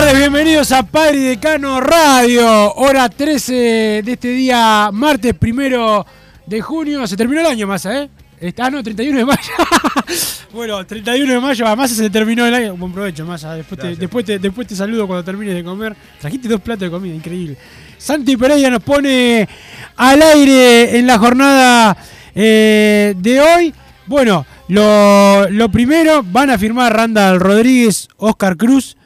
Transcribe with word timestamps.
Tardes, 0.00 0.18
bienvenidos 0.18 0.72
a 0.72 0.82
Padre 0.82 1.18
y 1.18 1.22
Decano 1.22 1.80
Radio, 1.80 2.74
hora 2.74 3.08
13 3.08 4.02
de 4.04 4.12
este 4.12 4.26
día, 4.26 4.90
martes 4.92 5.34
primero 5.34 6.04
de 6.44 6.60
junio. 6.60 7.06
Se 7.06 7.16
terminó 7.16 7.42
el 7.42 7.46
año, 7.46 7.68
Massa, 7.68 8.02
¿eh? 8.02 8.10
Está, 8.40 8.66
ah, 8.66 8.70
no, 8.70 8.82
31 8.82 9.18
de 9.18 9.24
mayo. 9.24 9.52
bueno, 10.52 10.84
31 10.84 11.34
de 11.34 11.38
mayo, 11.38 11.68
a 11.68 11.76
Massa 11.76 11.94
se 11.94 12.10
terminó 12.10 12.44
el 12.44 12.54
año. 12.54 12.76
Buen 12.76 12.92
provecho, 12.92 13.24
Massa. 13.24 13.54
Después 13.54 13.80
te, 13.80 13.94
después, 13.94 14.24
te, 14.24 14.40
después 14.40 14.66
te 14.66 14.74
saludo 14.74 15.06
cuando 15.06 15.22
termines 15.22 15.54
de 15.54 15.62
comer. 15.62 15.94
Trajiste 16.20 16.48
dos 16.48 16.60
platos 16.60 16.80
de 16.80 16.90
comida, 16.90 17.14
increíble. 17.14 17.56
Santi 17.96 18.36
Pereira 18.36 18.70
nos 18.70 18.82
pone 18.82 19.48
al 19.94 20.22
aire 20.22 20.98
en 20.98 21.06
la 21.06 21.18
jornada 21.18 21.96
eh, 22.34 23.14
de 23.16 23.40
hoy. 23.40 23.72
Bueno, 24.06 24.44
lo, 24.66 25.48
lo 25.50 25.68
primero, 25.68 26.24
van 26.24 26.50
a 26.50 26.58
firmar 26.58 26.92
Randall 26.96 27.38
Rodríguez, 27.38 28.08
Oscar 28.16 28.56
Cruz 28.56 28.96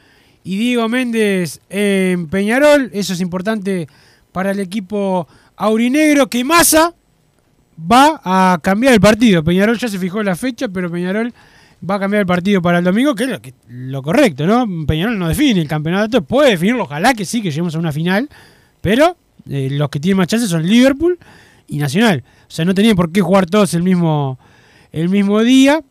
y 0.49 0.57
Diego 0.57 0.89
Méndez 0.89 1.61
en 1.69 2.27
Peñarol. 2.27 2.89
Eso 2.91 3.13
es 3.13 3.21
importante 3.21 3.87
para 4.31 4.49
el 4.49 4.59
equipo 4.59 5.27
aurinegro. 5.55 6.27
Que 6.27 6.43
Massa 6.43 6.95
va 7.79 8.19
a 8.23 8.57
cambiar 8.59 8.95
el 8.95 8.99
partido. 8.99 9.43
Peñarol 9.43 9.77
ya 9.77 9.87
se 9.87 9.99
fijó 9.99 10.23
la 10.23 10.35
fecha, 10.35 10.67
pero 10.67 10.89
Peñarol 10.89 11.31
va 11.87 11.95
a 11.95 11.99
cambiar 11.99 12.21
el 12.21 12.25
partido 12.25 12.63
para 12.63 12.79
el 12.79 12.83
domingo, 12.83 13.13
que 13.13 13.25
es 13.25 13.53
lo, 13.67 14.01
correcto, 14.01 14.47
¿no? 14.47 14.65
Peñarol 14.87 15.19
no 15.19 15.27
define 15.27 15.61
el 15.61 15.67
campeonato, 15.67 16.23
puede 16.23 16.49
definirlo, 16.49 16.85
ojalá 16.85 17.13
que 17.13 17.25
sí, 17.25 17.43
que 17.43 17.51
lleguemos 17.51 17.75
a 17.75 17.79
una 17.79 17.91
final, 17.91 18.27
pero 18.81 19.17
eh, 19.47 19.69
los 19.69 19.89
que 19.89 19.99
tienen 19.99 20.17
más 20.17 20.29
chances 20.29 20.49
son 20.49 20.65
Liverpool 20.65 21.19
y 21.67 21.77
Nacional. 21.77 22.23
O 22.47 22.51
sea, 22.51 22.65
no 22.65 22.73
tenían 22.73 22.95
por 22.95 23.11
qué 23.11 23.21
jugar 23.21 23.45
todos 23.45 23.75
el 23.75 23.83
mismo, 23.83 24.39
el 24.91 25.09
mismo 25.09 25.41
día. 25.43 25.83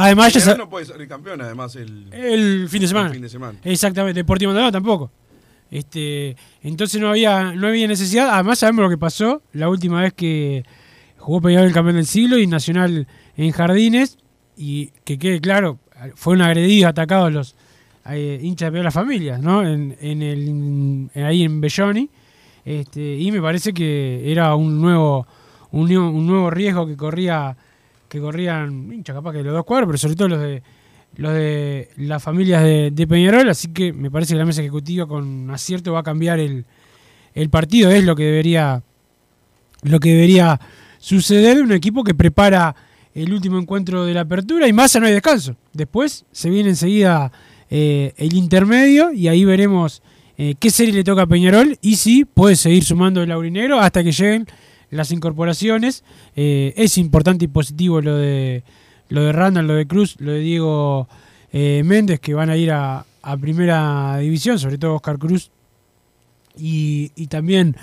Además, 0.00 0.32
ya 0.34 0.54
no 0.56 0.68
puede 0.68 0.86
salir 0.86 1.08
campeón, 1.08 1.40
además, 1.40 1.74
el, 1.76 2.12
el 2.12 2.68
fin 2.68 2.80
de 2.82 2.88
semana. 2.88 3.06
el 3.08 3.12
fin 3.14 3.22
de 3.22 3.28
semana. 3.28 3.58
Exactamente, 3.64 4.20
Deportivo 4.20 4.50
Maldonado 4.50 4.72
tampoco. 4.72 5.10
Este, 5.70 6.36
entonces 6.62 7.00
no 7.00 7.10
había, 7.10 7.52
no 7.52 7.66
había 7.68 7.86
necesidad. 7.88 8.30
Además 8.30 8.58
sabemos 8.58 8.84
lo 8.84 8.90
que 8.90 8.96
pasó 8.98 9.42
la 9.52 9.68
última 9.68 10.00
vez 10.02 10.12
que 10.14 10.64
jugó 11.18 11.40
Peñarol 11.42 11.66
el 11.68 11.74
campeón 11.74 11.96
del 11.96 12.06
siglo 12.06 12.38
y 12.38 12.46
Nacional 12.46 13.06
en 13.36 13.50
Jardines. 13.52 14.18
Y 14.56 14.86
que 15.04 15.18
quede 15.18 15.40
claro, 15.40 15.78
fueron 16.14 16.42
agredidos, 16.42 16.88
atacados 16.90 17.32
los 17.32 17.54
eh, 18.10 18.40
hinchas 18.42 18.72
de 18.72 18.82
las 18.82 18.94
familias, 18.94 19.40
¿no? 19.42 19.62
En, 19.66 19.96
en 20.00 20.22
el, 20.22 20.48
en- 20.48 21.10
ahí 21.24 21.42
en 21.44 21.60
Belloni. 21.60 22.08
Este, 22.64 23.16
y 23.16 23.30
me 23.30 23.40
parece 23.40 23.72
que 23.72 24.30
era 24.32 24.54
un 24.54 24.80
nuevo, 24.80 25.26
un, 25.70 25.88
nuevo- 25.88 26.10
un 26.10 26.26
nuevo 26.26 26.50
riesgo 26.50 26.86
que 26.86 26.96
corría 26.96 27.56
que 28.08 28.20
corrían 28.20 28.92
hinchas 28.92 29.14
capaz 29.14 29.32
que 29.32 29.42
los 29.42 29.52
dos 29.52 29.64
cuadros, 29.64 29.86
pero 29.86 29.98
sobre 29.98 30.16
todo 30.16 30.28
los 30.28 30.40
de 30.40 30.62
los 31.16 31.32
de 31.32 31.88
las 31.96 32.22
familias 32.22 32.62
de, 32.62 33.06
Peñarol, 33.08 33.48
así 33.48 33.68
que 33.68 33.92
me 33.92 34.10
parece 34.10 34.34
que 34.34 34.38
la 34.38 34.44
mesa 34.44 34.60
ejecutiva 34.60 35.06
con 35.06 35.50
acierto 35.50 35.92
va 35.92 36.00
a 36.00 36.02
cambiar 36.02 36.38
el, 36.38 36.64
el 37.34 37.50
partido, 37.50 37.90
es 37.90 38.04
lo 38.04 38.14
que 38.14 38.24
debería 38.24 38.82
lo 39.82 40.00
que 40.00 40.10
debería 40.10 40.60
suceder 40.98 41.62
un 41.62 41.72
equipo 41.72 42.04
que 42.04 42.14
prepara 42.14 42.74
el 43.14 43.32
último 43.32 43.58
encuentro 43.58 44.04
de 44.04 44.14
la 44.14 44.22
apertura 44.22 44.68
y 44.68 44.72
más 44.72 44.94
no 44.96 45.06
hay 45.06 45.12
descanso. 45.12 45.56
Después 45.72 46.24
se 46.30 46.50
viene 46.50 46.70
enseguida 46.70 47.32
eh, 47.70 48.12
el 48.16 48.34
intermedio 48.34 49.12
y 49.12 49.28
ahí 49.28 49.44
veremos 49.44 50.02
eh, 50.36 50.54
qué 50.58 50.70
serie 50.70 50.94
le 50.94 51.04
toca 51.04 51.22
a 51.22 51.26
Peñarol 51.26 51.78
y 51.80 51.96
si 51.96 52.24
puede 52.24 52.56
seguir 52.56 52.84
sumando 52.84 53.22
el 53.22 53.30
aurinegro 53.30 53.80
hasta 53.80 54.04
que 54.04 54.12
lleguen 54.12 54.46
las 54.90 55.10
incorporaciones. 55.10 56.04
Eh, 56.36 56.72
es 56.76 56.98
importante 56.98 57.44
y 57.44 57.48
positivo 57.48 58.00
lo 58.00 58.16
de 58.16 58.62
lo 59.08 59.22
de 59.22 59.32
Randall, 59.32 59.66
lo 59.66 59.74
de 59.74 59.86
Cruz, 59.86 60.16
lo 60.18 60.32
de 60.32 60.40
Diego 60.40 61.08
eh, 61.52 61.82
Méndez, 61.84 62.20
que 62.20 62.34
van 62.34 62.50
a 62.50 62.56
ir 62.56 62.70
a, 62.72 63.04
primera 63.40 64.16
división, 64.18 64.58
sobre 64.58 64.78
todo 64.78 64.94
Oscar 64.94 65.18
Cruz 65.18 65.50
y, 66.56 67.12
y 67.14 67.26
también 67.26 67.76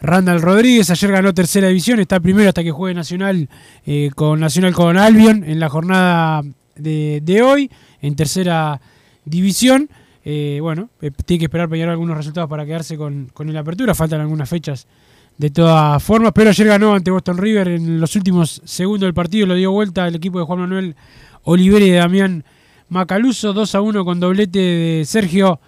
Randall 0.00 0.42
Rodríguez. 0.42 0.90
Ayer 0.90 1.12
ganó 1.12 1.32
tercera 1.32 1.68
división, 1.68 1.98
está 1.98 2.20
primero 2.20 2.48
hasta 2.48 2.62
que 2.62 2.70
juegue 2.70 2.94
Nacional 2.94 3.48
eh, 3.86 4.10
con 4.14 4.38
Nacional 4.38 4.74
con 4.74 4.98
Albion 4.98 5.44
en 5.44 5.60
la 5.60 5.70
jornada 5.70 6.42
de, 6.74 7.22
de 7.22 7.42
hoy, 7.42 7.70
en 8.02 8.16
tercera 8.16 8.80
división. 9.24 9.88
Bueno, 10.60 10.90
tiene 11.24 11.38
que 11.38 11.44
esperar 11.44 11.68
Peñarol 11.68 11.92
algunos 11.92 12.16
resultados 12.16 12.50
para 12.50 12.66
quedarse 12.66 12.96
con, 12.96 13.30
con 13.32 13.50
la 13.52 13.60
apertura. 13.60 13.94
Faltan 13.94 14.20
algunas 14.20 14.48
fechas 14.48 14.88
de 15.38 15.50
todas 15.50 16.02
formas, 16.02 16.32
pero 16.34 16.50
ayer 16.50 16.66
ganó 16.66 16.94
ante 16.94 17.10
Boston 17.10 17.36
River 17.38 17.68
en 17.68 18.00
los 18.00 18.16
últimos 18.16 18.62
segundos 18.64 19.06
del 19.06 19.14
partido, 19.14 19.46
lo 19.46 19.54
dio 19.54 19.70
vuelta 19.70 20.06
el 20.08 20.14
equipo 20.14 20.38
de 20.38 20.44
Juan 20.46 20.60
Manuel 20.60 20.96
Olivera 21.44 21.84
y 21.84 21.90
de 21.90 21.96
Damián 21.98 22.44
Macaluso, 22.88 23.52
2 23.52 23.74
a 23.74 23.80
1 23.80 24.04
con 24.04 24.18
doblete 24.20 24.58
de 24.58 25.02
Sergio 25.04 25.60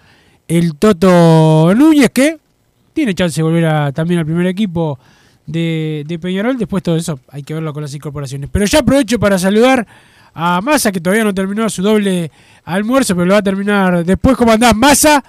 el 0.47 0.75
Toto 0.75 1.73
Núñez, 1.75 2.09
que 2.11 2.37
tiene 2.93 3.13
chance 3.13 3.35
de 3.39 3.43
volver 3.43 3.65
a- 3.65 3.91
también 3.91 4.19
al 4.19 4.25
primer 4.25 4.47
equipo 4.47 4.97
de, 5.45 6.03
de 6.07 6.17
Peñarol. 6.19 6.57
Después 6.57 6.81
todo 6.81 6.95
eso 6.95 7.19
hay 7.29 7.43
que 7.43 7.53
verlo 7.53 7.71
con 7.71 7.83
las 7.83 7.93
incorporaciones. 7.93 8.49
Pero 8.51 8.65
ya 8.65 8.79
aprovecho 8.79 9.19
para 9.19 9.37
saludar 9.37 9.85
a 10.33 10.59
Massa, 10.61 10.91
que 10.91 10.99
todavía 10.99 11.23
no 11.23 11.33
terminó 11.33 11.69
su 11.69 11.81
doble 11.83 12.31
almuerzo, 12.65 13.13
pero 13.15 13.25
lo 13.27 13.33
va 13.33 13.39
a 13.39 13.43
terminar 13.43 14.03
después. 14.05 14.35
¿Cómo 14.37 14.51
andás, 14.51 14.75
Massa? 14.75 15.23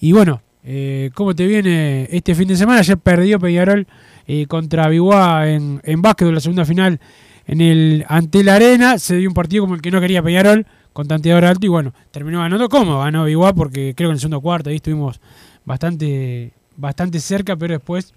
Y 0.00 0.12
bueno, 0.12 0.42
eh, 0.66 1.10
¿cómo 1.14 1.34
te 1.34 1.46
viene 1.46 2.08
este 2.10 2.34
fin 2.34 2.48
de 2.48 2.56
semana? 2.56 2.80
Ayer 2.80 2.98
perdió 2.98 3.38
Peñarol 3.38 3.86
eh, 4.26 4.46
contra 4.46 4.88
Biguá 4.88 5.48
en, 5.48 5.80
en 5.84 6.02
básquetbol, 6.02 6.34
la 6.34 6.40
segunda 6.40 6.64
final 6.64 7.00
en 7.46 7.60
el 7.60 8.04
ante 8.08 8.42
la 8.42 8.56
arena. 8.56 8.98
Se 8.98 9.16
dio 9.16 9.28
un 9.28 9.34
partido 9.34 9.62
como 9.62 9.76
el 9.76 9.80
que 9.80 9.90
no 9.90 10.00
quería 10.00 10.22
Peñarol, 10.22 10.66
con 10.92 11.06
tanteador 11.06 11.44
alto, 11.44 11.66
y 11.66 11.68
bueno, 11.68 11.94
terminó 12.10 12.40
ganando 12.40 12.68
como 12.68 13.00
ganó 13.00 13.24
Biguá, 13.24 13.54
porque 13.54 13.94
creo 13.94 14.08
que 14.08 14.12
en 14.12 14.16
el 14.16 14.20
segundo 14.20 14.40
cuarto 14.40 14.70
ahí 14.70 14.76
estuvimos 14.76 15.20
bastante, 15.64 16.52
bastante 16.76 17.20
cerca, 17.20 17.54
pero 17.54 17.74
después 17.74 18.12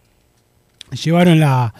llevaron 1.03 1.39
la, 1.39 1.73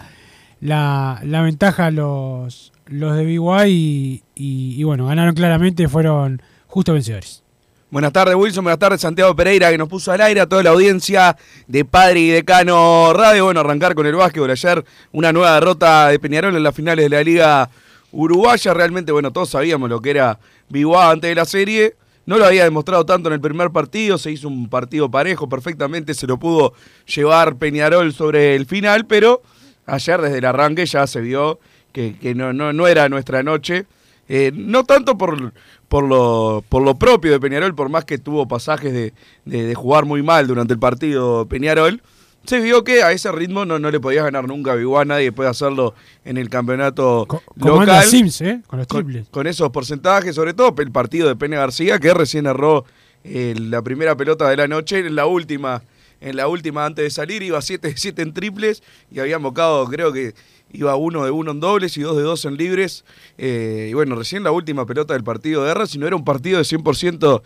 la, 0.60 1.20
la 1.24 1.42
ventaja 1.42 1.90
los, 1.90 2.72
los 2.86 3.16
de 3.16 3.24
Biguá 3.24 3.66
y, 3.66 4.22
y, 4.34 4.74
y 4.78 4.82
bueno, 4.84 5.06
ganaron 5.06 5.34
claramente, 5.34 5.88
fueron 5.88 6.42
justos 6.66 6.92
vencedores. 6.94 7.42
Buenas 7.90 8.12
tardes, 8.12 8.36
Wilson. 8.36 8.62
Buenas 8.62 8.78
tardes, 8.78 9.00
Santiago 9.00 9.34
Pereira, 9.34 9.68
que 9.68 9.76
nos 9.76 9.88
puso 9.88 10.12
al 10.12 10.20
aire 10.20 10.40
a 10.40 10.46
toda 10.46 10.62
la 10.62 10.70
audiencia 10.70 11.36
de 11.66 11.84
Padre 11.84 12.20
y 12.20 12.28
Decano 12.28 13.12
Radio. 13.12 13.46
Bueno, 13.46 13.58
arrancar 13.58 13.96
con 13.96 14.06
el 14.06 14.14
básquetbol. 14.14 14.48
Ayer 14.48 14.84
una 15.10 15.32
nueva 15.32 15.54
derrota 15.54 16.06
de 16.06 16.20
Peñarol 16.20 16.54
en 16.54 16.62
las 16.62 16.72
finales 16.72 17.06
de 17.06 17.08
la 17.08 17.24
Liga 17.24 17.68
Uruguaya. 18.12 18.74
Realmente, 18.74 19.10
bueno, 19.10 19.32
todos 19.32 19.50
sabíamos 19.50 19.90
lo 19.90 20.00
que 20.00 20.10
era 20.10 20.38
Biguá 20.68 21.10
antes 21.10 21.30
de 21.30 21.34
la 21.34 21.44
serie. 21.44 21.96
No 22.26 22.38
lo 22.38 22.44
había 22.44 22.62
demostrado 22.62 23.04
tanto 23.04 23.28
en 23.28 23.32
el 23.32 23.40
primer 23.40 23.70
partido. 23.70 24.18
Se 24.18 24.30
hizo 24.30 24.46
un 24.46 24.68
partido 24.68 25.10
parejo 25.10 25.48
perfectamente. 25.48 26.14
Se 26.14 26.28
lo 26.28 26.38
pudo 26.38 26.74
llevar 27.12 27.56
Peñarol 27.56 28.12
sobre 28.12 28.54
el 28.54 28.66
final, 28.66 29.06
pero 29.06 29.42
ayer 29.86 30.20
desde 30.20 30.38
el 30.38 30.44
arranque 30.44 30.86
ya 30.86 31.08
se 31.08 31.20
vio 31.20 31.58
que, 31.92 32.14
no, 32.36 32.52
no, 32.52 32.72
no 32.72 32.86
era 32.86 33.08
nuestra 33.08 33.42
noche. 33.42 33.86
Eh, 34.28 34.52
no 34.54 34.84
tanto 34.84 35.18
por, 35.18 35.52
por, 35.90 36.04
lo, 36.04 36.62
por 36.68 36.82
lo 36.82 36.94
propio 36.94 37.32
de 37.32 37.40
Peñarol, 37.40 37.74
por 37.74 37.88
más 37.88 38.04
que 38.04 38.16
tuvo 38.16 38.46
pasajes 38.46 38.92
de, 38.92 39.12
de- 39.44 39.64
de 39.66 39.74
jugar 39.74 40.04
muy 40.04 40.22
mal 40.22 40.46
durante 40.46 40.72
el 40.72 40.78
partido 40.78 41.46
Peñarol, 41.46 42.00
se 42.44 42.60
vio 42.60 42.84
que 42.84 43.02
a 43.02 43.10
ese 43.12 43.30
ritmo 43.32 43.64
no, 43.66 43.78
no 43.80 43.90
le 43.90 43.98
podías 43.98 44.22
ganar 44.24 44.46
nunca 44.46 44.70
a 44.72 44.74
Biguá, 44.76 45.04
nadie 45.04 45.32
puede 45.32 45.50
hacerlo 45.50 45.94
en 46.24 46.38
el 46.38 46.48
campeonato 46.48 47.26
Co- 47.28 47.42
Como 47.58 47.80
anda 47.80 47.94
local. 47.96 48.08
Sims, 48.08 48.40
¿eh? 48.40 48.60
Con 48.68 48.78
los 48.78 48.86
Con, 48.86 49.02
con 49.32 49.46
esos 49.48 49.68
porcentajes, 49.70 50.34
sobre 50.36 50.54
todo 50.54 50.72
el 50.78 50.92
partido 50.92 51.26
de 51.28 51.34
Pene 51.36 51.56
García, 51.56 51.98
que 51.98 52.14
recién 52.14 52.46
erró 52.46 52.84
eh, 53.24 53.54
la 53.58 53.82
primera 53.82 54.16
pelota 54.16 54.48
de 54.48 54.56
la 54.56 54.68
noche, 54.68 55.00
en 55.00 55.14
la 55.16 55.26
última, 55.26 55.82
en 56.20 56.36
la 56.36 56.48
última 56.48 56.84
antes 56.86 57.02
de 57.04 57.10
salir, 57.10 57.42
iba 57.42 57.60
7 57.62 57.94
7 57.96 58.22
en 58.22 58.32
triples 58.34 58.82
y 59.10 59.20
había 59.20 59.36
embocado, 59.36 59.86
creo 59.86 60.12
que 60.12 60.34
iba 60.72 60.94
uno 60.96 61.24
de 61.24 61.30
uno 61.30 61.50
en 61.52 61.60
dobles 61.60 61.96
y 61.96 62.02
dos 62.02 62.16
de 62.16 62.22
dos 62.22 62.44
en 62.44 62.56
libres. 62.56 63.04
eh, 63.38 63.88
y 63.90 63.94
bueno, 63.94 64.14
recién 64.14 64.44
la 64.44 64.52
última 64.52 64.86
pelota 64.86 65.14
del 65.14 65.24
partido 65.24 65.64
de 65.64 65.70
R, 65.72 65.86
si 65.86 65.98
no 65.98 66.06
era 66.06 66.16
un 66.16 66.24
partido 66.24 66.58
de 66.58 66.64
100% 66.64 67.42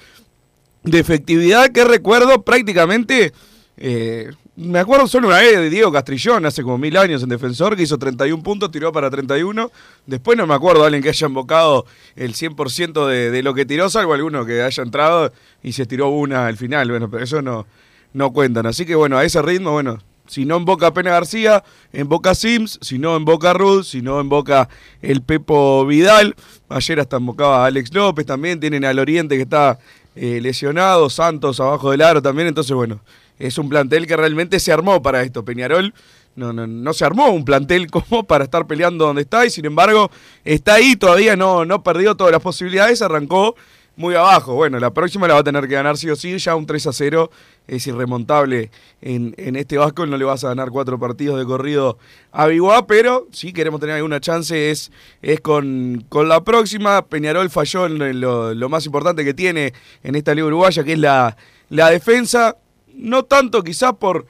de 0.85 0.99
efectividad 0.99 1.71
que 1.71 1.85
recuerdo 1.85 2.43
prácticamente. 2.43 3.33
eh, 3.77 4.31
me 4.57 4.79
acuerdo 4.79 5.09
solo 5.09 5.27
una 5.29 5.39
vez 5.39 5.57
de 5.57 5.69
Diego 5.69 5.91
Castrillón, 5.91 6.47
hace 6.47 6.63
como 6.63 6.79
mil 6.79 6.97
años 6.97 7.25
en 7.25 7.29
defensor, 7.29 7.75
que 7.75 7.83
hizo 7.83 7.99
31 7.99 8.41
puntos, 8.41 8.71
tiró 8.71 8.93
para 8.93 9.11
31. 9.11 9.73
Después 10.07 10.39
no 10.39 10.47
me 10.47 10.55
acuerdo 10.55 10.83
de 10.83 10.87
alguien 10.87 11.03
que 11.03 11.09
haya 11.09 11.27
embocado 11.27 11.87
el 12.15 12.35
100% 12.35 13.09
de, 13.09 13.33
de 13.33 13.43
lo 13.43 13.53
que 13.53 13.67
tiró, 13.67 13.91
salvo 13.91 14.15
alguno 14.15 14.47
que 14.47 14.63
haya 14.63 14.83
entrado 14.85 15.33
y 15.61 15.73
se 15.73 15.87
tiró 15.87 16.09
una 16.11 16.47
al 16.47 16.57
final. 16.57 16.89
Bueno, 16.89 17.11
pero 17.11 17.25
eso 17.25 17.43
no, 17.43 17.67
no 18.15 18.33
cuentan. 18.33 18.65
Así 18.65 18.87
que 18.87 18.95
bueno, 18.95 19.19
a 19.19 19.25
ese 19.25 19.43
ritmo, 19.43 19.73
bueno, 19.73 19.99
si 20.27 20.47
no 20.47 20.57
emboca 20.57 20.95
Pena 20.95 21.11
García, 21.11 21.63
emboca 21.93 22.35
Sims, 22.35 22.79
si 22.81 22.99
no 22.99 23.15
emboca 23.15 23.53
Ruth, 23.53 23.85
si 23.85 24.01
no 24.01 24.21
emboca 24.21 24.71
el 25.03 25.21
Pepo 25.21 25.85
Vidal. 25.85 26.35
Ayer 26.71 27.01
hasta 27.01 27.19
embocaba 27.19 27.67
Alex 27.67 27.93
López 27.93 28.25
también, 28.25 28.59
tienen 28.59 28.87
al 28.87 28.99
Oriente 28.99 29.37
que 29.37 29.43
está 29.43 29.79
eh, 30.17 30.41
lesionado, 30.41 31.11
Santos 31.11 31.61
abajo 31.61 31.91
del 31.91 32.01
aro 32.01 32.23
también, 32.23 32.49
entonces 32.49 32.75
bueno, 32.75 33.01
es 33.39 33.59
un 33.59 33.69
plantel 33.69 34.07
que 34.07 34.17
realmente 34.17 34.59
se 34.61 34.73
armó 34.73 35.03
para 35.03 35.23
esto. 35.23 35.45
Peñarol 35.45 35.93
no, 36.37 36.53
no, 36.53 36.67
no 36.67 36.93
se 36.95 37.05
armó 37.05 37.29
un 37.29 37.45
plantel 37.45 37.91
como 37.91 38.25
para 38.25 38.45
estar 38.45 38.67
peleando 38.67 39.07
donde 39.07 39.23
está 39.23 39.45
y 39.45 39.51
sin 39.51 39.67
embargo 39.67 40.11
está 40.45 40.75
ahí, 40.75 40.97
todavía 40.97 41.37
no, 41.37 41.65
no 41.65 41.83
perdió 41.83 42.15
todas 42.15 42.33
las 42.33 42.43
posibilidades, 42.43 43.03
arrancó 43.03 43.57
muy 43.97 44.15
abajo. 44.15 44.55
Bueno, 44.55 44.79
la 44.79 44.93
próxima 44.93 45.29
la 45.29 45.35
va 45.35 45.41
a 45.41 45.45
tener 45.45 45.69
que 45.69 45.75
ganar 45.75 45.97
sí 45.97 46.11
o 46.11 46.17
sí, 46.17 46.37
ya 46.39 46.57
un 46.57 46.67
3 46.67 46.87
a 46.89 46.93
0 46.93 47.31
es 47.67 47.87
irremontable 47.87 48.71
en, 49.01 49.35
en 49.39 49.57
este 49.57 49.79
Vasco, 49.79 50.05
no 50.07 50.17
le 50.17 50.25
vas 50.25 50.45
a 50.45 50.49
ganar 50.49 50.71
cuatro 50.71 50.99
partidos 50.99 51.39
de 51.39 51.47
corrido 51.47 51.99
a 52.31 52.47
Biguá, 52.47 52.87
pero 52.87 53.27
si 53.33 53.53
queremos 53.53 53.81
tener 53.81 53.97
alguna 53.97 54.21
chance 54.21 54.71
es, 54.71 54.91
es 55.23 55.41
con, 55.41 56.05
con 56.09 56.29
la 56.29 56.43
próxima. 56.43 57.07
Peñarol 57.07 57.49
falló 57.51 57.87
en 57.87 58.21
lo, 58.21 58.55
lo 58.55 58.69
más 58.69 58.85
importante 58.87 59.25
que 59.25 59.35
tiene 59.35 59.73
en 60.03 60.15
esta 60.15 60.35
liga 60.35 60.47
uruguaya, 60.47 60.85
que 60.85 60.93
es 60.95 60.99
la, 60.99 61.37
la 61.71 61.91
defensa, 61.91 62.57
no 62.95 63.25
tanto 63.25 63.63
quizás 63.63 63.95
por 63.95 64.27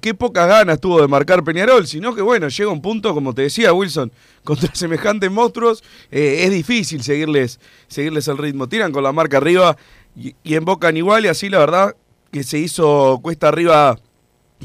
qué 0.00 0.14
pocas 0.14 0.48
ganas 0.48 0.80
tuvo 0.80 1.00
de 1.00 1.08
marcar 1.08 1.44
Peñarol, 1.44 1.86
sino 1.86 2.14
que 2.14 2.22
bueno, 2.22 2.48
llega 2.48 2.70
un 2.70 2.82
punto, 2.82 3.14
como 3.14 3.34
te 3.34 3.42
decía 3.42 3.72
Wilson, 3.72 4.12
contra 4.44 4.70
semejantes 4.74 5.30
monstruos, 5.30 5.84
eh, 6.10 6.44
es 6.44 6.50
difícil 6.50 7.02
seguirles, 7.02 7.60
seguirles 7.88 8.28
el 8.28 8.38
ritmo. 8.38 8.68
Tiran 8.68 8.92
con 8.92 9.04
la 9.04 9.12
marca 9.12 9.36
arriba 9.36 9.76
y, 10.16 10.34
y 10.42 10.54
embocan 10.54 10.96
igual 10.96 11.24
y 11.24 11.28
así 11.28 11.48
la 11.48 11.58
verdad 11.58 11.96
que 12.32 12.42
se 12.42 12.58
hizo 12.58 13.20
cuesta 13.22 13.48
arriba 13.48 13.98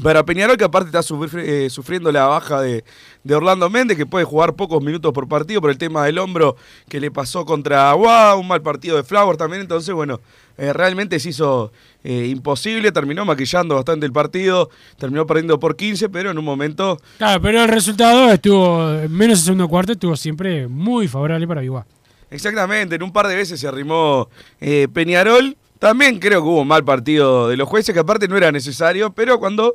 para 0.02 0.24
Peñarol, 0.24 0.56
que 0.56 0.64
aparte 0.64 0.86
está 0.86 1.00
eh, 1.38 1.68
sufriendo 1.68 2.10
la 2.12 2.26
baja 2.26 2.60
de, 2.60 2.84
de 3.24 3.34
Orlando 3.34 3.70
Méndez, 3.70 3.96
que 3.96 4.06
puede 4.06 4.24
jugar 4.24 4.54
pocos 4.54 4.82
minutos 4.82 5.12
por 5.12 5.28
partido 5.28 5.60
por 5.60 5.70
el 5.70 5.78
tema 5.78 6.04
del 6.04 6.18
hombro 6.18 6.56
que 6.88 7.00
le 7.00 7.10
pasó 7.10 7.44
contra 7.44 7.90
Aguá, 7.90 8.34
un 8.36 8.48
mal 8.48 8.62
partido 8.62 8.96
de 8.96 9.04
Flowers 9.04 9.38
también, 9.38 9.62
entonces 9.62 9.94
bueno, 9.94 10.20
eh, 10.58 10.72
realmente 10.72 11.18
se 11.20 11.30
hizo 11.30 11.72
eh, 12.04 12.26
imposible, 12.28 12.92
terminó 12.92 13.24
maquillando 13.24 13.74
bastante 13.74 14.06
el 14.06 14.12
partido, 14.12 14.70
terminó 14.98 15.26
perdiendo 15.26 15.58
por 15.58 15.76
15, 15.76 16.08
pero 16.08 16.30
en 16.30 16.38
un 16.38 16.44
momento 16.44 16.98
Claro, 17.18 17.40
pero 17.40 17.62
el 17.62 17.68
resultado 17.68 18.30
estuvo, 18.30 18.78
menos 19.08 19.38
el 19.38 19.44
segundo 19.44 19.68
cuarto, 19.68 19.92
estuvo 19.92 20.16
siempre 20.16 20.66
muy 20.68 21.08
favorable 21.08 21.46
para 21.46 21.60
Biguá. 21.60 21.86
Exactamente, 22.30 22.94
en 22.94 23.02
un 23.02 23.12
par 23.12 23.28
de 23.28 23.36
veces 23.36 23.60
se 23.60 23.68
arrimó 23.68 24.28
eh, 24.60 24.88
Peñarol. 24.92 25.56
También 25.78 26.18
creo 26.18 26.42
que 26.42 26.48
hubo 26.48 26.60
un 26.62 26.68
mal 26.68 26.84
partido 26.84 27.48
de 27.48 27.56
los 27.56 27.68
jueces, 27.68 27.92
que 27.92 28.00
aparte 28.00 28.28
no 28.28 28.36
era 28.36 28.50
necesario, 28.52 29.12
pero 29.12 29.38
cuando 29.38 29.74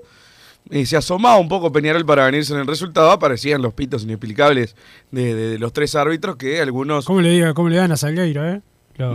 eh, 0.69 0.85
se 0.85 0.97
asomaba 0.97 1.37
un 1.37 1.47
poco 1.47 1.71
Peñarol 1.71 2.05
para 2.05 2.25
venirse 2.25 2.53
en 2.53 2.59
el 2.59 2.67
resultado, 2.67 3.11
aparecían 3.11 3.61
los 3.61 3.73
pitos 3.73 4.03
inexplicables 4.03 4.75
de, 5.11 5.33
de- 5.35 5.49
de 5.51 5.59
los 5.59 5.71
tres 5.73 5.95
árbitros 5.95 6.35
que 6.35 6.61
algunos... 6.61 7.05
¿Cómo 7.05 7.21
le, 7.21 7.29
diga, 7.29 7.53
cómo 7.53 7.69
le 7.69 7.77
dan 7.77 7.91
a 7.91 7.97
Salgueiro, 7.97 8.47
eh? 8.47 8.61
Lo- 8.97 9.13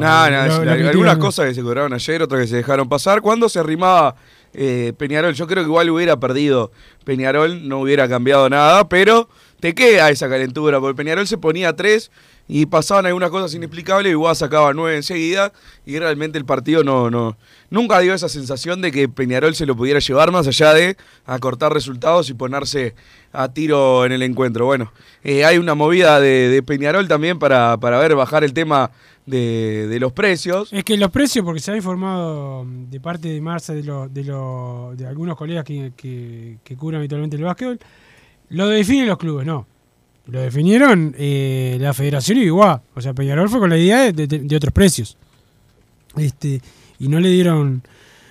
lo 0.64 0.70
algunas 0.90 1.16
cosas 1.18 1.46
que 1.48 1.54
se 1.54 1.62
cobraron 1.62 1.92
ayer, 1.92 2.22
otras 2.22 2.40
que 2.42 2.46
se 2.46 2.56
dejaron 2.56 2.88
pasar. 2.88 3.20
Cuando 3.20 3.48
se 3.48 3.58
arrimaba 3.58 4.14
eh, 4.54 4.92
Peñarol, 4.96 5.34
yo 5.34 5.46
creo 5.48 5.64
que 5.64 5.68
igual 5.68 5.90
hubiera 5.90 6.20
perdido 6.20 6.70
Peñarol, 7.04 7.66
no 7.68 7.80
hubiera 7.80 8.08
cambiado 8.08 8.48
nada, 8.48 8.88
pero 8.88 9.28
te 9.58 9.74
queda 9.74 10.10
esa 10.10 10.28
calentura, 10.28 10.78
porque 10.80 10.96
Peñarol 10.96 11.26
se 11.26 11.36
ponía 11.38 11.70
a 11.70 11.76
tres 11.76 12.12
y 12.54 12.66
pasaban 12.66 13.06
algunas 13.06 13.30
cosas 13.30 13.54
inexplicables, 13.54 14.12
y 14.12 14.14
Guá 14.14 14.34
sacaba 14.34 14.74
nueve 14.74 14.96
enseguida, 14.96 15.52
y 15.86 15.98
realmente 15.98 16.36
el 16.36 16.44
partido 16.44 16.84
no, 16.84 17.10
no, 17.10 17.36
nunca 17.70 17.98
dio 18.00 18.12
esa 18.12 18.28
sensación 18.28 18.82
de 18.82 18.92
que 18.92 19.08
Peñarol 19.08 19.54
se 19.54 19.64
lo 19.64 19.74
pudiera 19.74 20.00
llevar 20.00 20.30
más 20.30 20.46
allá 20.46 20.74
de 20.74 20.96
acortar 21.24 21.72
resultados 21.72 22.28
y 22.28 22.34
ponerse 22.34 22.94
a 23.32 23.48
tiro 23.48 24.04
en 24.04 24.12
el 24.12 24.22
encuentro. 24.22 24.66
Bueno, 24.66 24.92
eh, 25.24 25.46
hay 25.46 25.56
una 25.56 25.74
movida 25.74 26.20
de, 26.20 26.62
Peñarol 26.66 27.08
también 27.08 27.38
para, 27.38 27.78
para 27.78 27.98
ver 27.98 28.14
bajar 28.14 28.44
el 28.44 28.52
tema 28.52 28.90
de, 29.24 29.86
de 29.88 29.98
los 29.98 30.12
precios. 30.12 30.70
Es 30.72 30.84
que 30.84 30.96
los 30.98 31.10
precios, 31.10 31.44
porque 31.44 31.60
se 31.60 31.72
ha 31.72 31.76
informado 31.76 32.66
de 32.66 33.00
parte 33.00 33.28
de 33.28 33.40
Marce, 33.40 33.74
de, 33.74 33.82
lo- 33.82 34.08
de, 34.08 34.24
lo- 34.24 34.92
de 34.94 35.06
algunos 35.06 35.36
colegas 35.38 35.64
que, 35.64 35.92
que, 35.96 36.58
que 36.62 36.76
cubren 36.76 36.98
habitualmente 36.98 37.36
el 37.36 37.44
básquetbol, 37.44 37.78
lo 38.50 38.68
definen 38.68 39.06
los 39.08 39.16
clubes, 39.16 39.46
no. 39.46 39.66
Lo 40.26 40.40
definieron 40.40 41.14
eh, 41.18 41.76
la 41.80 41.92
federación 41.92 42.38
y 42.38 42.42
igual. 42.42 42.80
O 42.94 43.00
sea, 43.00 43.12
Peñarol 43.12 43.48
fue 43.48 43.58
con 43.60 43.70
la 43.70 43.78
idea 43.78 44.12
de, 44.12 44.56
otros 44.56 44.72
precios. 44.72 45.16
Este, 46.16 46.60
y 46.98 47.08
no 47.08 47.18
le 47.18 47.28
dieron 47.30 47.82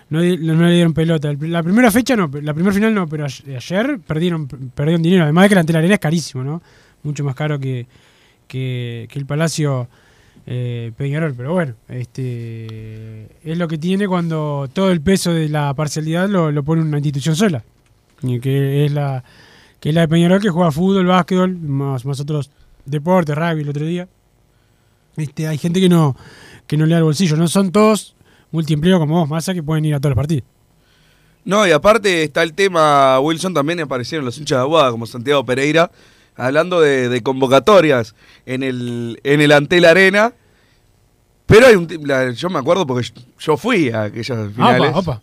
no, 0.10 0.20
no 0.20 0.68
le 0.68 0.74
dieron 0.74 0.94
pelota. 0.94 1.30
El- 1.30 1.52
La 1.52 1.64
primera 1.64 1.92
fecha 1.92 2.16
no, 2.16 2.30
la 2.42 2.54
primera 2.54 2.74
final 2.74 2.94
no, 2.94 3.08
pero 3.08 3.26
ayer, 3.26 4.00
perdieron, 4.06 4.48
perdieron 4.48 5.02
dinero. 5.02 5.24
Además 5.24 5.44
de 5.44 5.50
que 5.50 5.56
la 5.56 5.62
ante 5.62 5.78
arena 5.78 5.94
es 5.96 6.00
carísimo, 6.00 6.44
¿no? 6.44 6.62
Mucho 7.04 7.24
más 7.24 7.36
caro 7.36 7.60
que, 7.60 7.88
que, 8.48 9.08
que 9.10 9.20
el 9.20 9.26
Palacio 9.26 9.88
eh, 10.48 10.92
Peñarol. 10.98 11.34
Pero 11.36 11.54
bueno, 11.54 11.74
este 11.90 13.28
es 13.44 13.58
lo 13.58 13.68
que 13.68 13.78
tiene 13.78 14.08
cuando 14.08 14.70
todo 14.72 14.92
el 14.92 15.02
peso 15.02 15.34
de 15.34 15.50
la 15.50 15.74
parcialidad 15.74 16.30
lo, 16.30 16.52
lo 16.52 16.64
pone 16.64 16.82
una 16.82 16.98
institución 16.98 17.36
sola. 17.36 17.64
Que 18.42 18.86
es 18.86 18.92
la 18.92 19.24
que 19.82 19.90
es 19.90 19.96
la 19.96 20.02
de 20.02 20.08
Peñarol 20.08 20.40
que 20.42 20.50
juega 20.50 20.72
fútbol, 20.72 21.06
básquetbol, 21.08 21.58
más, 21.58 22.06
más 22.06 22.20
otros 22.22 22.50
deportes, 22.86 23.36
rugby 23.36 23.62
el 23.64 23.70
otro 23.70 23.86
día. 23.86 24.08
Este, 25.18 25.48
hay 25.48 25.58
gente 25.58 25.82
que 25.82 25.90
no, 25.90 26.16
que 26.68 26.78
no 26.78 26.86
le 26.86 26.92
da 26.94 27.00
el 27.00 27.04
bolsillo. 27.04 27.36
No 27.36 27.48
son 27.50 27.72
todos 27.74 28.16
multiempleo 28.52 28.98
como 29.00 29.20
vos, 29.20 29.28
Massa, 29.30 29.54
que 29.54 29.62
pueden 29.64 29.84
ir 29.86 29.94
a 29.96 30.00
todos 30.00 30.12
los 30.12 30.18
partidos. 30.18 30.46
No, 31.44 31.68
y 31.68 31.72
aparte 31.72 32.24
está 32.24 32.44
el 32.44 32.54
tema, 32.54 33.20
Wilson, 33.20 33.54
también 33.54 33.80
aparecieron 33.82 34.24
los 34.26 34.38
hinchas 34.38 34.60
de 34.60 34.62
Aguada, 34.62 34.92
como 34.92 35.06
Santiago 35.08 35.44
Pereira, 35.44 35.90
hablando 36.36 36.80
de, 36.80 37.10
de 37.10 37.24
convocatorias 37.24 38.14
en 38.46 38.62
el, 38.64 39.20
en 39.24 39.42
el 39.42 39.52
Antel 39.52 39.86
Arena. 39.86 40.34
Pero 41.48 41.66
hay 41.68 41.76
un, 41.76 41.88
la- 42.08 42.32
yo 42.32 42.50
me 42.50 42.60
acuerdo 42.60 42.86
porque 42.86 43.08
yo- 43.10 43.22
yo 43.40 43.58
fui 43.58 43.90
a 43.90 44.04
aquellas 44.04 44.54
finales. 44.54 44.92
Opa, 44.92 45.00
opa. 45.00 45.22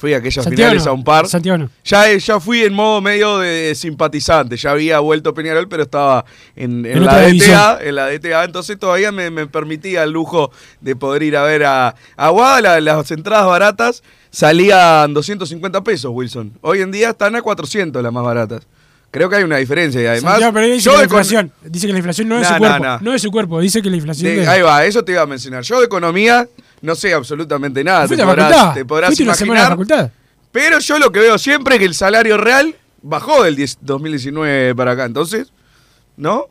Fui 0.00 0.14
a 0.14 0.16
aquellas 0.16 0.42
Santiago 0.44 0.70
finales 0.70 0.86
a 0.86 0.92
un 0.92 1.04
par. 1.04 1.28
Santiago. 1.28 1.68
Ya, 1.84 2.10
ya 2.16 2.40
fui 2.40 2.62
en 2.62 2.72
modo 2.72 3.02
medio 3.02 3.38
de 3.38 3.74
simpatizante, 3.74 4.56
ya 4.56 4.70
había 4.70 4.98
vuelto 5.00 5.34
Peñarol, 5.34 5.68
pero 5.68 5.82
estaba 5.82 6.24
en, 6.56 6.86
en 6.86 6.96
En 6.96 7.04
la 7.04 7.12
DTA, 7.18 7.26
división. 7.26 7.76
en 7.82 7.94
la 7.94 8.06
DTA, 8.08 8.44
entonces 8.44 8.78
todavía 8.78 9.12
me, 9.12 9.30
me 9.30 9.46
permitía 9.46 10.02
el 10.04 10.10
lujo 10.12 10.50
de 10.80 10.96
poder 10.96 11.22
ir 11.22 11.36
a 11.36 11.42
ver 11.42 11.64
a 11.64 11.94
Aguada, 12.16 12.62
la- 12.62 12.80
las 12.80 13.10
entradas 13.10 13.46
baratas 13.46 14.02
salían 14.30 15.12
250 15.12 15.82
pesos, 15.84 16.10
Wilson. 16.14 16.52
Hoy 16.62 16.80
en 16.80 16.90
día 16.90 17.10
están 17.10 17.36
a 17.36 17.42
400 17.42 18.02
las 18.02 18.12
más 18.12 18.24
baratas. 18.24 18.62
Creo 19.10 19.28
que 19.28 19.36
hay 19.36 19.42
una 19.42 19.56
diferencia 19.58 20.00
y 20.00 20.06
además... 20.06 20.38
Santiago 20.40 20.60
dice 20.66 20.80
yo 20.80 20.92
que 20.92 20.96
la 20.96 21.08
con- 21.08 21.18
inflación. 21.18 21.52
Dice 21.64 21.86
que 21.88 21.92
la 21.92 21.98
inflación 21.98 22.28
no 22.28 22.36
es 22.38 22.42
No, 22.48 22.54
su 22.54 22.58
cuerpo. 22.58 22.84
no. 22.84 22.98
No, 23.00 23.12
es 23.14 23.22
su 23.22 23.30
cuerpo, 23.30 23.60
dice 23.60 23.82
que 23.82 23.90
la 23.90 23.96
inflación 23.96 24.34
de- 24.34 24.40
de- 24.42 24.48
ahí 24.48 24.62
va, 24.62 24.84
eso 24.84 25.04
te 25.04 25.12
iba 25.12 25.22
a 25.22 25.26
mencionar. 25.26 25.62
Yo 25.64 25.78
de 25.80 25.86
economía 25.86 26.48
no 26.82 26.94
sé 26.94 27.12
absolutamente 27.14 27.82
nada. 27.84 28.06
Te 28.08 28.16
podrás, 28.16 28.74
te 28.74 28.84
podrás 28.84 29.08
Fuiste 29.08 29.24
una 29.24 29.34
semana 29.34 29.60
imaginar. 29.60 29.72
facultad. 29.72 30.10
Pero 30.52 30.78
yo 30.80 30.98
lo 30.98 31.12
que 31.12 31.20
veo 31.20 31.38
siempre 31.38 31.76
es 31.76 31.78
que 31.80 31.84
el 31.86 31.94
salario 31.94 32.36
real 32.36 32.74
bajó 33.02 33.42
del 33.44 33.56
10 33.56 33.78
2019 33.82 34.74
para 34.74 34.92
acá. 34.92 35.04
Entonces, 35.04 35.52
¿no? 36.16 36.46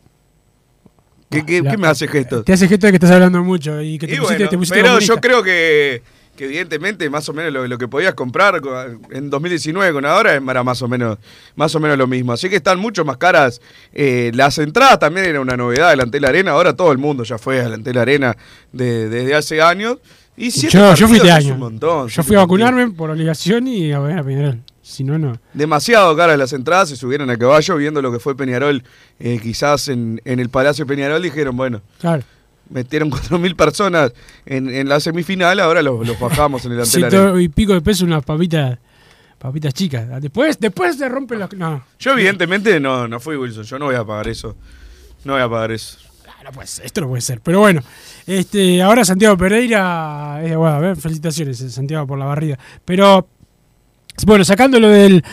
¿Qué, 1.29 1.45
qué- 1.45 1.62
La- 1.62 1.71
qué 1.71 1.77
me 1.77 1.88
hace 1.88 2.07
gesto? 2.07 2.43
Te 2.43 2.53
hace 2.53 2.67
gesto 2.67 2.88
de 2.88 2.91
que 2.93 2.95
estás 2.95 3.12
hablando 3.12 3.43
mucho 3.43 3.81
y 3.81 4.00
que 4.00 4.07
te 4.07 4.13
Y 4.13 4.17
pusiste, 4.17 4.36
bueno, 4.38 4.50
te 4.50 4.57
pusiste 4.57 4.75
pero 4.77 4.88
comunista. 4.89 5.13
yo 5.15 5.21
creo 5.21 5.43
que, 5.43 6.01
que 6.39 6.46
evidentemente 6.46 7.10
más 7.10 7.27
o 7.27 7.34
menos 7.34 7.51
lo, 7.51 7.67
lo 7.67 7.77
que 7.77 7.89
podías 7.89 8.13
comprar 8.13 8.62
co- 8.62 8.74
en 9.12 9.29
2019 9.29 9.91
con 9.91 10.05
ahora 10.05 10.36
era 10.36 10.63
más 10.63 10.81
o 10.81 10.88
menos 10.88 11.17
más 11.58 11.75
o 11.75 11.81
menos 11.81 11.98
lo 11.98 12.08
mismo. 12.08 12.31
Así 12.31 12.50
que 12.50 12.55
están 12.55 12.79
mucho 12.79 13.03
más 13.03 13.17
caras. 13.17 13.60
Eh, 13.91 14.31
las 14.34 14.58
entradas 14.58 15.00
también 15.00 15.25
era 15.25 15.41
una 15.41 15.58
novedad 15.58 15.89
del 15.89 16.00
Antel 16.00 16.24
Arena. 16.24 16.51
Ahora 16.51 16.74
todo 16.77 16.93
el 16.93 16.98
mundo 16.98 17.24
ya 17.25 17.38
fue 17.38 17.60
al 17.60 17.74
Antel 17.74 17.98
Arena 17.98 18.38
de- 18.72 19.10
desde 19.10 19.36
hace 19.36 19.62
años. 19.62 19.98
Y 20.38 20.51
siete 20.51 20.77
Yo, 20.77 20.96
yo 20.96 21.08
fui 21.10 21.17
este 21.17 21.27
es 21.27 21.36
año. 21.36 21.53
un 21.55 21.60
montón, 21.60 22.08
yo 22.08 22.24
fui 22.24 22.38
a 22.38 22.39
vacunarme 22.39 22.89
por 22.91 23.10
obligación 23.10 23.67
y 23.67 23.91
a 23.91 24.00
ver 24.00 24.17
a 24.17 24.24
Peñarol. 24.24 24.62
Si 24.81 25.03
no, 25.03 25.19
no. 25.19 25.38
Demasiado 25.53 26.15
caras 26.15 26.38
las 26.39 26.53
entradas, 26.53 26.88
se 26.88 26.96
subieron 26.96 27.29
a 27.29 27.38
caballo 27.38 27.75
viendo 27.75 28.01
lo 28.01 28.12
que 28.13 28.19
fue 28.19 28.38
Peñarol, 28.38 28.81
eh, 29.19 29.39
quizás 29.43 29.89
en, 29.89 30.22
en 30.24 30.39
el 30.39 30.48
Palacio 30.50 30.88
Peñarol, 30.88 31.22
dijeron, 31.22 31.58
bueno, 31.58 31.81
Claro. 32.00 32.24
Metieron 32.69 33.11
4.000 33.11 33.55
personas 33.55 34.13
en, 34.45 34.69
en 34.69 34.88
la 34.89 34.99
semifinal, 34.99 35.59
ahora 35.59 35.81
los, 35.81 36.07
los 36.07 36.19
bajamos 36.19 36.65
en 36.65 36.73
el 36.73 36.79
Antel 36.81 37.03
Arena. 37.05 37.21
Ciento 37.23 37.39
y 37.39 37.49
pico 37.49 37.73
de 37.73 37.81
peso 37.81 38.05
unas 38.05 38.23
papitas, 38.23 38.77
papitas 39.38 39.73
chicas. 39.73 40.21
Después, 40.21 40.59
después 40.59 40.97
se 40.97 41.09
rompen 41.09 41.39
los. 41.39 41.51
No, 41.53 41.83
Yo 41.99 42.11
evidentemente 42.11 42.79
no, 42.79 43.07
no 43.07 43.19
fui 43.19 43.35
Wilson, 43.35 43.63
yo 43.63 43.79
no 43.79 43.85
voy 43.85 43.95
a 43.95 44.05
pagar 44.05 44.27
eso. 44.27 44.55
No 45.25 45.33
voy 45.33 45.41
a 45.41 45.49
pagar 45.49 45.71
eso. 45.71 45.97
Ah, 46.27 46.43
no 46.43 46.51
puede 46.51 46.67
ser, 46.67 46.85
esto 46.85 47.01
no 47.01 47.07
puede 47.07 47.21
ser. 47.21 47.41
Pero 47.41 47.59
bueno, 47.59 47.81
este, 48.25 48.81
ahora 48.81 49.03
Santiago 49.03 49.38
Pereira, 49.38 50.39
eh, 50.43 50.55
bueno, 50.55 50.75
a 50.75 50.79
ver, 50.79 50.95
felicitaciones 50.95 51.59
eh, 51.61 51.69
Santiago 51.69 52.07
por 52.07 52.17
la 52.17 52.25
barrida. 52.25 52.57
Pero 52.85 53.27
bueno, 54.25 54.43
sacándolo 54.45 54.89
del 54.89 55.23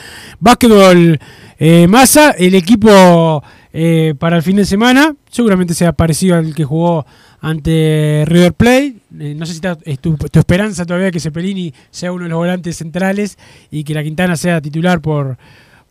básquetbol 0.40 1.18
eh, 1.58 1.86
masa, 1.88 2.30
el 2.32 2.54
equipo 2.54 3.42
eh, 3.78 4.14
para 4.18 4.36
el 4.36 4.42
fin 4.42 4.56
de 4.56 4.64
semana 4.64 5.14
seguramente 5.30 5.74
sea 5.74 5.92
parecido 5.92 6.36
al 6.36 6.54
que 6.54 6.64
jugó 6.64 7.04
ante 7.40 8.24
River 8.26 8.54
Plate. 8.54 8.96
Eh, 9.20 9.34
no 9.36 9.44
sé 9.44 9.52
si 9.52 9.56
está- 9.58 9.76
es 9.84 9.98
tu, 9.98 10.16
tu 10.16 10.38
esperanza 10.38 10.86
todavía 10.86 11.10
que 11.10 11.20
Cepelini 11.20 11.74
sea 11.90 12.10
uno 12.10 12.24
de 12.24 12.30
los 12.30 12.38
volantes 12.38 12.76
centrales 12.78 13.36
y 13.70 13.84
que 13.84 13.92
la 13.92 14.02
Quintana 14.02 14.36
sea 14.36 14.62
titular 14.62 15.00
por, 15.02 15.36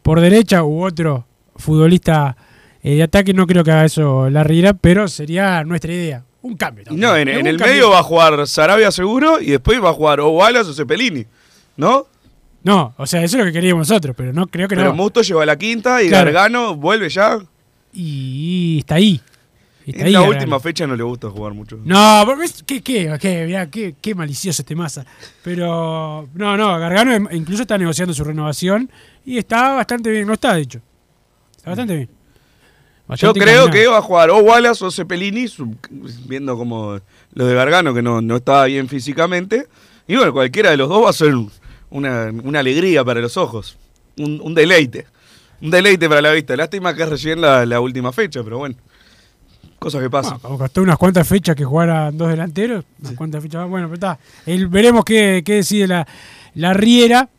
por 0.01 0.19
derecha 0.19 0.63
u 0.63 0.83
otro 0.83 1.27
futbolista 1.55 2.35
eh, 2.81 2.95
de 2.95 3.03
ataque. 3.03 3.33
No 3.35 3.45
creo 3.45 3.63
que 3.63 3.71
haga 3.71 3.85
eso 3.85 4.29
la 4.31 4.43
Riera, 4.43 4.73
pero 4.73 5.07
sería 5.07 5.63
nuestra 5.63 5.93
idea. 5.93 6.23
Un 6.41 6.57
cambio. 6.57 6.85
También. 6.85 7.07
no, 7.07 7.15
en, 7.15 7.27
el 7.29 7.57
cambio. 7.57 7.67
medio 7.67 7.89
va 7.91 7.99
a 7.99 8.03
jugar 8.03 8.47
Sarabia 8.47 8.91
seguro 8.91 9.39
y 9.39 9.51
después 9.51 9.79
va 9.83 9.89
a 9.89 9.93
jugar 9.93 10.19
o 10.21 10.29
Wallace 10.29 10.71
o 10.71 10.73
Cepelini, 10.73 11.25
¿no? 11.77 12.07
No, 12.63 12.95
o 12.97 13.05
sea, 13.05 13.23
eso 13.23 13.37
es 13.37 13.39
lo 13.41 13.45
que 13.45 13.53
queríamos 13.53 13.87
nosotros, 13.89 14.15
pero 14.17 14.33
no 14.33 14.47
creo 14.47 14.67
que 14.67 14.75
Pero 14.75 14.89
no. 14.89 14.95
Musto 14.95 15.21
lleva 15.21 15.45
la 15.45 15.55
quinta 15.55 16.01
y 16.01 16.07
Claro. 16.07 16.25
Gargano 16.25 16.75
vuelve 16.75 17.09
ya. 17.09 17.37
Y 17.95 18.79
está 18.79 18.95
ahí. 18.95 19.21
Está 19.85 20.01
En 20.01 20.05
ahí 20.07 20.13
la 20.13 20.21
última 20.23 20.59
fecha 20.59 20.85
no 20.87 20.95
le 20.95 21.03
gusta 21.03 21.29
jugar 21.29 21.53
mucho. 21.53 21.79
No, 21.83 22.23
pero 22.25 22.39
¿qué, 22.65 22.81
qué, 22.81 23.17
qué, 23.19 23.45
mirá, 23.45 23.69
qué, 23.69 23.95
qué 24.01 24.15
malicioso 24.15 24.63
este 24.63 24.75
masa. 24.75 25.05
Pero, 25.43 26.27
no, 26.33 26.57
no, 26.57 26.79
Gargano 26.79 27.13
em- 27.13 27.27
incluso 27.31 27.61
está 27.61 27.77
negociando 27.77 28.13
su 28.13 28.23
renovación 28.23 28.89
y 29.25 29.37
está 29.37 29.73
bastante 29.73 30.09
bien, 30.09 30.27
no 30.27 30.33
está, 30.33 30.55
de 30.55 30.61
hecho. 30.61 30.81
Está 31.55 31.69
bastante 31.69 31.95
bien. 31.95 32.09
Yo 33.17 33.33
creo 33.33 33.69
que 33.69 33.85
va 33.85 33.99
a 33.99 34.01
jugar 34.01 34.31
o 34.31 34.37
Wallace 34.39 34.83
o 34.83 34.89
Cepelini, 34.89 35.45
viendo 36.27 36.57
como 36.57 36.99
lo 37.33 37.45
de 37.45 37.53
Gargano, 37.53 37.93
que 37.93 38.01
no, 38.01 38.21
no 38.21 38.37
estaba 38.37 38.65
bien 38.65 38.89
físicamente. 38.89 39.67
Y 40.07 40.15
bueno, 40.15 40.33
cualquiera 40.33 40.71
de 40.71 40.77
los 40.77 40.89
dos 40.89 41.05
va 41.05 41.11
a 41.11 41.13
ser 41.13 41.35
una, 41.91 42.31
una 42.43 42.59
alegría 42.59 43.05
para 43.05 43.21
los 43.21 43.37
ojos. 43.37 43.77
Un, 44.17 44.41
un 44.41 44.55
deleite. 44.55 45.05
Un 45.61 45.69
deleite 45.71 46.07
para 46.09 46.21
la 46.21 46.31
vista. 46.31 46.55
Lástima 46.55 46.93
que 46.93 47.03
es 47.03 47.09
recién 47.09 47.41
la, 47.41 47.65
la 47.65 47.79
última 47.79 48.11
fecha, 48.11 48.43
pero 48.43 48.57
bueno. 48.59 48.75
Cosas 49.79 50.01
que 50.01 50.09
pasan. 50.09 50.39
Bueno, 50.41 50.57
costó 50.57 50.81
unas 50.81 50.97
cuantas 50.97 51.27
fechas 51.27 51.55
que 51.55 51.63
jugaran 51.65 52.17
dos 52.17 52.29
delanteros, 52.29 52.85
unas 53.01 53.13
cuantas 53.13 53.41
fechas. 53.43 53.67
Bueno, 53.69 53.87
pero 53.87 53.95
está. 53.95 54.19
El- 54.45 54.67
veremos 54.67 55.03
qué, 55.05 55.43
qué 55.45 55.55
decide 55.55 55.87
la, 55.87 56.07
la 56.55 56.73
Riera. 56.73 57.29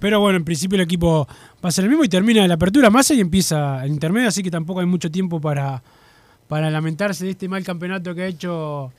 Pero 0.00 0.20
bueno, 0.20 0.38
en 0.38 0.44
principio 0.44 0.76
el 0.76 0.82
equipo 0.82 1.28
va 1.62 1.68
a 1.68 1.70
ser 1.72 1.84
el 1.84 1.90
mismo 1.90 2.02
y 2.04 2.08
termina 2.08 2.46
la 2.48 2.54
apertura 2.54 2.88
masa 2.88 3.12
y 3.12 3.20
empieza 3.20 3.84
el 3.84 3.92
intermedio, 3.92 4.26
así 4.28 4.42
que 4.42 4.50
tampoco 4.50 4.80
hay 4.80 4.86
mucho 4.86 5.10
tiempo 5.10 5.38
para, 5.38 5.82
para 6.48 6.70
lamentarse 6.70 7.26
de 7.26 7.32
este 7.32 7.46
mal 7.46 7.62
campeonato 7.62 8.14
que 8.14 8.22
ha 8.22 8.26
hecho, 8.26 8.90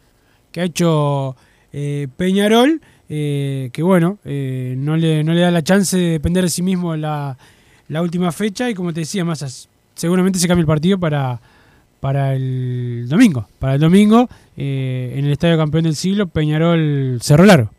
que 0.51 0.61
ha 0.61 0.63
hecho 0.65 1.35
eh, 1.71 2.07
Peñarol, 2.15 2.79
eh, 3.09 3.71
que 3.73 3.81
bueno, 3.81 4.19
eh, 4.23 4.75
no, 4.77 4.95
le, 4.95 5.23
no 5.23 5.33
le 5.33 5.41
da 5.41 5.49
la 5.49 5.63
chance 5.63 5.97
de 5.97 6.09
depender 6.11 6.43
de 6.43 6.49
sí 6.51 6.61
mismo 6.61 6.95
la, 6.95 7.39
la 7.87 8.01
última 8.01 8.31
fecha 8.31 8.69
y 8.69 8.73
como 8.73 8.93
te 8.93 9.01
decía, 9.01 9.25
Masas, 9.25 9.69
seguramente 9.95 10.39
se 10.39 10.47
cambia 10.47 10.61
el 10.61 10.67
partido 10.67 10.99
para, 10.99 11.39
para 11.99 12.33
el 12.35 13.07
domingo. 13.07 13.47
Para 13.59 13.75
el 13.75 13.79
domingo, 13.79 14.29
eh, 14.57 15.13
en 15.15 15.25
el 15.25 15.31
Estadio 15.31 15.57
Campeón 15.57 15.83
del 15.83 15.95
Siglo, 15.95 16.27
Peñarol 16.27 17.19
Cerro 17.21 17.45
Largo. 17.45 17.71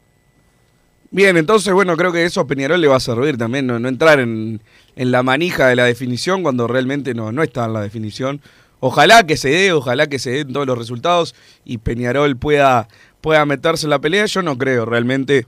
Bien, 1.11 1.37
entonces, 1.37 1.73
bueno, 1.73 1.97
creo 1.97 2.11
que 2.13 2.25
eso 2.25 2.41
a 2.41 2.47
Peñarol 2.47 2.81
le 2.81 2.89
va 2.89 2.97
a 2.97 3.01
servir 3.01 3.37
también, 3.37 3.67
no, 3.67 3.79
no 3.79 3.89
entrar 3.89 4.19
en, 4.19 4.61
en 4.97 5.11
la 5.13 5.23
manija 5.23 5.69
de 5.69 5.77
la 5.77 5.85
definición 5.85 6.43
cuando 6.43 6.67
realmente 6.67 7.15
no, 7.15 7.31
no 7.31 7.43
está 7.43 7.67
en 7.67 7.73
la 7.73 7.81
definición. 7.81 8.41
Ojalá 8.81 9.25
que 9.25 9.37
se 9.37 9.49
dé, 9.49 9.73
ojalá 9.73 10.09
que 10.09 10.19
se 10.19 10.31
den 10.31 10.53
todos 10.53 10.67
los 10.67 10.77
resultados 10.77 11.35
y 11.65 11.79
Peñarol 11.79 12.37
pueda, 12.37 12.89
pueda 13.21 13.47
meterse 13.47 13.87
en 13.87 13.91
la 13.91 14.01
pelea. 14.01 14.27
Yo 14.27 14.43
no 14.43 14.59
creo 14.59 14.85
realmente 14.85 15.47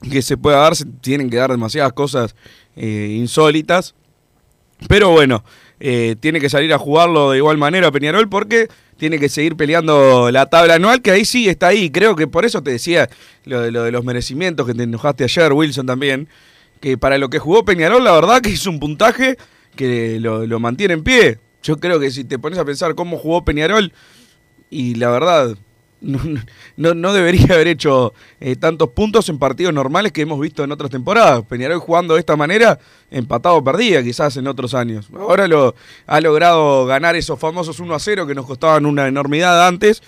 que 0.00 0.22
se 0.22 0.36
pueda 0.36 0.58
dar, 0.58 0.76
se 0.76 0.84
tienen 0.84 1.28
que 1.28 1.36
dar 1.36 1.50
demasiadas 1.50 1.92
cosas 1.92 2.34
eh, 2.76 3.16
insólitas. 3.18 3.94
Pero 4.88 5.10
bueno, 5.10 5.44
eh, 5.80 6.16
tiene 6.20 6.40
que 6.40 6.50
salir 6.50 6.72
a 6.72 6.78
jugarlo 6.78 7.30
de 7.30 7.38
igual 7.38 7.58
manera 7.58 7.90
Peñarol 7.90 8.28
porque 8.28 8.68
tiene 8.96 9.18
que 9.18 9.28
seguir 9.28 9.56
peleando 9.56 10.30
la 10.30 10.46
tabla 10.46 10.74
anual, 10.74 11.02
que 11.02 11.10
ahí 11.10 11.24
sí 11.24 11.48
está 11.48 11.68
ahí. 11.68 11.90
Creo 11.90 12.16
que 12.16 12.26
por 12.26 12.44
eso 12.44 12.62
te 12.62 12.70
decía 12.70 13.08
lo 13.44 13.60
de, 13.60 13.70
lo 13.70 13.84
de 13.84 13.92
los 13.92 14.04
merecimientos 14.04 14.66
que 14.66 14.74
te 14.74 14.84
enojaste 14.84 15.24
ayer, 15.24 15.52
Wilson 15.52 15.86
también, 15.86 16.28
que 16.80 16.98
para 16.98 17.18
lo 17.18 17.30
que 17.30 17.38
jugó 17.38 17.64
Peñarol, 17.64 18.04
la 18.04 18.12
verdad 18.12 18.40
que 18.40 18.50
hizo 18.50 18.70
un 18.70 18.80
puntaje 18.80 19.36
que 19.76 20.18
lo, 20.20 20.46
lo 20.46 20.60
mantiene 20.60 20.94
en 20.94 21.02
pie. 21.02 21.38
Yo 21.62 21.78
creo 21.78 21.98
que 21.98 22.10
si 22.10 22.24
te 22.24 22.38
pones 22.38 22.58
a 22.58 22.64
pensar 22.64 22.94
cómo 22.94 23.16
jugó 23.16 23.44
Peñarol, 23.44 23.92
y 24.70 24.96
la 24.96 25.10
verdad, 25.10 25.56
no, 26.04 26.94
no, 26.94 27.12
debería 27.12 27.54
haber 27.54 27.68
hecho 27.68 28.12
eh, 28.40 28.56
tantos 28.56 28.90
puntos 28.90 29.28
en 29.28 29.38
partidos 29.38 29.72
normales 29.72 30.12
que 30.12 30.22
hemos 30.22 30.38
visto 30.38 30.62
en 30.62 30.72
otras 30.72 30.90
temporadas. 30.90 31.42
Peñarol 31.44 31.78
jugando 31.78 32.14
de 32.14 32.20
esta 32.20 32.36
manera, 32.36 32.78
empatado 33.10 33.56
o 33.56 33.64
perdía 33.64 34.02
quizás 34.02 34.36
en 34.36 34.46
otros 34.46 34.74
años. 34.74 35.08
Ahora 35.14 35.48
lo 35.48 35.74
ha 36.06 36.20
logrado 36.20 36.86
ganar 36.86 37.16
esos 37.16 37.38
famosos 37.38 37.80
1 37.80 37.94
a 37.94 37.98
0 37.98 38.26
que 38.26 38.34
nos 38.34 38.46
costaban 38.46 38.86
una 38.86 39.08
enormidad 39.08 39.66
antes. 39.66 40.02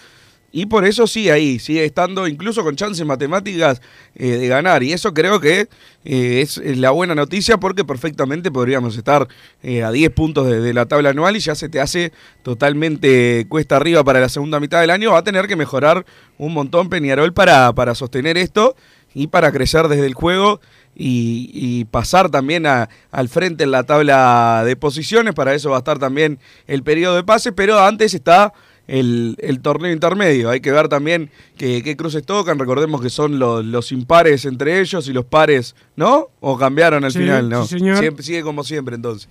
Y 0.56 0.64
por 0.64 0.86
eso 0.86 1.06
sigue 1.06 1.32
ahí, 1.32 1.58
sigue 1.58 1.84
estando 1.84 2.26
incluso 2.26 2.64
con 2.64 2.76
chances 2.76 3.04
matemáticas 3.04 3.82
eh, 4.14 4.38
de 4.38 4.48
ganar. 4.48 4.82
Y 4.82 4.90
eso 4.90 5.12
creo 5.12 5.38
que 5.38 5.68
eh, 6.06 6.40
es, 6.40 6.56
la 6.56 6.92
buena 6.92 7.14
noticia 7.14 7.58
porque 7.58 7.84
perfectamente 7.84 8.50
podríamos 8.50 8.96
estar 8.96 9.28
eh, 9.62 9.82
a 9.82 9.90
10 9.90 10.10
puntos 10.12 10.48
de, 10.48 10.72
la 10.72 10.86
tabla 10.86 11.10
anual 11.10 11.36
y 11.36 11.40
ya 11.40 11.54
se 11.54 11.68
te 11.68 11.78
hace 11.78 12.10
totalmente 12.42 13.44
cuesta 13.50 13.76
arriba 13.76 14.02
para 14.02 14.18
la 14.18 14.30
segunda 14.30 14.58
mitad 14.58 14.80
del 14.80 14.88
año. 14.88 15.12
Va 15.12 15.18
a 15.18 15.24
tener 15.24 15.46
que 15.46 15.56
mejorar 15.56 16.06
un 16.38 16.54
montón 16.54 16.88
Peñarol 16.88 17.34
para, 17.34 17.74
para 17.74 17.94
sostener 17.94 18.38
esto 18.38 18.76
y 19.12 19.26
para 19.26 19.52
crecer 19.52 19.88
desde 19.88 20.06
el 20.06 20.14
juego 20.14 20.62
y, 20.98 21.84
pasar 21.90 22.30
también 22.30 22.64
al 22.66 23.28
frente 23.28 23.64
en 23.64 23.72
la 23.72 23.84
tabla 23.84 24.62
de 24.64 24.76
posiciones. 24.76 25.34
Para 25.34 25.54
eso 25.54 25.68
va 25.68 25.76
a 25.76 25.78
estar 25.80 25.98
también 25.98 26.38
el 26.66 26.82
periodo 26.82 27.16
de 27.16 27.24
pase, 27.24 27.52
pero 27.52 27.78
antes 27.78 28.14
está 28.14 28.54
el, 28.88 29.36
el 29.40 29.60
torneo 29.60 29.90
intermedio. 29.92 30.50
Hay 30.50 30.60
que 30.60 30.70
ver 30.72 30.88
también 30.88 31.30
que- 31.56 31.82
qué 31.82 31.96
cruces 31.96 32.24
tocan. 32.24 32.58
Recordemos 32.58 33.00
que 33.02 33.10
son 33.10 33.38
los, 33.38 33.64
los 33.64 33.92
impares 33.92 34.44
entre 34.44 34.80
ellos 34.80 35.08
y 35.08 35.12
los 35.12 35.24
pares, 35.24 35.74
¿no? 35.96 36.28
¿O 36.40 36.56
cambiaron 36.56 37.04
al 37.04 37.12
Sí, 37.12 37.18
final? 37.20 37.48
No. 37.48 37.66
sí, 37.66 37.78
señor. 37.78 37.98
Siempre- 37.98 38.24
sigue 38.24 38.42
como 38.42 38.62
siempre 38.64 38.96
entonces. 38.96 39.28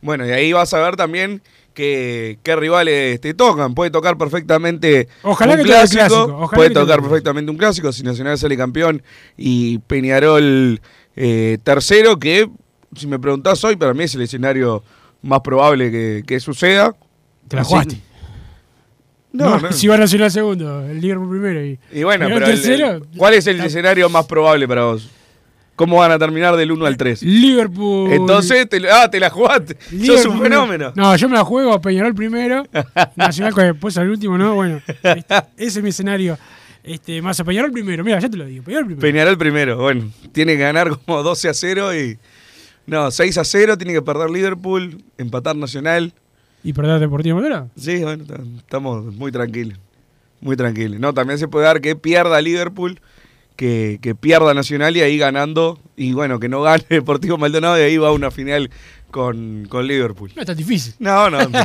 Bueno, 0.00 0.26
y 0.26 0.30
ahí 0.30 0.52
vas 0.52 0.72
a 0.74 0.80
ver 0.80 0.94
también 0.96 1.42
que, 1.74 2.38
qué 2.42 2.54
rivales 2.56 3.20
te 3.20 3.34
tocan. 3.34 3.74
Puede 3.74 3.90
tocar 3.90 4.16
perfectamente 4.16 5.08
Ojalá 5.22 5.52
un 5.52 5.58
que 5.58 5.64
clásico, 5.64 5.98
clásico, 6.06 6.24
ojalá 6.24 6.56
puede 6.56 6.68
que 6.68 6.74
tocar 6.74 7.00
perfectamente 7.00 7.50
un 7.50 7.56
clásico, 7.56 7.92
si 7.92 8.02
Nacional 8.02 8.38
sale 8.38 8.56
campeón 8.56 9.02
y 9.36 9.78
Peñarol 9.78 10.80
eh, 11.16 11.58
tercero, 11.64 12.18
que 12.18 12.48
si 12.94 13.06
me 13.06 13.18
preguntás 13.18 13.62
hoy, 13.64 13.76
para 13.76 13.92
mí 13.94 14.04
es 14.04 14.14
el 14.14 14.22
escenario 14.22 14.82
más 15.22 15.40
probable 15.40 15.90
que, 15.90 16.22
que 16.26 16.38
suceda. 16.40 16.94
Te 17.48 17.56
la 17.56 17.62
Así- 17.62 17.70
jugaste. 17.70 18.00
No. 19.38 19.72
Si 19.72 19.86
va 19.86 19.94
a 19.94 19.98
Nacional 19.98 20.30
segundo, 20.30 20.84
el 20.88 21.00
Liverpool 21.00 21.30
primero 21.30 21.64
y, 21.64 21.78
Y 21.92 22.02
bueno, 22.02 22.26
pero 22.26 22.38
el- 22.46 22.52
tercero. 22.52 22.90
el- 22.90 23.02
¿cuál 23.16 23.34
es 23.34 23.46
el 23.46 23.58
la- 23.58 23.66
escenario 23.66 24.08
más 24.08 24.26
probable 24.26 24.66
para 24.66 24.84
vos? 24.84 25.08
¿Cómo 25.76 25.98
van 25.98 26.10
a 26.10 26.18
terminar 26.18 26.56
del 26.56 26.72
1 26.72 26.86
al 26.86 26.96
3? 26.96 27.22
Liverpool. 27.22 28.10
Entonces, 28.12 28.68
te, 28.68 28.80
ah, 28.90 29.08
te 29.08 29.20
la 29.20 29.30
jugaste. 29.30 29.76
Sos 29.80 29.92
Liverpool 29.92 30.26
un 30.32 30.40
primero. 30.40 30.62
fenómeno. 30.66 30.92
No, 30.96 31.14
yo 31.16 31.28
me 31.28 31.36
la 31.36 31.44
juego 31.44 31.80
Peñarol 31.80 32.14
primero, 32.16 32.64
Nacional 33.16 33.52
con 33.54 33.64
después 33.64 33.96
al 33.96 34.10
último, 34.10 34.36
¿no? 34.36 34.54
Bueno, 34.56 34.80
este, 35.04 35.34
ese 35.56 35.78
es 35.78 35.82
mi 35.82 35.90
escenario. 35.90 36.36
Este, 36.82 37.22
más 37.22 37.38
a 37.38 37.44
Peñarol 37.44 37.70
primero, 37.70 38.02
mira, 38.02 38.18
ya 38.18 38.28
te 38.28 38.36
lo 38.36 38.44
digo, 38.44 38.64
Peñarol 38.64 38.86
primero. 38.86 39.00
Peñarol 39.02 39.38
primero, 39.38 39.76
bueno, 39.76 40.10
tiene 40.32 40.56
que 40.56 40.62
ganar 40.62 40.90
como 41.04 41.22
12 41.22 41.48
a 41.48 41.54
0 41.54 41.94
y. 41.94 42.18
No, 42.86 43.10
6 43.10 43.36
a 43.38 43.44
0, 43.44 43.76
tiene 43.78 43.92
que 43.92 44.00
perder 44.02 44.30
Liverpool, 44.30 45.04
empatar 45.18 45.54
Nacional. 45.54 46.12
¿Y 46.62 46.72
perder 46.72 47.00
Deportivo 47.00 47.36
Motora? 47.36 47.68
Sí, 47.76 48.02
bueno, 48.02 48.24
estamos 48.58 49.14
muy 49.14 49.32
tranquilos. 49.32 49.78
Muy 50.40 50.56
tranquilos. 50.56 51.00
No, 51.00 51.14
también 51.14 51.38
se 51.38 51.48
puede 51.48 51.66
dar 51.66 51.80
que 51.80 51.96
pierda 51.96 52.40
Liverpool, 52.40 53.00
que, 53.56 53.98
que 54.02 54.14
pierda 54.14 54.54
Nacional 54.54 54.96
y 54.96 55.00
ahí 55.00 55.18
ganando, 55.18 55.78
y 55.96 56.12
bueno, 56.12 56.38
que 56.38 56.48
no 56.48 56.62
gane 56.62 56.84
Deportivo 56.88 57.38
Maldonado 57.38 57.78
y 57.78 57.82
ahí 57.82 57.96
va 57.96 58.08
a 58.08 58.12
una 58.12 58.30
final 58.30 58.70
con, 59.10 59.66
con 59.68 59.86
Liverpool. 59.86 60.32
No 60.34 60.42
es 60.42 60.46
tan 60.46 60.56
difícil. 60.56 60.94
No, 60.98 61.30
no. 61.30 61.38
no. 61.48 61.58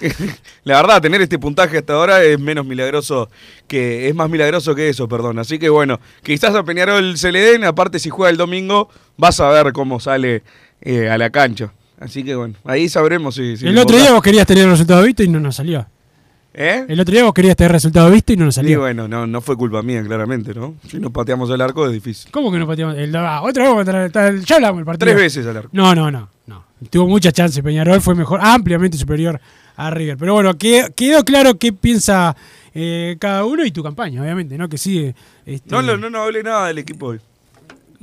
La 0.64 0.80
verdad, 0.80 1.02
tener 1.02 1.20
este 1.20 1.38
puntaje 1.38 1.78
hasta 1.78 1.92
ahora 1.92 2.22
es 2.24 2.38
menos 2.38 2.64
milagroso 2.64 3.30
que. 3.68 4.08
Es 4.08 4.14
más 4.14 4.30
milagroso 4.30 4.74
que 4.74 4.88
eso, 4.88 5.08
perdón. 5.08 5.38
Así 5.38 5.58
que 5.58 5.68
bueno, 5.68 6.00
quizás 6.22 6.54
a 6.54 6.64
Peñarol 6.64 7.16
se 7.18 7.30
le 7.30 7.40
den. 7.40 7.64
Aparte, 7.64 7.98
si 7.98 8.08
juega 8.08 8.30
el 8.30 8.36
domingo, 8.36 8.88
vas 9.16 9.38
a 9.40 9.48
ver 9.50 9.72
cómo 9.72 10.00
sale 10.00 10.42
eh, 10.80 11.08
a 11.10 11.18
la 11.18 11.30
cancha. 11.30 11.72
Así 12.02 12.22
que 12.24 12.34
bueno, 12.34 12.54
ahí 12.64 12.88
sabremos 12.88 13.34
si. 13.34 13.56
si 13.56 13.66
el 13.68 13.78
otro 13.78 13.96
día 13.96 14.12
vos 14.12 14.22
querías 14.22 14.46
tener 14.46 14.64
el 14.64 14.70
resultado 14.70 15.02
visto 15.02 15.22
y 15.22 15.28
no 15.28 15.38
nos 15.40 15.56
salió. 15.56 15.86
¿Eh? 16.54 16.84
El 16.86 17.00
otro 17.00 17.14
día 17.14 17.24
vos 17.24 17.32
querías 17.32 17.56
tener 17.56 17.70
el 17.70 17.74
resultado 17.74 18.10
visto 18.10 18.32
y 18.32 18.36
no 18.36 18.44
nos 18.44 18.54
Y 18.54 18.56
salió. 18.56 18.80
bueno, 18.80 19.08
no, 19.08 19.26
no 19.26 19.40
fue 19.40 19.56
culpa 19.56 19.80
mía, 19.82 20.02
claramente, 20.04 20.52
¿no? 20.52 20.74
Si 20.86 20.98
nos 20.98 21.10
pateamos 21.10 21.48
el 21.50 21.60
arco 21.62 21.86
es 21.86 21.92
difícil. 21.92 22.30
¿Cómo 22.30 22.52
que 22.52 22.58
no 22.58 22.66
pateamos? 22.66 22.94
El, 22.96 23.14
ah, 23.16 23.40
otra 23.42 23.64
vez 23.64 23.72
contra 23.72 24.04
el- 24.04 24.34
el- 24.36 24.44
ya 24.44 24.56
hablamos 24.56 24.78
del 24.78 24.84
partido. 24.84 25.06
Tres 25.06 25.16
veces 25.16 25.46
al 25.46 25.56
arco. 25.56 25.70
No, 25.72 25.94
no, 25.94 26.10
no, 26.10 26.28
no. 26.46 26.64
Tuvo 26.90 27.06
muchas 27.08 27.32
chances. 27.32 27.62
Peñarol 27.62 28.00
fue 28.02 28.14
mejor, 28.14 28.40
ampliamente 28.42 28.98
superior 28.98 29.40
a 29.76 29.90
River. 29.90 30.18
Pero 30.18 30.34
bueno, 30.34 30.58
que- 30.58 30.92
quedó 30.94 31.24
claro 31.24 31.56
qué 31.56 31.72
piensa 31.72 32.36
eh, 32.74 33.16
cada 33.18 33.44
uno 33.46 33.64
y 33.64 33.70
tu 33.70 33.82
campaña, 33.82 34.20
obviamente, 34.20 34.58
¿no? 34.58 34.68
Que 34.68 34.76
sigue. 34.76 35.14
este, 35.46 35.70
No, 35.70 35.80
no, 35.80 35.96
no, 35.96 36.10
no 36.10 36.18
hablé 36.22 36.42
nada 36.42 36.66
del 36.66 36.78
equipo 36.78 37.06
hoy. 37.06 37.20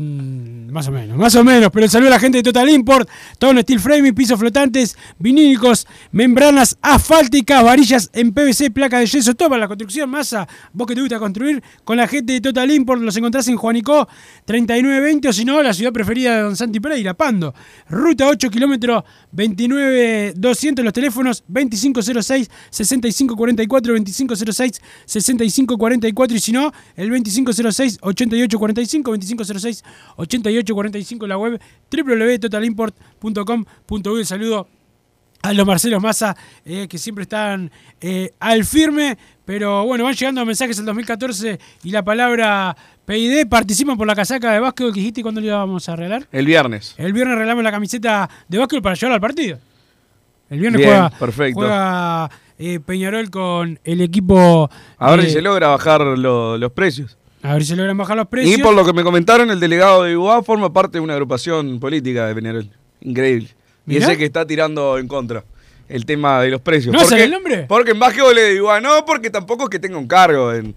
Mm, 0.01 0.71
más 0.71 0.87
o 0.87 0.91
menos, 0.93 1.17
más 1.17 1.35
o 1.35 1.43
menos. 1.43 1.69
Pero 1.73 1.89
saludo 1.89 2.07
a 2.07 2.11
la 2.11 2.19
gente 2.21 2.37
de 2.37 2.43
Total 2.43 2.69
Import, 2.69 3.09
todo 3.37 3.51
en 3.51 3.59
steel 3.59 3.81
framing, 3.81 4.15
pisos 4.15 4.39
flotantes, 4.39 4.97
vinílicos, 5.17 5.85
membranas 6.13 6.77
asfálticas, 6.81 7.61
varillas 7.61 8.09
en 8.13 8.31
PVC, 8.33 8.71
placa 8.71 8.99
de 8.99 9.07
yeso, 9.07 9.35
todo 9.35 9.49
para 9.49 9.59
la 9.59 9.67
construcción, 9.67 10.09
masa. 10.09 10.47
Vos 10.71 10.87
que 10.87 10.95
te 10.95 11.01
gusta 11.01 11.19
construir, 11.19 11.61
con 11.83 11.97
la 11.97 12.07
gente 12.07 12.31
de 12.31 12.39
Total 12.39 12.71
Import 12.71 13.01
los 13.01 13.17
encontrás 13.17 13.49
en 13.49 13.57
Juanicó 13.57 14.07
3920 14.45 15.27
o 15.27 15.33
si 15.33 15.43
no, 15.43 15.61
la 15.61 15.73
ciudad 15.73 15.91
preferida 15.91 16.37
de 16.37 16.41
Don 16.43 16.55
Santi 16.55 16.79
Pereira, 16.79 17.13
Pando. 17.13 17.53
Ruta 17.89 18.25
8 18.29 18.49
kilómetros 18.49 19.03
29200, 19.33 20.85
los 20.85 20.93
teléfonos 20.93 21.43
2506 21.49 22.49
6544 22.69 23.93
2506 23.95 24.81
6544 25.05 26.37
y 26.37 26.39
si 26.39 26.53
no, 26.53 26.71
el 26.95 27.09
2506 27.09 27.97
8845 28.01 29.11
2506 29.11 29.83
8845 30.17 31.27
la 31.27 31.37
web 31.37 31.59
www.totalimport.com.uy. 31.91 34.25
Saludo 34.25 34.67
a 35.41 35.53
los 35.53 35.65
Marcelos 35.65 36.01
Massa 36.01 36.35
eh, 36.65 36.87
que 36.89 36.97
siempre 36.97 37.21
están 37.23 37.71
eh, 38.01 38.31
al 38.39 38.65
firme. 38.65 39.17
Pero 39.45 39.85
bueno, 39.85 40.03
van 40.03 40.13
llegando 40.13 40.45
mensajes 40.45 40.77
del 40.77 40.85
2014 40.85 41.59
y 41.83 41.91
la 41.91 42.03
palabra 42.03 42.75
PID. 43.05 43.47
Participan 43.47 43.97
por 43.97 44.05
la 44.05 44.15
casaca 44.15 44.51
de 44.51 44.59
básquetbol 44.59 44.93
que 44.93 44.99
dijiste 44.99 45.21
cuando 45.23 45.41
le 45.41 45.47
íbamos 45.47 45.87
a 45.89 45.95
regalar. 45.95 46.27
El 46.31 46.45
viernes. 46.45 46.93
El 46.97 47.13
viernes 47.13 47.35
regalamos 47.35 47.63
la 47.63 47.71
camiseta 47.71 48.29
de 48.47 48.57
básquetbol 48.57 48.83
para 48.83 48.95
llevarla 48.95 49.15
al 49.15 49.21
partido. 49.21 49.57
El 50.51 50.59
viernes 50.59 50.79
Bien, 50.79 50.89
juega, 50.91 51.09
perfecto. 51.11 51.59
juega 51.59 52.29
eh, 52.57 52.79
Peñarol 52.79 53.29
con 53.29 53.79
el 53.83 54.01
equipo. 54.01 54.69
A 54.97 55.11
ver 55.11 55.25
si 55.25 55.31
se 55.31 55.41
logra 55.41 55.67
bajar 55.69 56.01
lo- 56.01 56.57
los 56.57 56.71
precios. 56.71 57.17
A 57.41 57.53
ver 57.53 57.63
si 57.65 57.75
logran 57.75 57.97
bajar 57.97 58.17
los 58.17 58.27
precios. 58.27 58.57
Y 58.59 58.61
por 58.61 58.75
lo 58.75 58.85
que 58.85 58.93
me 58.93 59.03
comentaron, 59.03 59.49
el 59.51 59.59
delegado 59.59 60.03
de 60.03 60.11
Iguá 60.11 60.43
forma 60.43 60.71
parte 60.73 60.97
de 60.97 60.99
una 61.01 61.13
agrupación 61.13 61.79
política 61.79 62.27
de 62.27 62.35
Peñarol. 62.35 62.69
Increíble. 63.01 63.49
Y 63.87 63.97
ese 63.97 64.17
que 64.17 64.25
está 64.25 64.45
tirando 64.45 64.97
en 64.97 65.07
contra 65.07 65.43
el 65.87 66.05
tema 66.05 66.41
de 66.41 66.49
los 66.51 66.61
precios. 66.61 66.93
¿No 66.93 66.99
¿Por 66.99 67.07
sale 67.07 67.23
el 67.23 67.31
nombre? 67.31 67.65
Porque 67.67 67.91
en 67.91 67.99
básquetbol 67.99 68.35
le 68.35 68.49
digo, 68.53 68.69
ah, 68.71 68.79
no, 68.79 69.03
porque 69.05 69.29
tampoco 69.31 69.63
es 69.63 69.69
que 69.69 69.79
tenga 69.79 69.97
un 69.97 70.07
cargo 70.07 70.53
en, 70.53 70.75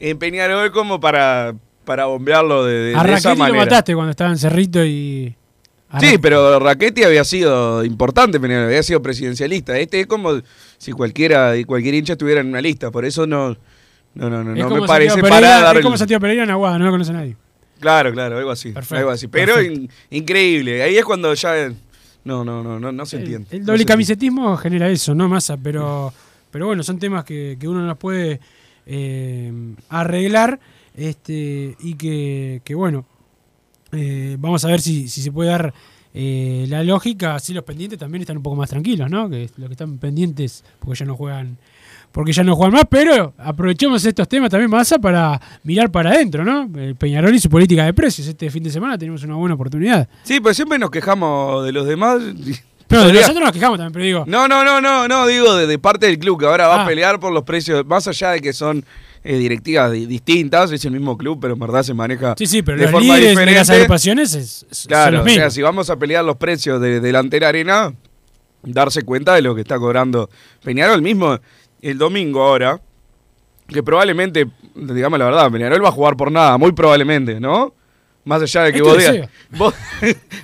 en 0.00 0.18
Peñarol 0.18 0.72
como 0.72 0.98
para, 0.98 1.54
para 1.84 2.06
bombearlo 2.06 2.64
de, 2.64 2.72
de- 2.74 2.96
a 2.96 3.04
de 3.04 3.12
esa 3.12 3.28
Raquel 3.30 3.30
lo 3.32 3.36
manera. 3.44 3.64
mataste 3.64 3.94
cuando 3.94 4.10
estaba 4.10 4.30
en 4.30 4.38
Cerrito 4.38 4.84
y. 4.84 5.36
Sí, 6.00 6.18
pero 6.22 6.58
Raquetti 6.60 7.02
había 7.02 7.24
sido 7.24 7.84
importante, 7.84 8.36
había 8.38 8.82
sido 8.84 9.02
presidencialista. 9.02 9.76
Este 9.76 10.00
es 10.00 10.06
como 10.06 10.40
si 10.78 10.92
cualquiera 10.92 11.56
y 11.56 11.64
cualquier 11.64 11.94
hincha 11.96 12.12
estuviera 12.12 12.40
en 12.40 12.46
una 12.46 12.60
lista, 12.60 12.92
por 12.92 13.04
eso 13.04 13.26
no, 13.26 13.56
no, 14.14 14.28
no, 14.30 14.42
no, 14.44 14.54
es 14.54 14.58
no 14.64 14.80
me 14.80 14.86
parece 14.86 15.10
Santiago 15.10 15.28
para 15.28 15.40
Pereira, 15.40 15.60
dar 15.62 15.76
Es 15.76 15.82
como 15.82 15.96
Santiago 15.96 16.20
Pereira 16.20 16.42
en 16.44 16.50
Aguada, 16.50 16.78
no 16.78 16.84
lo 16.86 16.90
conoce 16.90 17.12
nadie. 17.12 17.36
Claro, 17.78 18.12
claro, 18.12 18.36
algo 18.38 18.50
así. 18.50 18.72
Perfecto, 18.72 18.96
algo 18.96 19.10
así. 19.10 19.28
Pero 19.28 19.60
in- 19.62 19.88
increíble. 20.10 20.82
Ahí 20.82 20.96
es 20.98 21.04
cuando 21.04 21.32
ya. 21.34 21.72
No, 22.24 22.44
no, 22.44 22.62
no, 22.62 22.78
no, 22.78 22.92
no 22.92 23.06
se 23.06 23.16
El, 23.16 23.22
entiende. 23.22 23.56
el 23.56 23.64
doble 23.64 23.78
se 23.78 23.86
camisetismo 23.86 24.54
genera 24.58 24.90
eso, 24.90 25.14
no 25.14 25.26
masa, 25.28 25.56
pero, 25.56 26.12
pero 26.50 26.66
bueno, 26.66 26.82
son 26.82 26.98
temas 26.98 27.24
que, 27.24 27.56
que 27.58 27.66
uno 27.66 27.80
no 27.80 27.86
los 27.86 27.96
puede 27.96 28.40
eh, 28.84 29.50
arreglar 29.88 30.60
este, 30.94 31.76
y 31.80 31.94
que, 31.94 32.60
que, 32.62 32.74
bueno, 32.74 33.06
eh, 33.92 34.36
vamos 34.38 34.62
a 34.66 34.68
ver 34.68 34.82
si, 34.82 35.08
si 35.08 35.22
se 35.22 35.32
puede 35.32 35.48
dar 35.48 35.72
eh, 36.12 36.66
la 36.68 36.84
lógica, 36.84 37.36
así 37.36 37.54
los 37.54 37.64
pendientes 37.64 37.98
también 37.98 38.20
están 38.20 38.36
un 38.36 38.42
poco 38.42 38.56
más 38.56 38.68
tranquilos, 38.68 39.08
¿no? 39.08 39.30
Que 39.30 39.48
los 39.56 39.68
que 39.68 39.72
están 39.72 39.96
pendientes 39.96 40.62
porque 40.78 40.98
ya 40.98 41.06
no 41.06 41.16
juegan 41.16 41.56
porque 42.12 42.32
ya 42.32 42.42
no 42.42 42.56
juegan 42.56 42.72
más, 42.74 42.84
pero 42.90 43.32
aprovechemos 43.38 44.04
estos 44.04 44.28
temas 44.28 44.50
también, 44.50 44.70
Massa, 44.70 44.98
para 44.98 45.40
mirar 45.62 45.90
para 45.90 46.10
adentro, 46.10 46.44
¿no? 46.44 46.68
El 46.78 46.96
Peñarol 46.96 47.34
y 47.34 47.38
su 47.38 47.48
política 47.48 47.84
de 47.84 47.94
precios. 47.94 48.26
Este 48.26 48.50
fin 48.50 48.62
de 48.62 48.70
semana 48.70 48.98
tenemos 48.98 49.22
una 49.22 49.34
buena 49.36 49.54
oportunidad. 49.54 50.08
Sí, 50.24 50.40
pues 50.40 50.56
siempre 50.56 50.78
nos 50.78 50.90
quejamos 50.90 51.64
de 51.64 51.72
los 51.72 51.86
demás. 51.86 52.20
Pero 52.88 53.06
de 53.06 53.12
nosotros 53.20 53.40
nos 53.44 53.52
quejamos 53.52 53.78
también, 53.78 53.92
pero 53.92 54.04
digo, 54.04 54.24
No, 54.26 54.48
no, 54.48 54.64
no, 54.64 54.80
no, 54.80 55.06
no, 55.06 55.26
digo 55.26 55.54
de, 55.54 55.66
de 55.68 55.78
parte 55.78 56.06
del 56.06 56.18
club 56.18 56.40
que 56.40 56.46
ahora 56.46 56.66
va 56.66 56.80
Ah. 56.80 56.84
a 56.84 56.86
pelear 56.86 57.20
por 57.20 57.32
los 57.32 57.44
precios, 57.44 57.86
más 57.86 58.08
allá 58.08 58.30
de 58.32 58.40
que 58.40 58.52
son 58.52 58.84
eh, 59.22 59.36
directivas 59.36 59.92
di- 59.92 60.06
distintas, 60.06 60.72
es 60.72 60.84
el 60.86 60.92
mismo 60.92 61.16
club, 61.16 61.38
pero 61.40 61.52
en 61.54 61.60
verdad 61.60 61.82
se 61.82 61.92
maneja 61.94 62.34
Sí, 62.38 62.46
sí, 62.46 62.62
pero 62.62 62.78
de 62.78 62.84
los 62.84 62.90
forma 62.90 63.16
líderes 63.18 63.36
de 63.36 63.46
las 63.54 63.70
agrupaciones 63.70 64.34
es, 64.34 64.66
es- 64.68 64.78
son 64.78 64.88
Claro, 64.88 65.18
los 65.18 65.26
o 65.26 65.34
sea, 65.34 65.50
si 65.50 65.60
vamos 65.62 65.90
a 65.90 65.96
pelear 65.96 66.24
los 66.24 66.36
precios 66.36 66.80
de 66.80 67.00
delantera 67.00 67.48
arena, 67.50 67.92
darse 68.62 69.02
cuenta 69.02 69.34
de 69.34 69.42
lo 69.42 69.54
que 69.54 69.60
está 69.62 69.78
cobrando 69.78 70.28
Peñarol 70.64 71.00
mismo 71.02 71.38
el 71.82 71.98
domingo 71.98 72.42
ahora, 72.42 72.80
que 73.68 73.82
probablemente, 73.82 74.46
digamos 74.74 75.18
la 75.18 75.26
verdad, 75.26 75.50
Peñarol 75.50 75.84
va 75.84 75.88
a 75.88 75.92
jugar 75.92 76.16
por 76.16 76.30
nada, 76.32 76.58
muy 76.58 76.72
probablemente, 76.72 77.38
¿no? 77.40 77.72
Más 78.22 78.42
allá 78.42 78.64
de 78.64 78.72
que 78.74 78.82
vos 78.82 78.98
digas, 78.98 79.30
vos- 79.50 79.74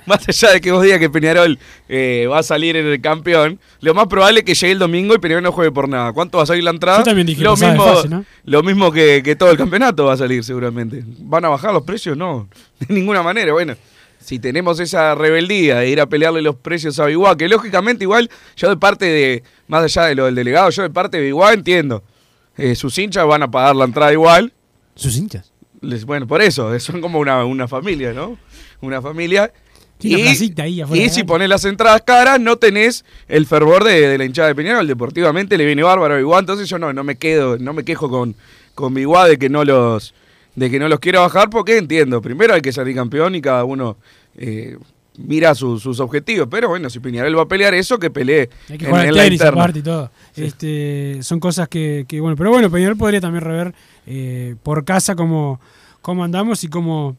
más 0.07 0.27
allá 0.27 0.53
de 0.53 0.61
que 0.61 0.71
vos 0.71 0.81
digas 0.81 0.99
que 0.99 1.09
Peñarol 1.11 1.59
eh, 1.87 2.27
va 2.29 2.39
a 2.39 2.43
salir 2.43 2.75
en 2.75 2.87
el 2.87 2.99
campeón, 3.01 3.59
lo 3.81 3.93
más 3.93 4.07
probable 4.07 4.39
es 4.39 4.45
que 4.45 4.55
llegue 4.55 4.71
el 4.73 4.79
domingo 4.79 5.13
y 5.13 5.19
Peñarol 5.19 5.43
no 5.43 5.51
juegue 5.51 5.71
por 5.71 5.87
nada. 5.87 6.11
¿Cuánto 6.11 6.37
va 6.39 6.43
a 6.43 6.47
salir 6.47 6.63
la 6.63 6.71
entrada? 6.71 6.99
Yo 6.99 7.03
también 7.03 7.27
dije, 7.27 7.43
lo 7.43 7.55
de 7.55 7.67
mismo, 7.67 8.03
¿no? 8.09 8.25
lo 8.45 8.63
mismo 8.63 8.91
que, 8.91 9.21
que 9.23 9.35
todo 9.35 9.51
el 9.51 9.57
campeonato 9.57 10.05
va 10.05 10.13
a 10.13 10.17
salir 10.17 10.43
seguramente. 10.43 11.03
¿Van 11.19 11.45
a 11.45 11.49
bajar 11.49 11.71
los 11.71 11.83
precios? 11.83 12.17
No, 12.17 12.49
de 12.79 12.93
ninguna 12.93 13.21
manera. 13.21 13.53
Bueno, 13.53 13.75
si 14.27 14.39
tenemos 14.39 14.77
esa 14.81 15.15
rebeldía 15.15 15.77
de 15.77 15.89
ir 15.89 16.01
a 16.01 16.05
pelearle 16.05 16.41
los 16.41 16.57
precios 16.57 16.99
a 16.99 17.05
Biguá, 17.05 17.37
que 17.37 17.47
lógicamente 17.47 18.03
igual 18.03 18.29
yo 18.57 18.67
de 18.69 18.75
parte 18.75 19.05
de, 19.05 19.41
más 19.69 19.83
allá 19.85 20.07
de 20.07 20.15
lo 20.15 20.25
del 20.25 20.35
delegado, 20.35 20.69
yo 20.69 20.83
de 20.83 20.89
parte 20.89 21.15
de 21.15 21.23
Biguá 21.23 21.53
entiendo. 21.53 22.03
Eh, 22.57 22.75
sus 22.75 22.97
hinchas 22.97 23.25
van 23.25 23.43
a 23.43 23.49
pagar 23.49 23.75
la 23.77 23.85
entrada 23.85 24.11
igual. 24.11 24.51
Sus 24.95 25.15
hinchas. 25.15 25.53
Les- 25.79 26.03
bueno, 26.03 26.27
por 26.27 26.41
eso, 26.41 26.77
son 26.81 26.99
como 26.99 27.19
una, 27.19 27.45
una 27.45 27.69
familia, 27.69 28.11
¿no? 28.11 28.37
Una 28.81 29.01
familia. 29.01 29.53
Tiene 29.97 30.17
una 30.17 30.25
placita 30.25 30.63
ahí 30.63 30.81
afuera 30.81 31.03
y 31.05 31.09
si 31.09 31.23
pones 31.23 31.47
las 31.47 31.63
entradas 31.63 32.01
caras, 32.01 32.37
no 32.39 32.57
tenés 32.57 33.05
el 33.29 33.45
fervor 33.45 33.83
de, 33.85 34.09
de 34.09 34.17
la 34.17 34.25
hinchada 34.25 34.49
de 34.49 34.55
Peñarol. 34.55 34.85
Deportivamente 34.87 35.57
le 35.57 35.65
viene 35.65 35.83
bárbaro 35.83 36.15
a 36.15 36.17
Biguá, 36.17 36.39
entonces 36.39 36.67
yo 36.67 36.77
no, 36.77 36.91
no 36.91 37.03
me 37.05 37.15
quedo, 37.15 37.57
no 37.57 37.71
me 37.73 37.85
quejo 37.85 38.09
con, 38.09 38.35
con 38.75 38.93
Biguá 38.93 39.27
de 39.27 39.37
que 39.39 39.47
no 39.49 39.63
los 39.63 40.13
de 40.57 40.69
que 40.71 40.79
no 40.79 40.89
los 40.89 40.99
quiera 40.99 41.19
bajar, 41.21 41.49
porque 41.49 41.77
entiendo, 41.77 42.19
primero 42.21 42.53
hay 42.53 42.61
que 42.61 42.73
salir 42.73 42.95
campeón 42.95 43.35
y 43.35 43.41
cada 43.41 43.63
uno 43.63 43.95
eh, 44.35 44.75
mira 45.17 45.53
su- 45.55 45.79
sus 45.79 45.99
objetivos. 45.99 46.47
Pero 46.51 46.67
bueno, 46.69 46.89
si 46.89 46.99
Peñarol 46.99 47.37
va 47.37 47.43
a 47.43 47.47
pelear 47.47 47.73
eso, 47.75 47.97
que 47.99 48.09
pelee 48.09 48.49
Hay 48.69 48.77
que 48.79 48.85
en, 48.85 48.89
jugar 48.91 49.05
en 49.05 49.15
la 49.15 49.23
tenis 49.23 49.39
interna. 49.39 49.61
aparte 49.61 49.79
y 49.79 49.81
todo. 49.83 50.11
Este, 50.35 51.19
son 51.21 51.39
cosas 51.39 51.67
que, 51.69 52.05
que, 52.07 52.19
bueno, 52.19 52.35
pero 52.35 52.49
bueno, 52.49 52.69
Peñarol 52.71 52.97
podría 52.97 53.21
también 53.21 53.43
rever 53.43 53.73
eh, 54.07 54.55
por 54.63 54.83
casa 54.83 55.15
cómo, 55.15 55.61
cómo 56.01 56.23
andamos 56.23 56.63
y 56.63 56.67
cómo 56.69 57.15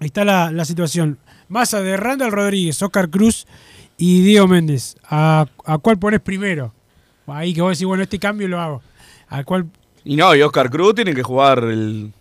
está 0.00 0.24
la, 0.24 0.50
la 0.52 0.64
situación. 0.64 1.18
Massa 1.48 1.82
de 1.82 1.96
Randall 1.96 2.32
Rodríguez, 2.32 2.80
Oscar 2.82 3.10
Cruz 3.10 3.46
y 3.98 4.22
Diego 4.22 4.46
Méndez. 4.48 4.96
¿A, 5.10 5.46
a 5.66 5.78
cuál 5.78 5.98
pones 5.98 6.20
primero? 6.20 6.72
Ahí 7.26 7.52
que 7.52 7.62
vos 7.62 7.72
decís, 7.76 7.86
bueno, 7.86 8.02
este 8.04 8.18
cambio 8.18 8.46
lo 8.48 8.60
hago. 8.60 8.82
¿A 9.28 9.42
cuál? 9.44 9.66
Y 10.04 10.16
no, 10.16 10.34
y 10.36 10.42
Oscar 10.42 10.70
Cruz 10.70 10.94
tiene 10.94 11.14
que 11.14 11.22
jugar 11.24 11.64
el. 11.64 12.12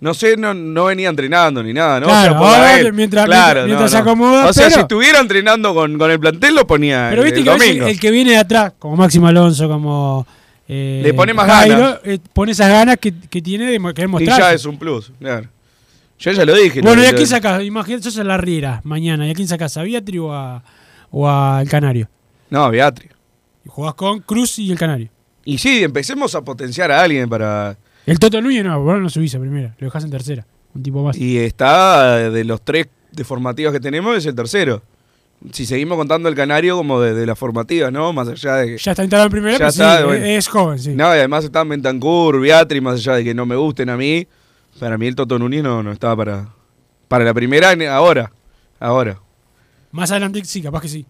No 0.00 0.14
sé, 0.14 0.36
no, 0.36 0.54
no 0.54 0.86
venía 0.86 1.10
entrenando 1.10 1.62
ni 1.62 1.74
nada, 1.74 2.00
¿no? 2.00 2.06
Claro, 2.06 2.38
por 2.38 2.46
ahora 2.46 2.80
él. 2.80 2.92
mientras- 2.94 3.26
Claro, 3.26 3.64
mientras 3.66 3.92
no, 3.92 3.96
se 3.98 4.02
acomoda, 4.02 4.46
O 4.46 4.52
sea, 4.52 4.64
pero- 4.64 4.74
si 4.76 4.80
estuviera 4.80 5.20
entrenando 5.20 5.74
con, 5.74 5.98
con 5.98 6.10
el 6.10 6.18
plantel, 6.18 6.54
lo 6.54 6.66
ponía 6.66 7.08
Pero 7.10 7.22
viste 7.22 7.40
el 7.40 7.44
que 7.44 7.50
a 7.50 7.52
domingo. 7.58 7.86
el 7.86 8.00
que 8.00 8.10
viene 8.10 8.30
de 8.30 8.36
atrás, 8.38 8.72
como 8.78 8.96
Máximo 8.96 9.26
Alonso, 9.26 9.68
como. 9.68 10.26
eh, 10.68 11.00
Le 11.04 11.12
pone 11.12 11.34
más 11.34 11.46
Jairo, 11.46 11.76
ganas. 11.78 11.98
eh, 12.04 12.18
pone 12.32 12.52
esas 12.52 12.70
ganas 12.70 12.96
que, 12.96 13.12
que 13.12 13.42
tiene 13.42 13.64
de 13.66 13.78
querer 13.92 14.04
y 14.08 14.12
mostrar. 14.12 14.38
ya 14.38 14.52
es 14.54 14.64
un 14.64 14.78
plus, 14.78 15.12
claro. 15.18 15.48
Yo 16.18 16.32
ya 16.32 16.44
lo 16.44 16.54
dije. 16.54 16.80
Bueno, 16.82 17.02
¿y 17.02 17.06
a 17.06 17.12
quién 17.14 17.26
sacás? 17.26 17.62
Imagínate, 17.62 18.04
sos 18.04 18.18
en 18.18 18.28
la 18.28 18.36
Riera 18.36 18.80
mañana. 18.84 19.26
¿Y 19.26 19.30
a 19.30 19.34
quién 19.34 19.48
sacás? 19.48 19.76
¿A 19.78 19.82
Beatri 19.82 20.18
o, 20.18 20.32
a, 20.32 20.62
o 21.10 21.28
al 21.28 21.66
Canario? 21.68 22.08
No, 22.50 22.70
Beatriz. 22.70 23.10
Y 23.64 23.68
jugás 23.68 23.94
con 23.94 24.20
Cruz 24.20 24.58
y 24.58 24.70
el 24.70 24.78
Canario. 24.78 25.08
Y 25.44 25.56
sí, 25.58 25.82
empecemos 25.82 26.34
a 26.34 26.42
potenciar 26.42 26.90
a 26.90 27.02
alguien 27.02 27.28
para. 27.28 27.76
El 28.10 28.18
Toto 28.18 28.40
Núñez 28.40 28.64
no, 28.64 28.82
vos 28.82 29.00
no 29.00 29.08
subís 29.08 29.36
a 29.36 29.38
primera, 29.38 29.76
lo 29.78 29.86
dejás 29.86 30.02
en 30.02 30.10
tercera. 30.10 30.44
Un 30.74 30.82
tipo 30.82 31.00
más. 31.04 31.16
Y 31.16 31.38
está 31.38 32.28
de 32.28 32.42
los 32.42 32.60
tres 32.60 32.88
de 33.12 33.22
formativas 33.22 33.72
que 33.72 33.78
tenemos, 33.78 34.16
es 34.16 34.26
el 34.26 34.34
tercero. 34.34 34.82
Si 35.52 35.64
seguimos 35.64 35.96
contando 35.96 36.28
el 36.28 36.34
canario 36.34 36.76
como 36.76 37.00
de, 37.00 37.14
de 37.14 37.24
las 37.24 37.38
formativas, 37.38 37.92
¿no? 37.92 38.12
Más 38.12 38.26
allá 38.26 38.56
de 38.56 38.66
que. 38.66 38.78
Ya 38.78 38.90
está 38.90 39.04
instalado 39.04 39.28
en 39.28 39.30
primera, 39.30 39.52
Ya 39.52 39.58
pero 39.58 39.68
está, 39.68 39.98
sí, 39.98 40.04
bueno. 40.06 40.24
es, 40.24 40.48
joven, 40.48 40.78
sí. 40.80 40.90
No, 40.96 41.04
y 41.04 41.18
además 41.18 41.44
están 41.44 41.68
Bentancur, 41.68 42.40
Beatriz, 42.40 42.82
más 42.82 42.94
allá 42.96 43.14
de 43.14 43.22
que 43.22 43.32
no 43.32 43.46
me 43.46 43.54
gusten 43.54 43.88
a 43.88 43.96
mí. 43.96 44.26
Para 44.80 44.98
mí 44.98 45.06
el 45.06 45.14
Toto 45.14 45.38
Núñez 45.38 45.62
no, 45.62 45.80
no 45.84 45.92
estaba 45.92 46.16
para, 46.16 46.48
para 47.06 47.24
la 47.24 47.32
primera 47.32 47.70
ahora. 47.94 48.32
Ahora. 48.80 49.20
Más 49.92 50.10
adelante 50.10 50.44
sí, 50.44 50.60
capaz 50.60 50.80
que 50.80 50.88
sí. 50.88 51.06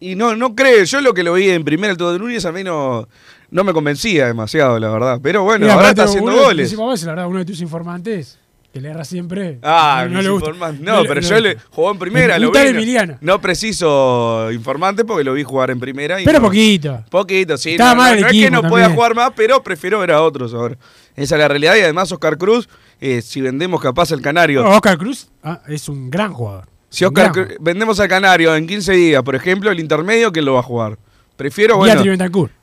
Y 0.00 0.16
no, 0.16 0.36
no 0.36 0.54
creo, 0.54 0.84
yo 0.84 1.00
lo 1.00 1.14
que 1.14 1.22
lo 1.22 1.34
vi 1.34 1.50
en 1.50 1.64
primera 1.64 1.90
el 1.90 1.96
Toto 1.96 2.18
Núñez 2.18 2.44
a 2.44 2.52
mí 2.52 2.62
no, 2.62 3.08
no 3.50 3.64
me 3.64 3.72
convencía 3.72 4.26
demasiado, 4.26 4.78
la 4.78 4.90
verdad. 4.90 5.20
Pero 5.22 5.44
bueno, 5.44 5.70
ahora 5.70 5.90
está 5.90 6.04
haciendo 6.04 6.30
uno 6.30 6.40
de 6.40 6.44
goles. 6.46 6.72
la 7.04 7.12
verdad, 7.12 7.26
uno 7.26 7.38
de 7.38 7.44
tus 7.44 7.60
informantes, 7.60 8.38
que 8.72 8.80
le 8.80 8.90
erra 8.90 9.04
siempre. 9.04 9.60
Ah, 9.62 10.06
no, 10.10 10.20
le 10.20 10.28
gusta. 10.28 10.50
No, 10.80 11.04
pero 11.06 11.20
yo 11.20 11.38
le 11.38 11.56
jugó 11.70 11.92
en 11.92 11.98
primera, 11.98 12.38
lo 12.40 12.50
vi. 12.50 12.58
Emiliano. 12.58 13.16
No 13.20 13.40
preciso 13.40 14.50
informante 14.50 15.04
porque 15.04 15.22
lo 15.22 15.32
vi 15.32 15.44
jugar 15.44 15.70
en 15.70 15.78
primera. 15.78 16.20
Y 16.20 16.24
Pero 16.24 16.40
no- 16.40 16.46
poquito. 16.46 17.04
Poquito, 17.08 17.56
sí. 17.56 17.70
Estaba 17.70 17.94
mal 17.94 18.20
no, 18.20 18.26
el 18.26 18.34
es 18.34 18.42
que 18.42 18.50
no 18.50 18.62
también. 18.62 18.70
pueda 18.70 18.90
jugar 18.90 19.14
más, 19.14 19.30
pero 19.36 19.62
prefiero 19.62 20.00
ver 20.00 20.10
a 20.10 20.20
otros 20.22 20.52
ahora. 20.52 20.76
Esa 21.14 21.36
es 21.36 21.38
la 21.38 21.46
realidad. 21.46 21.76
Y 21.76 21.82
además, 21.82 22.10
Oscar 22.10 22.36
Cruz, 22.36 22.68
eh, 23.00 23.22
si 23.22 23.40
vendemos 23.40 23.80
capaz 23.80 24.10
el 24.10 24.20
Canario. 24.20 24.64
No, 24.64 24.70
Oscar 24.70 24.98
Cruz 24.98 25.28
ah, 25.44 25.60
es 25.68 25.88
un 25.88 26.10
gran 26.10 26.32
jugador. 26.32 26.73
Si 26.94 27.04
Oscar 27.04 27.56
vendemos 27.58 27.98
al 27.98 28.06
Canario 28.06 28.54
en 28.54 28.68
15 28.68 28.92
días, 28.92 29.22
por 29.24 29.34
ejemplo, 29.34 29.70
el 29.72 29.80
intermedio, 29.80 30.30
¿quién 30.30 30.44
lo 30.44 30.54
va 30.54 30.60
a 30.60 30.62
jugar? 30.62 30.96
Prefiero, 31.36 31.76
bueno. 31.76 32.00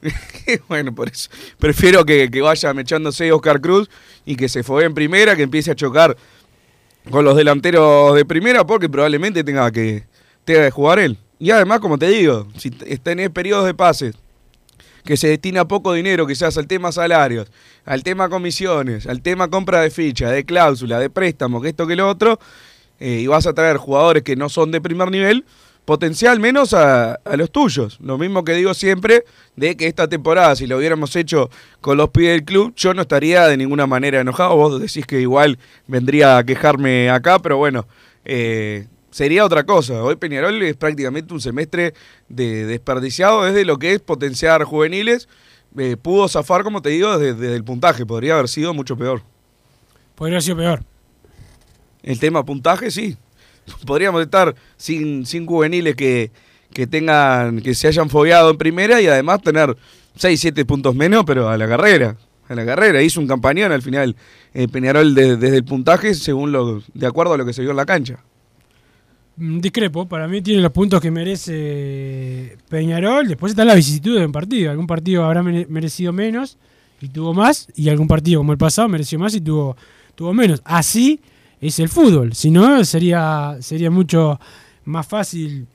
Bueno, 0.70 0.96
por 0.96 1.10
eso. 1.10 1.30
Prefiero 1.60 2.06
que, 2.06 2.32
que 2.32 2.42
vaya 2.42 2.74
mechándose 2.74 3.32
Oscar 3.32 3.60
Cruz 3.60 3.90
y 4.26 4.38
que 4.38 4.48
se 4.48 4.64
fue 4.64 4.86
en 4.86 4.94
primera, 4.94 5.36
que 5.36 5.44
empiece 5.44 5.72
a 5.72 5.76
chocar 5.76 6.16
con 7.10 7.26
los 7.26 7.36
delanteros 7.36 8.16
de 8.16 8.24
primera, 8.24 8.66
porque 8.66 8.88
probablemente 8.88 9.44
tenga 9.44 9.70
que, 9.70 10.06
tenga 10.46 10.64
que 10.64 10.72
jugar 10.72 11.00
él. 11.00 11.18
Y 11.38 11.52
además, 11.52 11.82
como 11.82 11.98
te 11.98 12.08
digo, 12.08 12.48
si 12.58 12.72
tenés 12.72 13.32
periodos 13.32 13.66
de 13.66 13.74
pases, 13.74 14.16
que 15.04 15.18
se 15.18 15.28
destina 15.28 15.68
poco 15.68 15.92
dinero, 15.94 16.26
quizás 16.26 16.58
al 16.58 16.68
tema 16.68 16.92
salarios, 16.94 17.52
al 17.86 18.04
tema 18.04 18.30
comisiones, 18.30 19.08
al 19.08 19.22
tema 19.22 19.50
compra 19.50 19.82
de 19.82 19.90
ficha, 19.90 20.30
de 20.30 20.46
cláusula, 20.46 21.00
de 21.00 21.10
préstamo, 21.10 21.62
que 21.62 21.70
esto 21.70 21.88
que 21.88 21.96
lo 21.96 22.08
otro, 22.08 22.40
eh, 23.02 23.20
y 23.22 23.28
vas 23.28 23.48
a 23.48 23.54
traer 23.54 23.78
jugadores 23.78 24.22
que 24.22 24.36
no 24.36 24.48
son 24.48 24.72
de 24.72 24.80
primer 24.80 25.10
nivel, 25.10 25.44
potencial 25.86 26.40
menos 26.40 26.76
a, 26.76 27.16
a 27.16 27.36
los 27.36 27.52
tuyos. 27.52 27.98
Lo 28.00 28.20
mismo 28.20 28.44
que 28.44 28.54
digo 28.54 28.76
siempre 28.76 29.26
de 29.56 29.76
que 29.76 29.88
esta 29.88 30.08
temporada, 30.08 30.56
si 30.56 30.68
lo 30.68 30.78
hubiéramos 30.78 31.16
hecho 31.16 31.50
con 31.82 31.98
los 31.98 32.10
pibes 32.10 32.30
del 32.30 32.44
club, 32.46 32.74
yo 32.76 32.94
no 32.94 33.02
estaría 33.02 33.48
de 33.48 33.58
ninguna 33.58 33.88
manera 33.88 34.22
enojado. 34.22 34.56
Vos 34.56 34.80
decís 34.80 35.08
que 35.08 35.20
igual 35.20 35.58
vendría 35.88 36.38
a 36.38 36.44
quejarme 36.44 37.10
acá, 37.10 37.40
pero 37.40 37.58
bueno, 37.58 37.88
eh, 38.24 38.86
sería 39.10 39.44
otra 39.44 39.64
cosa. 39.64 40.04
Hoy 40.04 40.16
Peñarol 40.16 40.62
es 40.62 40.76
prácticamente 40.76 41.34
un 41.34 41.42
semestre 41.42 41.96
de 42.30 42.66
desperdiciado 42.68 43.44
desde 43.46 43.66
lo 43.66 43.80
que 43.80 43.94
es 43.94 44.00
potenciar 44.00 44.64
juveniles. 44.64 45.28
Eh, 45.76 45.98
pudo 46.00 46.28
zafar, 46.28 46.64
como 46.64 46.84
te 46.84 46.90
digo, 46.90 47.18
desde 47.18 47.56
el 47.56 47.64
puntaje. 47.64 48.06
Podría 48.06 48.36
haber 48.36 48.50
sido 48.50 48.76
mucho 48.76 48.96
peor. 48.96 49.24
Podría 50.16 50.36
haber 50.36 50.44
sido 50.44 50.58
peor. 50.58 50.91
El 52.04 52.20
tema 52.20 52.44
puntaje, 52.46 52.90
sí. 52.92 53.16
Podríamos 53.86 54.22
estar 54.22 54.56
sin, 54.78 55.26
sin 55.26 55.46
juveniles 55.46 55.96
que, 55.96 56.32
que 56.74 56.88
tengan, 56.88 57.62
que 57.62 57.74
se 57.76 57.88
hayan 57.88 58.10
fogueado 58.10 58.50
en 58.52 58.58
primera 58.58 59.02
y 59.02 59.08
además 59.08 59.42
tener 59.42 59.76
6, 60.16 60.40
7 60.40 60.66
puntos 60.66 60.96
menos, 60.96 61.24
pero 61.26 61.50
a 61.50 61.58
la 61.58 61.68
carrera. 61.68 62.18
A 62.50 62.56
la 62.56 62.66
carrera. 62.66 63.02
Hizo 63.02 63.22
un 63.22 63.28
campañón 63.28 63.72
al 63.72 63.82
final 63.82 64.16
eh, 64.54 64.68
Peñarol 64.68 65.16
de- 65.16 65.38
desde 65.38 65.58
el 65.58 65.64
puntaje, 65.64 66.14
según 66.16 66.52
lo, 66.52 66.82
de 66.94 67.08
acuerdo 67.08 67.34
a 67.34 67.38
lo 67.38 67.46
que 67.46 67.54
se 67.54 67.62
vio 67.62 67.72
en 67.72 67.78
la 67.78 67.86
cancha. 67.86 68.20
Mm, 69.38 69.60
Discrepo, 69.62 70.06
para 70.08 70.28
mí 70.28 70.42
tiene 70.42 70.62
los 70.62 70.72
puntos 70.72 71.00
que 71.00 71.12
merece 71.12 72.58
Peñarol. 72.70 73.28
Después 73.28 73.52
están 73.52 73.68
las 73.68 73.76
vicisitudes 73.78 74.22
en 74.24 74.32
partido. 74.32 74.72
Algún 74.72 74.88
partido 74.88 75.24
habrá 75.24 75.44
mere- 75.44 75.66
merecido 75.70 76.12
menos 76.14 76.58
y 77.00 77.08
tuvo 77.10 77.34
más, 77.34 77.68
y 77.76 77.90
algún 77.90 78.08
partido 78.08 78.40
como 78.42 78.52
el 78.52 78.58
pasado 78.58 78.88
mereció 78.90 79.18
más 79.18 79.34
y 79.34 79.42
tuvo, 79.42 79.76
tuvo 80.16 80.34
menos. 80.34 80.62
Así 80.66 81.20
es 81.62 81.80
el 81.80 81.88
fútbol. 81.90 82.34
Si 82.34 82.50
no, 82.52 82.84
sería, 82.84 83.56
sería 83.62 83.90
mucho 83.92 84.40
más 84.86 85.08
fácil 85.08 85.68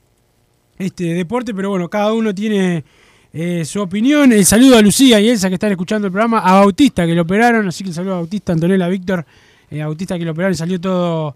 este 0.79 1.05
deporte, 1.14 1.55
pero 1.55 1.70
bueno, 1.70 1.88
cada 1.88 2.12
uno 2.12 2.35
tiene 2.35 2.85
eh, 3.33 3.64
su 3.64 3.81
opinión. 3.81 4.33
El 4.33 4.44
saludo 4.44 4.77
a 4.77 4.83
Lucía 4.83 5.20
y 5.20 5.29
Elsa 5.29 5.49
que 5.49 5.55
están 5.55 5.70
escuchando 5.70 6.07
el 6.09 6.12
programa, 6.12 6.40
a 6.40 6.55
Bautista 6.61 7.07
que 7.07 7.14
lo 7.14 7.22
operaron, 7.22 7.66
así 7.68 7.85
que 7.85 7.90
el 7.90 7.94
saludo 7.94 8.14
a 8.14 8.16
Bautista, 8.18 8.53
Antonella, 8.53 8.88
Víctor, 8.88 9.25
eh, 9.70 9.83
Bautista 9.83 10.18
que 10.18 10.25
lo 10.25 10.33
operaron 10.33 10.53
y 10.53 10.57
salió 10.57 10.81
todo, 10.81 11.35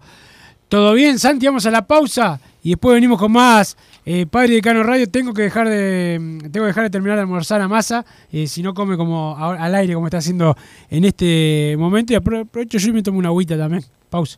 todo 0.67 0.93
bien. 0.93 1.17
Santi, 1.17 1.45
vamos 1.45 1.65
a 1.65 1.71
la 1.71 1.87
pausa 1.87 2.39
y 2.61 2.71
después 2.71 2.93
venimos 2.95 3.17
con 3.17 3.31
más. 3.31 3.77
Eh, 4.05 4.25
Padre 4.25 4.55
de 4.55 4.61
Cano 4.61 4.83
Radio, 4.83 5.07
tengo 5.07 5.31
que 5.33 5.43
dejar 5.43 5.69
de 5.69 6.19
tengo 6.51 6.65
que 6.65 6.67
dejar 6.69 6.83
de 6.85 6.89
terminar 6.89 7.17
de 7.17 7.21
almorzar 7.21 7.61
a 7.61 7.67
masa, 7.67 8.03
si 8.47 8.63
no 8.63 8.73
come 8.73 8.97
como 8.97 9.35
al 9.37 9.75
aire 9.75 9.93
como 9.93 10.07
está 10.07 10.17
haciendo 10.17 10.57
en 10.89 11.05
este 11.05 11.75
momento 11.77 12.13
y 12.13 12.15
apro- 12.15 12.41
aprovecho 12.41 12.79
yo 12.79 12.89
y 12.89 12.93
me 12.93 13.03
tomo 13.03 13.19
una 13.19 13.29
agüita 13.29 13.55
también. 13.57 13.83
Pausa. 14.11 14.37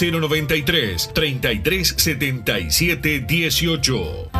093 0.00 1.12
3377 1.12 3.26
18. 3.26 4.39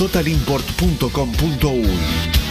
www.totalimport.com.uy. 0.01 2.50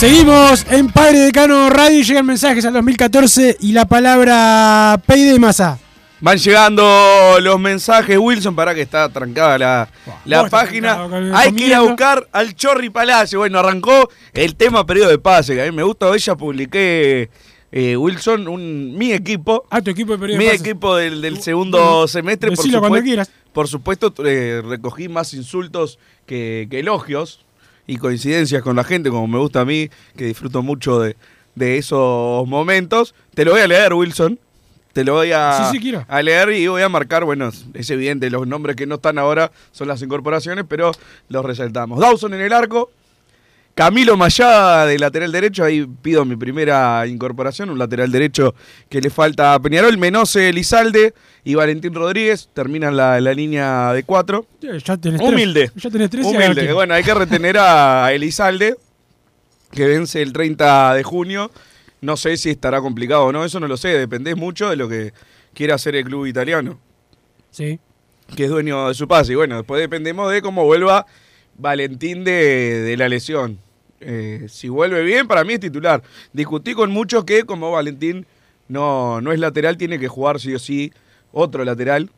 Seguimos 0.00 0.64
en 0.70 0.88
Padre 0.88 1.18
Decano 1.18 1.68
Radio 1.68 2.00
llegan 2.02 2.24
mensajes 2.24 2.64
al 2.64 2.72
2014 2.72 3.58
y 3.60 3.72
la 3.72 3.84
palabra 3.84 4.98
Peide 5.06 5.38
Masa. 5.38 5.78
Van 6.22 6.38
llegando 6.38 7.36
los 7.42 7.60
mensajes, 7.60 8.16
Wilson, 8.16 8.56
para 8.56 8.74
que 8.74 8.80
está 8.80 9.10
trancada 9.10 9.58
la, 9.58 9.88
la 10.24 10.48
página. 10.48 10.96
trancado 11.06 11.36
Hay 11.36 11.52
que 11.52 11.66
ir 11.66 11.74
a 11.74 11.82
buscar 11.82 12.26
al 12.32 12.54
Chorri 12.54 12.88
Palacio. 12.88 13.40
Bueno, 13.40 13.58
arrancó 13.58 14.08
el 14.32 14.56
tema 14.56 14.86
periodo 14.86 15.10
de 15.10 15.18
pase, 15.18 15.54
que 15.54 15.60
a 15.60 15.64
mí 15.66 15.72
me 15.72 15.82
gusta. 15.82 16.08
Hoy 16.08 16.18
ya 16.18 16.34
publiqué, 16.34 17.28
eh, 17.70 17.94
Wilson, 17.94 18.48
un, 18.48 18.96
mi 18.96 19.12
equipo. 19.12 19.66
Ah, 19.68 19.82
tu 19.82 19.90
equipo 19.90 20.12
de 20.12 20.18
periodo 20.18 20.38
Mi 20.38 20.46
de 20.46 20.50
pase. 20.52 20.64
equipo 20.64 20.96
del, 20.96 21.20
del 21.20 21.42
segundo 21.42 22.08
semestre. 22.08 22.48
Por 22.52 22.56
cuando 22.56 22.78
supuesto, 22.86 23.04
quieras. 23.04 23.30
por 23.52 23.68
supuesto, 23.68 24.14
eh, 24.24 24.62
recogí 24.66 25.10
más 25.10 25.34
insultos 25.34 25.98
que, 26.24 26.68
que 26.70 26.78
elogios 26.80 27.44
y 27.90 27.96
coincidencias 27.96 28.62
con 28.62 28.76
la 28.76 28.84
gente, 28.84 29.10
como 29.10 29.26
me 29.26 29.38
gusta 29.38 29.62
a 29.62 29.64
mí, 29.64 29.90
que 30.16 30.26
disfruto 30.26 30.62
mucho 30.62 31.00
de, 31.00 31.16
de 31.56 31.76
esos 31.76 32.46
momentos. 32.46 33.16
Te 33.34 33.44
lo 33.44 33.50
voy 33.50 33.62
a 33.62 33.66
leer, 33.66 33.92
Wilson. 33.94 34.38
Te 34.92 35.02
lo 35.02 35.14
voy 35.14 35.32
a, 35.32 35.68
Sí, 35.72 35.78
sí, 35.80 35.92
a 36.06 36.22
leer 36.22 36.50
y 36.50 36.68
voy 36.68 36.82
a 36.82 36.88
marcar, 36.88 37.24
bueno, 37.24 37.50
es 37.74 37.90
evidente, 37.90 38.30
los 38.30 38.46
nombres 38.46 38.76
que 38.76 38.86
no 38.86 38.96
están 38.96 39.18
ahora 39.18 39.50
son 39.72 39.88
las 39.88 40.02
incorporaciones, 40.02 40.64
pero 40.68 40.92
los 41.28 41.44
resaltamos. 41.44 41.98
Dawson 41.98 42.34
en 42.34 42.42
el 42.42 42.52
arco, 42.52 42.90
Camilo 43.74 44.16
Mayada 44.16 44.84
de 44.86 44.98
lateral 44.98 45.32
derecho, 45.32 45.64
ahí 45.64 45.86
pido 46.02 46.24
mi 46.24 46.36
primera 46.36 47.06
incorporación, 47.06 47.70
un 47.70 47.78
lateral 47.78 48.10
derecho 48.12 48.54
que 48.88 49.00
le 49.00 49.08
falta 49.10 49.54
a 49.54 49.60
Peñarol, 49.60 49.96
Menose 49.96 50.50
Elizalde 50.50 51.14
y 51.44 51.54
Valentín 51.54 51.94
Rodríguez, 51.94 52.50
terminan 52.52 52.96
la, 52.96 53.20
la 53.20 53.32
línea 53.32 53.92
de 53.94 54.02
cuatro. 54.02 54.46
Ya 54.60 54.96
tenés 54.98 55.18
tres. 55.20 55.32
Humilde. 55.32 55.70
Ya 55.76 55.88
tenés 55.90 56.10
tres 56.10 56.26
Humilde. 56.26 56.66
que 56.66 56.72
Bueno, 56.74 56.92
hay 56.94 57.02
que 57.02 57.14
retener 57.14 57.56
a 57.58 58.12
Elizalde, 58.12 58.76
que 59.70 59.86
vence 59.86 60.20
el 60.20 60.32
30 60.32 60.94
de 60.94 61.02
junio. 61.02 61.50
No 62.02 62.16
sé 62.16 62.36
si 62.36 62.50
estará 62.50 62.80
complicado 62.80 63.24
o 63.26 63.32
no, 63.32 63.44
eso 63.44 63.60
no 63.60 63.68
lo 63.68 63.76
sé, 63.76 63.88
depende 63.88 64.34
mucho 64.34 64.68
de 64.68 64.76
lo 64.76 64.88
que 64.88 65.12
quiera 65.54 65.76
hacer 65.76 65.94
el 65.96 66.04
club 66.04 66.26
italiano, 66.26 66.78
Sí. 67.50 67.78
que 68.36 68.44
es 68.44 68.50
dueño 68.50 68.88
de 68.88 68.94
su 68.94 69.06
pase. 69.08 69.32
Y 69.32 69.36
bueno, 69.36 69.56
después 69.56 69.80
dependemos 69.80 70.30
de 70.30 70.42
cómo 70.42 70.64
vuelva 70.64 71.06
Valentín 71.60 72.24
de, 72.24 72.80
de 72.82 72.96
la 72.96 73.08
lesión. 73.08 73.58
Eh, 74.00 74.46
si 74.48 74.68
vuelve 74.68 75.02
bien, 75.02 75.28
para 75.28 75.44
mí 75.44 75.54
es 75.54 75.60
titular. 75.60 76.02
Discutí 76.32 76.74
con 76.74 76.90
muchos 76.90 77.24
que 77.24 77.44
como 77.44 77.70
Valentín 77.70 78.26
no, 78.68 79.20
no 79.20 79.32
es 79.32 79.38
lateral, 79.38 79.76
tiene 79.76 79.98
que 79.98 80.08
jugar 80.08 80.40
sí 80.40 80.54
o 80.54 80.58
sí 80.58 80.92
otro 81.32 81.64
lateral 81.64 82.10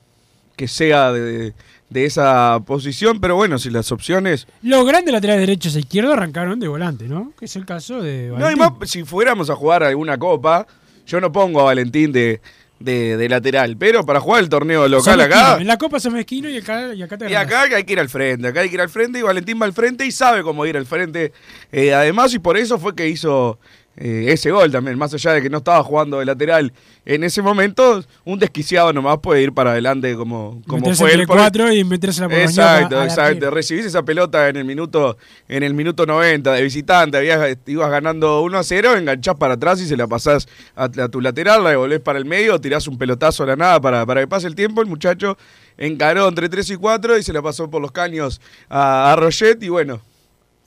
que 0.57 0.69
sea 0.69 1.13
de, 1.13 1.55
de 1.91 2.05
esa 2.05 2.61
posición. 2.67 3.21
Pero 3.21 3.35
bueno, 3.37 3.59
si 3.59 3.71
las 3.71 3.91
opciones... 3.91 4.47
Los 4.63 4.87
grandes 4.87 5.13
laterales 5.13 5.41
derechos 5.41 5.75
e 5.75 5.81
izquierdos 5.81 6.13
arrancaron 6.13 6.61
de 6.61 6.69
volante, 6.69 7.09
¿no? 7.09 7.33
Que 7.39 7.47
es 7.47 7.57
el 7.57 7.65
caso 7.67 8.01
de 8.03 8.29
No, 8.29 8.37
y 8.51 8.55
Valentín. 8.55 8.59
más, 8.79 8.91
si 8.91 9.03
fuéramos 9.05 9.51
a 9.51 9.57
jugar 9.57 9.83
alguna 9.83 10.19
copa, 10.19 10.67
yo 11.07 11.21
no 11.21 11.33
pongo 11.33 11.61
a 11.61 11.65
Valentín 11.65 12.13
de, 12.13 12.41
de, 12.83 13.17
de 13.17 13.29
lateral, 13.29 13.77
pero 13.77 14.05
para 14.05 14.21
jugar 14.21 14.43
el 14.43 14.49
torneo 14.49 14.87
local 14.89 15.21
acá, 15.21 15.37
mezquinos. 15.37 15.61
En 15.61 15.67
la 15.67 15.79
Copa 15.79 16.01
son 16.01 16.13
mezquino 16.15 16.49
y 16.49 16.59
acá, 16.59 16.95
y 16.95 17.03
acá 17.03 17.17
te 17.19 17.31
y 17.31 17.35
acá 17.35 17.63
hay 17.63 17.85
que 17.85 17.93
ir 17.93 18.01
al 18.01 18.09
frente, 18.09 18.49
acá 18.49 18.61
hay 18.61 18.69
que 18.69 18.75
ir 18.75 18.81
al 18.81 18.89
frente 18.91 19.19
y 19.19 19.23
Valentín 19.23 19.59
va 19.61 19.67
al 19.67 19.73
frente 19.73 20.05
y 20.07 20.13
sabe 20.13 20.43
cómo 20.43 20.67
ir 20.67 20.77
al 20.77 20.87
frente. 20.87 21.33
eh, 21.71 21.95
además, 21.95 22.35
y 22.35 22.39
por 22.39 22.57
eso 22.57 22.79
fue 22.79 22.95
que 22.95 23.09
hizo 23.09 23.59
eh, 23.97 24.27
ese 24.29 24.51
gol 24.51 24.73
también, 24.73 24.97
más 24.97 25.13
allá 25.13 25.33
de 25.33 25.43
que 25.43 25.51
no 25.51 25.59
estaba 25.59 25.83
jugando 25.85 26.19
de 26.19 26.25
lateral 26.25 26.73
en 27.05 27.25
ese 27.25 27.43
momento, 27.43 28.03
un 28.25 28.39
desquiciado 28.39 28.93
nomás 28.93 29.19
puede 29.19 29.43
ir 29.43 29.53
para 29.53 29.73
adelante 29.73 30.15
como, 30.15 30.63
como 30.67 30.79
meterse 30.79 31.03
fue 31.03 31.11
entre 31.11 31.23
él. 31.23 31.27
por- 31.27 31.37
cuatro 31.37 31.73
y 31.73 31.85
meterse 31.85 32.27
la 32.27 32.41
Exacto, 32.41 33.03
exacto. 33.03 33.51
Recibís 33.51 33.85
esa 33.85 34.03
pelota 34.03 34.49
en 34.49 34.57
el 34.57 34.65
minuto 34.65 35.19
en 35.49 35.63
el 35.63 35.75
minuto 35.75 36.07
90 36.07 36.53
de 36.55 36.63
visitante, 36.63 37.19
habías, 37.19 37.57
ibas 37.67 37.91
ganando 37.91 38.41
1 38.43 38.59
a 38.59 38.63
0, 38.63 38.97
enganchás 38.97 39.35
para 39.37 39.55
atrás 39.55 39.81
y 39.81 39.87
se 39.87 39.97
la 39.97 40.07
pasás 40.07 40.49
a, 40.75 40.85
a 40.85 41.09
tu 41.09 41.21
lateral, 41.21 41.63
la 41.63 41.71
devolvés 41.71 42.01
para 42.01 42.19
el 42.19 42.25
medio, 42.25 42.59
tirás 42.61 42.87
un 42.89 42.97
pelotazo 42.97 43.43
a 43.43 43.47
la 43.47 43.57
nada 43.57 43.81
para, 43.81 44.07
para 44.07 44.21
que 44.23 44.27
pase 44.29 44.47
el 44.47 44.55
tiempo. 44.55 44.81
El 44.81 44.89
muchacho 44.89 45.37
encaró 45.77 46.29
entre 46.29 46.49
3 46.49 46.71
y 46.71 46.77
4 46.77 47.19
y 47.19 47.23
se 47.23 47.33
la 47.33 47.43
pasó 47.43 47.69
por 47.69 47.83
los 47.83 47.93
caños 47.93 48.41
a, 48.71 49.13
a 49.13 49.17
Roget 49.17 49.63
y 49.63 49.69
bueno, 49.69 50.01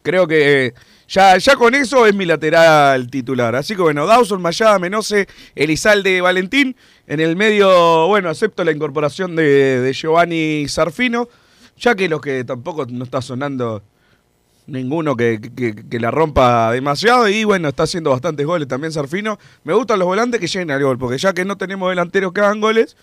creo 0.03 0.27
que 0.27 0.65
eh, 0.67 0.73
ya, 1.07 1.37
ya 1.37 1.55
con 1.55 1.75
eso 1.75 2.05
es 2.07 2.15
mi 2.15 2.25
lateral 2.25 3.09
titular. 3.09 3.55
Así 3.55 3.75
que 3.75 3.81
bueno, 3.81 4.05
Dawson, 4.05 4.41
Mayada, 4.41 4.79
Menose, 4.79 5.27
Elizalde, 5.55 6.21
Valentín. 6.21 6.75
En 7.07 7.19
el 7.19 7.35
medio, 7.35 8.07
bueno, 8.07 8.29
acepto 8.29 8.63
la 8.63 8.71
incorporación 8.71 9.35
de, 9.35 9.91
Giovanni 9.93 10.67
Sarfino, 10.67 11.29
ya 11.77 11.93
que 11.95 12.09
los 12.09 12.19
que 12.21 12.43
tampoco 12.43 12.85
no 12.89 13.03
está 13.03 13.21
sonando 13.21 13.83
ninguno 14.67 15.15
que, 15.15 15.39
que- 15.55 15.75
que 15.87 15.99
la 15.99 16.09
rompa 16.09 16.71
demasiado 16.71 17.29
y 17.29 17.43
bueno, 17.43 17.67
está 17.69 17.83
haciendo 17.83 18.09
bastantes 18.09 18.45
goles 18.47 18.67
también 18.67 18.91
Sarfino. 18.91 19.37
Me 19.63 19.73
gustan 19.73 19.99
los 19.99 20.07
volantes 20.07 20.39
que 20.39 20.47
lleguen 20.47 20.71
al 20.71 20.81
gol, 20.83 20.97
porque 20.97 21.19
ya 21.19 21.33
que 21.33 21.45
no 21.45 21.57
tenemos 21.57 21.89
delanteros 21.89 22.33
que 22.33 22.41
hagan 22.41 22.59
goles, 22.61 22.97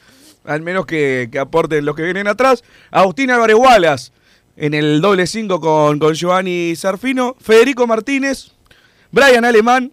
al 0.44 0.60
menos 0.62 0.86
que, 0.86 1.28
que 1.30 1.38
aporten 1.38 1.84
los 1.84 1.94
que 1.94 2.02
vienen 2.02 2.26
atrás. 2.26 2.64
Agustín 2.90 3.30
Álvarez 3.30 3.54
Wallace 3.56 4.10
en 4.56 4.74
el 4.74 5.00
doble 5.00 5.26
5 5.26 5.60
con, 5.60 5.98
con 5.98 6.14
Giovanni 6.14 6.74
Sarfino, 6.76 7.36
Federico 7.40 7.86
Martínez, 7.86 8.52
Brian 9.10 9.44
Alemán, 9.44 9.92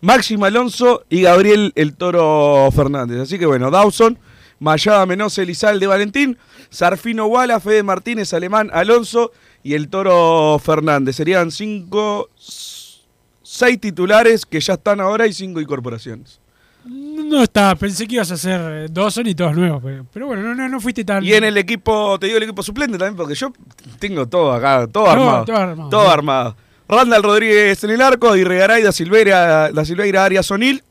Máximo 0.00 0.44
Alonso 0.44 1.04
y 1.08 1.22
Gabriel 1.22 1.72
El 1.74 1.96
Toro 1.96 2.68
Fernández. 2.70 3.20
Así 3.20 3.38
que 3.38 3.46
bueno, 3.46 3.70
Dawson, 3.70 4.18
Mayada 4.58 5.06
Menose, 5.06 5.42
Elizalde 5.42 5.86
Valentín, 5.86 6.38
Sarfino 6.70 7.26
Wallace, 7.26 7.68
Fede 7.68 7.82
Martínez, 7.82 8.32
Alemán, 8.32 8.70
Alonso 8.72 9.32
y 9.62 9.74
El 9.74 9.88
Toro 9.88 10.58
Fernández. 10.58 11.16
Serían 11.16 11.50
cinco, 11.50 12.28
seis 12.36 13.80
titulares 13.80 14.46
que 14.46 14.60
ya 14.60 14.74
están 14.74 15.00
ahora 15.00 15.26
y 15.26 15.32
cinco 15.32 15.60
incorporaciones. 15.60 16.40
No 16.88 17.42
está, 17.42 17.74
pensé 17.74 18.06
que 18.06 18.14
ibas 18.14 18.30
a 18.30 18.34
hacer 18.34 18.60
eh, 18.60 18.86
dos 18.88 19.12
son 19.12 19.26
y 19.26 19.34
todos 19.34 19.56
nuevos, 19.56 19.82
pero, 19.82 20.06
pero 20.12 20.26
bueno, 20.28 20.42
no, 20.42 20.54
no, 20.54 20.68
no 20.68 20.80
fuiste 20.80 21.04
tan. 21.04 21.24
Y 21.24 21.32
en 21.34 21.42
el 21.42 21.56
equipo, 21.56 22.16
te 22.18 22.26
digo 22.26 22.36
el 22.38 22.44
equipo 22.44 22.62
suplente 22.62 22.96
también, 22.96 23.16
porque 23.16 23.34
yo 23.34 23.52
tengo 23.98 24.28
todo 24.28 24.52
acá, 24.52 24.86
todo, 24.86 25.10
armado. 25.10 25.44
todo 25.44 25.56
armado, 25.56 25.90
Todo 25.90 26.10
armado. 26.10 26.56
Randall 26.88 27.22
Rodríguez 27.24 27.82
en 27.82 27.90
el 27.90 28.00
arco, 28.00 28.36
Irregaray, 28.36 28.82
Da 28.82 28.92
Silveira, 28.92 29.72
Da 29.72 29.84
Silveira 29.84 30.24
Arias 30.24 30.48
O'Neill, 30.52 30.84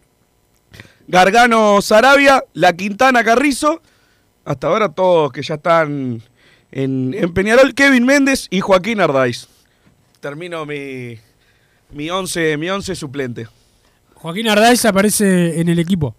Gargano 1.08 1.82
Sarabia, 1.82 2.44
La 2.54 2.74
Quintana 2.74 3.24
Carrizo, 3.24 3.82
hasta 4.44 4.68
ahora 4.68 4.90
todos 4.90 5.32
que 5.32 5.42
ya 5.42 5.56
están 5.56 6.22
en, 6.72 7.14
en 7.14 7.34
Peñarol, 7.34 7.74
Kevin 7.74 8.06
Méndez 8.06 8.48
y 8.50 8.60
Joaquín 8.60 9.00
Ardáiz. 9.00 9.48
Termino 10.20 10.66
mi, 10.66 11.18
mi, 11.94 12.10
once, 12.10 12.58
mi 12.58 12.70
once 12.70 12.94
suplente 12.96 13.48
Joaquín 14.16 14.48
Ardáiz 14.50 14.84
aparece 14.86 15.60
en 15.60 15.70
el 15.70 15.80
equipo. 15.80 16.16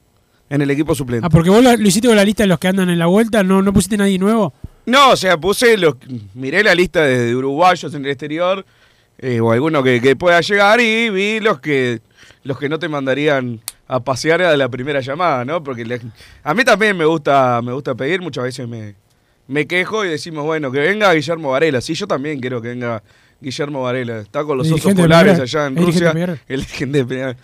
en 0.48 0.62
el 0.62 0.70
equipo 0.70 0.94
suplente. 0.94 1.26
Ah, 1.26 1.30
porque 1.30 1.50
vos 1.50 1.62
lo, 1.62 1.76
lo 1.76 1.88
hiciste 1.88 2.06
con 2.08 2.16
la 2.16 2.24
lista 2.24 2.44
de 2.44 2.46
los 2.48 2.58
que 2.58 2.68
andan 2.68 2.88
en 2.88 2.98
la 2.98 3.06
vuelta, 3.06 3.42
no, 3.42 3.62
no 3.62 3.72
pusiste 3.72 3.96
nadie 3.96 4.18
nuevo. 4.18 4.52
No, 4.86 5.10
o 5.10 5.16
sea, 5.16 5.36
puse 5.36 5.76
los. 5.76 5.96
Miré 6.34 6.62
la 6.62 6.74
lista 6.74 7.02
de, 7.02 7.34
uruguayos 7.34 7.92
en 7.94 8.04
el 8.04 8.10
exterior, 8.12 8.64
eh, 9.18 9.40
o 9.40 9.50
alguno 9.50 9.82
que, 9.82 10.00
que 10.00 10.14
pueda 10.14 10.40
llegar, 10.40 10.80
y 10.80 11.10
vi 11.10 11.40
los 11.40 11.58
que 11.60 12.00
los 12.44 12.58
que 12.58 12.68
no 12.68 12.78
te 12.78 12.88
mandarían 12.88 13.60
a 13.88 13.98
pasear 13.98 14.40
a 14.42 14.56
la 14.56 14.68
primera 14.68 15.00
llamada, 15.00 15.44
¿no? 15.44 15.62
Porque 15.64 15.84
le- 15.84 16.00
a 16.44 16.54
mí 16.54 16.62
también 16.64 16.96
me 16.96 17.04
gusta, 17.04 17.60
me 17.62 17.72
gusta 17.72 17.94
pedir, 17.96 18.20
muchas 18.20 18.44
veces 18.44 18.68
me, 18.68 18.94
me 19.48 19.66
quejo 19.66 20.04
y 20.04 20.08
decimos, 20.10 20.44
bueno, 20.44 20.70
que 20.70 20.78
venga 20.78 21.12
Guillermo 21.12 21.50
Varela. 21.50 21.80
Sí, 21.80 21.94
yo 21.94 22.06
también 22.06 22.38
quiero 22.38 22.62
que 22.62 22.68
venga 22.68 23.02
Guillermo 23.40 23.82
Varela. 23.82 24.20
Está 24.20 24.44
con 24.44 24.58
los 24.58 24.68
osos 24.70 24.94
polares 24.94 25.40
allá 25.40 25.66
en 25.66 25.76
Rusia. 25.76 26.14
El 26.46 26.60
dirigente 26.60 27.04
de. 27.04 27.36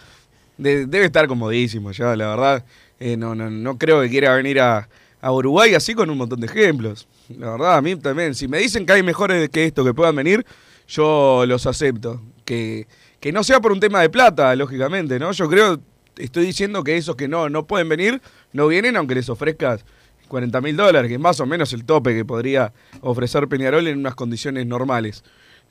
De- 0.63 0.87
debe 0.87 1.07
estar 1.07 1.27
comodísimo 1.27 1.93
ya, 1.93 2.15
la 2.17 2.29
verdad. 2.29 2.65
Eh, 3.01 3.17
no, 3.17 3.35
no, 3.35 3.51
no 3.51 3.79
creo 3.79 4.01
que 4.03 4.09
quiera 4.09 4.35
venir 4.35 4.61
a, 4.61 4.89
a 5.21 5.33
Uruguay 5.33 5.75
así 5.75 5.95
con 5.95 6.09
un 6.11 6.19
montón 6.19 6.41
de 6.41 6.47
ejemplos. 6.47 7.09
La 7.29 7.51
verdad, 7.53 7.77
a 7.77 7.83
mí 7.83 7.97
también. 7.97 8.35
Si 8.35 8.49
me 8.49 8.59
dicen 8.59 8.87
que 8.87 8.93
hay 8.93 9.03
mejores 9.03 9.49
que 9.49 9.65
esto 9.65 9.85
que 9.85 9.93
puedan 9.95 10.15
venir, 10.17 10.45
yo 10.89 11.45
los 11.47 11.67
acepto. 11.67 12.21
Que, 12.45 12.87
que 13.21 13.33
no 13.33 13.45
sea 13.45 13.61
por 13.61 13.73
un 13.73 13.81
tema 13.81 14.01
de 14.01 14.11
plata, 14.11 14.55
lógicamente, 14.57 15.19
¿no? 15.19 15.33
Yo 15.33 15.49
creo, 15.49 15.81
estoy 16.17 16.45
diciendo 16.45 16.83
que 16.85 16.97
esos 16.97 17.17
que 17.17 17.29
no, 17.29 17.49
no 17.49 17.67
pueden 17.67 17.89
venir, 17.89 18.21
no 18.53 18.67
vienen 18.69 18.97
aunque 18.97 19.15
les 19.15 19.29
ofrezcas 19.29 19.85
40 20.29 20.61
mil 20.61 20.77
dólares, 20.77 21.09
que 21.09 21.15
es 21.15 21.21
más 21.21 21.39
o 21.41 21.47
menos 21.47 21.73
el 21.73 21.85
tope 21.85 22.15
que 22.15 22.25
podría 22.25 22.73
ofrecer 23.01 23.49
Peñarol 23.49 23.87
en 23.87 23.99
unas 23.99 24.15
condiciones 24.15 24.67
normales. 24.67 25.23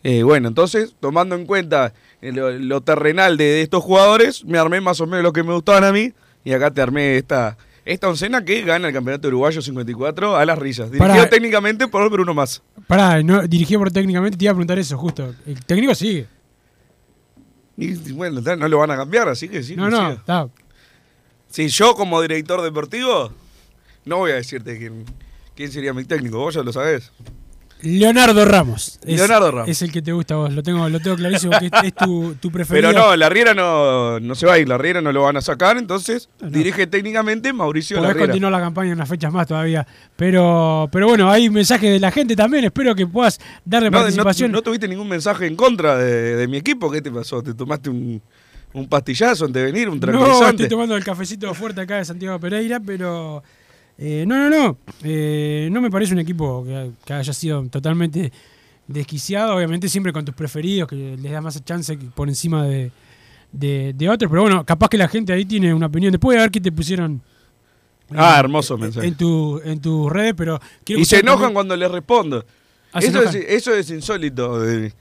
Eh, 0.04 0.24
bueno, 0.24 0.48
entonces, 0.48 0.96
tomando 1.00 1.36
en 1.36 1.46
cuenta 1.46 1.94
eh, 2.22 2.32
lo, 2.32 2.52
lo 2.52 2.82
terrenal 2.82 3.38
de, 3.38 3.44
de 3.46 3.62
estos 3.62 3.84
jugadores, 3.84 4.44
me 4.46 4.58
armé 4.58 4.82
más 4.82 5.00
o 5.02 5.06
menos 5.08 5.24
lo 5.24 5.34
que 5.34 5.44
me 5.44 5.54
gustaban 5.54 5.84
a 5.84 5.92
mí, 5.92 6.14
y 6.44 6.54
acá 6.54 6.72
te 6.72 6.82
armé 6.82 7.18
esta, 7.18 7.58
esta 7.86 8.10
oncena 8.10 8.44
que 8.44 8.64
gana 8.64 8.88
el 8.88 8.94
Campeonato 8.94 9.28
Uruguayo 9.28 9.62
54 9.62 10.36
a 10.38 10.46
las 10.46 10.58
risas. 10.58 10.92
Dirigido 10.92 11.16
Pará. 11.16 11.30
técnicamente 11.30 11.88
por 11.88 12.10
Bruno 12.10 12.34
Massa. 12.34 12.62
Pará, 12.88 13.22
no, 13.22 13.48
dirigido 13.48 13.80
por 13.80 13.92
técnicamente, 13.92 14.38
te 14.38 14.46
iba 14.46 14.52
a 14.52 14.56
preguntar 14.56 14.80
eso, 14.80 14.98
justo. 14.98 15.36
El 15.46 15.64
técnico 15.66 15.94
sigue. 15.94 16.28
Y 17.78 17.94
bueno, 18.14 18.42
no 18.42 18.68
lo 18.68 18.78
van 18.80 18.92
a 18.92 18.98
cambiar, 18.98 19.30
así 19.30 19.48
que 19.50 19.64
sí. 19.64 19.76
No, 19.76 19.90
no, 19.90 20.12
está. 20.12 20.48
Si 21.50 21.68
yo 21.68 21.96
como 21.96 22.22
director 22.22 22.62
deportivo, 22.62 23.32
no 24.06 24.18
voy 24.18 24.32
a 24.32 24.36
decirte 24.36 24.78
quién, 24.78 25.06
quién 25.56 25.72
sería 25.72 25.94
mi 25.94 26.06
técnico, 26.06 26.38
vos 26.38 26.54
ya 26.54 26.64
lo 26.64 26.72
sabés. 26.72 27.12
Leonardo 27.84 28.46
Ramos. 28.46 29.00
Es- 29.06 29.18
Leonardo 29.18 29.52
Ramos. 29.52 29.70
Es 29.70 29.82
el 29.82 29.92
que 29.92 30.02
te 30.02 30.12
gusta 30.12 30.34
a 30.36 30.38
vos, 30.38 30.54
lo 30.54 30.62
tengo, 30.64 30.88
lo 30.90 31.00
tengo 31.00 31.16
clarísimo, 31.18 31.54
que 31.60 31.66
es, 31.68 31.72
es 31.84 31.94
tu, 31.96 32.36
tu 32.36 32.52
preferido. 32.52 32.90
Pero 32.92 33.00
no, 33.08 33.16
la 33.16 33.30
Riera 33.30 33.54
no, 33.54 34.20
no 34.20 34.36
se 34.36 34.46
va 34.46 34.54
a 34.54 34.60
ir, 34.60 34.68
la 34.70 34.78
Riera 34.78 35.02
no 35.02 35.12
lo 35.12 35.24
van 35.24 35.38
a 35.38 35.42
sacar, 35.42 35.78
entonces 35.78 36.30
dirige 36.42 36.88
técnicamente 36.88 37.52
Mauricio 37.54 37.98
Podés 37.98 38.10
Larriera. 38.10 38.28
continuar 38.28 38.52
la 38.52 38.60
campaña 38.60 38.94
unas 38.94 39.10
fechas 39.10 39.32
más 39.34 39.48
todavía. 39.48 39.86
Pero, 40.16 40.90
pero 40.92 41.08
bueno, 41.08 41.30
hay 41.32 41.50
mensajes 41.50 41.92
de 41.92 42.00
la 42.00 42.12
gente 42.12 42.36
también. 42.36 42.66
Espero 42.66 42.94
que 42.96 43.08
puedas 43.08 43.40
darle 43.66 43.90
No, 43.90 43.98
no, 43.98 44.04
participación. 44.04 44.52
no 44.52 44.62
tuviste 44.62 44.88
ningún 44.88 45.08
mensaje 45.08 45.48
en 45.48 45.56
contra 45.56 45.98
de, 45.98 46.36
de 46.36 46.48
mi 46.48 46.58
equipo, 46.58 46.92
¿qué 46.92 47.02
te 47.02 47.10
pasó? 47.12 47.42
¿Te 47.42 47.54
tomaste 47.54 47.90
un, 47.90 48.22
un 48.74 48.88
pastillazo 48.88 49.46
antes 49.46 49.62
de 49.64 49.72
venir, 49.72 49.90
un 49.90 49.96
No, 50.00 50.02
tranquilizante? 50.02 50.64
estoy 50.64 50.70
tomando 50.70 50.96
el 50.96 51.04
cafecito 51.04 51.54
fuerte 51.54 51.82
acá 51.82 51.98
de 51.98 52.06
Santiago 52.06 52.40
Pereira, 52.40 52.80
pero 52.80 53.44
eh, 54.04 54.26
no, 54.28 54.50
no, 54.50 54.50
no. 54.50 54.78
Eh, 55.04 55.70
no 55.72 55.80
me 55.80 55.92
parece 55.92 56.14
un 56.14 56.20
equipo 56.20 56.66
que, 56.66 56.92
que 57.06 57.14
haya 57.14 57.34
sido 57.34 57.64
totalmente 57.68 58.32
desquiciado. 58.88 59.56
Obviamente 59.56 59.88
siempre 59.88 60.12
con 60.12 60.26
tus 60.26 60.34
preferidos, 60.34 60.90
que 60.90 61.18
les 61.22 61.32
da 61.32 61.40
más 61.40 61.64
chance 61.64 61.96
por 62.16 62.28
encima 62.28 62.66
de, 62.66 62.92
de, 63.52 63.94
de 63.96 64.10
otros. 64.10 64.30
Pero 64.30 64.42
bueno, 64.42 64.66
capaz 64.66 64.90
que 64.90 64.98
la 64.98 65.08
gente 65.08 65.32
ahí 65.32 65.46
tiene 65.46 65.72
una 65.74 65.86
opinión. 65.86 66.12
Después 66.12 66.36
de 66.36 66.42
ver 66.42 66.52
qué 66.52 66.60
te 66.60 66.72
pusieron 66.72 67.22
Ah, 68.14 68.40
hermoso 68.40 68.78
mensaje. 68.78 69.08
en, 69.08 69.16
tu, 69.16 69.62
en 69.64 69.80
tus 69.80 70.12
redes, 70.12 70.34
pero 70.36 70.60
quiero 70.84 71.02
Y 71.02 71.06
se 71.06 71.20
enojan 71.20 71.54
cuando 71.54 71.78
les 71.78 71.90
respondo. 71.90 72.44
Ah, 72.92 73.00
eso, 73.00 73.22
es, 73.24 73.36
eso 73.36 73.74
es 73.74 73.90
insólito 73.90 74.60
de, 74.60 74.94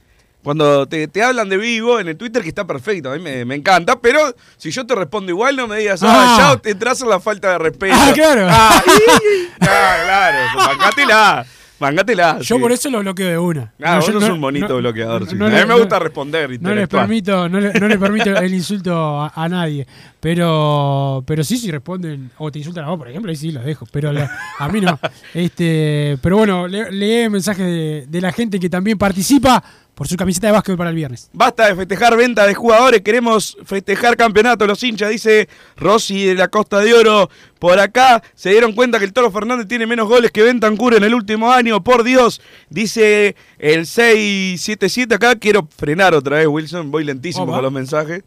Cuando 0.43 0.87
te, 0.87 1.07
te 1.07 1.23
hablan 1.23 1.49
de 1.51 1.59
vivo 1.59 2.01
en 2.01 2.09
el 2.09 2.17
Twitter, 2.17 2.43
que 2.43 2.49
está 2.49 2.67
perfecto, 2.67 3.11
a 3.13 3.17
mí 3.17 3.23
me, 3.23 3.45
me 3.45 3.55
encanta, 3.55 4.01
pero 4.01 4.21
si 4.57 4.71
yo 4.71 4.87
te 4.87 4.95
respondo 4.95 5.31
igual, 5.31 5.55
no 5.55 5.69
me 5.69 5.77
digas, 5.79 6.03
ah, 6.03 6.09
Ah. 6.09 6.37
ya 6.55 6.57
te 6.61 6.71
entras 6.71 7.01
en 7.03 7.11
la 7.11 7.21
falta 7.21 7.53
de 7.53 7.59
respeto. 7.59 7.95
Ah, 7.99 8.11
claro. 8.15 8.47
Ah, 8.51 8.83
y- 8.87 9.49
ah, 9.61 9.97
claro, 10.03 10.39
mangátela, 10.57 11.47
mangátela. 11.79 12.39
Yo 12.41 12.57
sí. 12.57 12.61
por 12.61 12.73
eso 12.73 12.89
lo 12.91 13.01
bloqueo 13.01 13.29
de 13.29 13.37
una. 13.39 13.73
Ah, 13.83 13.97
vos 13.97 14.07
yo 14.07 14.19
sos 14.19 14.31
un 14.31 14.41
bonito 14.41 14.69
no- 14.69 14.77
bloqueador. 14.79 15.29
sí. 15.29 15.35
no 15.37 15.45
a 15.45 15.49
mí 15.51 15.55
le- 15.57 15.61
me 15.63 15.69
no- 15.75 15.79
gusta 15.79 15.99
responder. 15.99 16.59
No 16.63 16.75
les 16.75 16.89
permito, 16.89 17.47
no 17.49 17.61
le, 17.61 17.73
no 17.75 17.87
le 17.89 17.99
permito 17.99 18.35
el 18.35 18.55
insulto 18.55 19.21
a, 19.21 19.33
a 19.35 19.49
nadie. 19.49 19.87
Pero, 20.35 21.23
pero 21.27 21.45
sí, 21.45 21.59
si 21.59 21.71
responden 21.71 22.31
o 22.39 22.51
te 22.51 22.59
insultan 22.61 22.85
a 22.85 22.89
vos, 22.89 22.99
por 22.99 23.09
ejemplo, 23.09 23.31
ahí 23.31 23.37
sí 23.37 23.51
los 23.53 23.65
dejo. 23.65 23.87
Pero 23.93 24.11
la- 24.13 24.31
a 24.59 24.69
mí 24.69 24.81
no. 24.81 24.99
Este, 25.35 26.17
pero 26.23 26.39
bueno, 26.39 26.67
le- 26.67 26.91
lee 26.91 27.29
mensajes 27.29 27.67
de, 27.67 28.05
de 28.09 28.21
la 28.21 28.33
gente 28.33 28.59
que 28.59 28.71
también 28.71 28.97
participa 28.97 29.63
por 30.01 30.09
su 30.09 30.17
camiseta 30.17 30.47
de 30.47 30.55
básquet 30.55 30.79
para 30.79 30.89
el 30.89 30.97
viernes. 30.97 31.29
Basta 31.35 31.67
de 31.67 31.77
festejar 31.77 32.17
venta 32.17 32.47
de 32.47 32.55
jugadores, 32.55 33.03
queremos 33.03 33.59
festejar 33.67 34.17
campeonato. 34.17 34.67
Los 34.67 34.83
hinchas, 34.83 35.11
dice 35.11 35.47
Rossi 35.77 36.25
de 36.25 36.37
la 36.37 36.49
Costa 36.49 36.79
de 36.79 36.95
Oro. 36.95 37.29
Por 37.59 37.79
acá 37.79 38.23
se 38.35 38.49
dieron 38.49 38.73
cuenta 38.73 38.99
que 38.99 39.05
el 39.05 39.13
Toro 39.13 39.31
Fernández 39.31 39.69
tiene 39.69 39.85
menos 39.87 40.09
goles 40.09 40.31
que 40.31 40.43
Bentancur 40.43 40.95
en 40.95 41.05
el 41.05 41.13
último 41.13 41.53
año. 41.53 41.85
Por 41.85 42.03
Dios, 42.03 42.41
dice 42.71 43.37
el 43.59 43.85
677 43.85 45.17
acá. 45.17 45.37
Quiero 45.37 45.69
frenar 45.77 46.15
otra 46.15 46.39
vez, 46.39 46.47
Wilson. 46.47 46.91
Voy 46.91 47.05
lentísimo 47.05 47.45
Opa. 47.45 47.57
con 47.57 47.65
los 47.65 47.73
mensajes. 47.73 48.23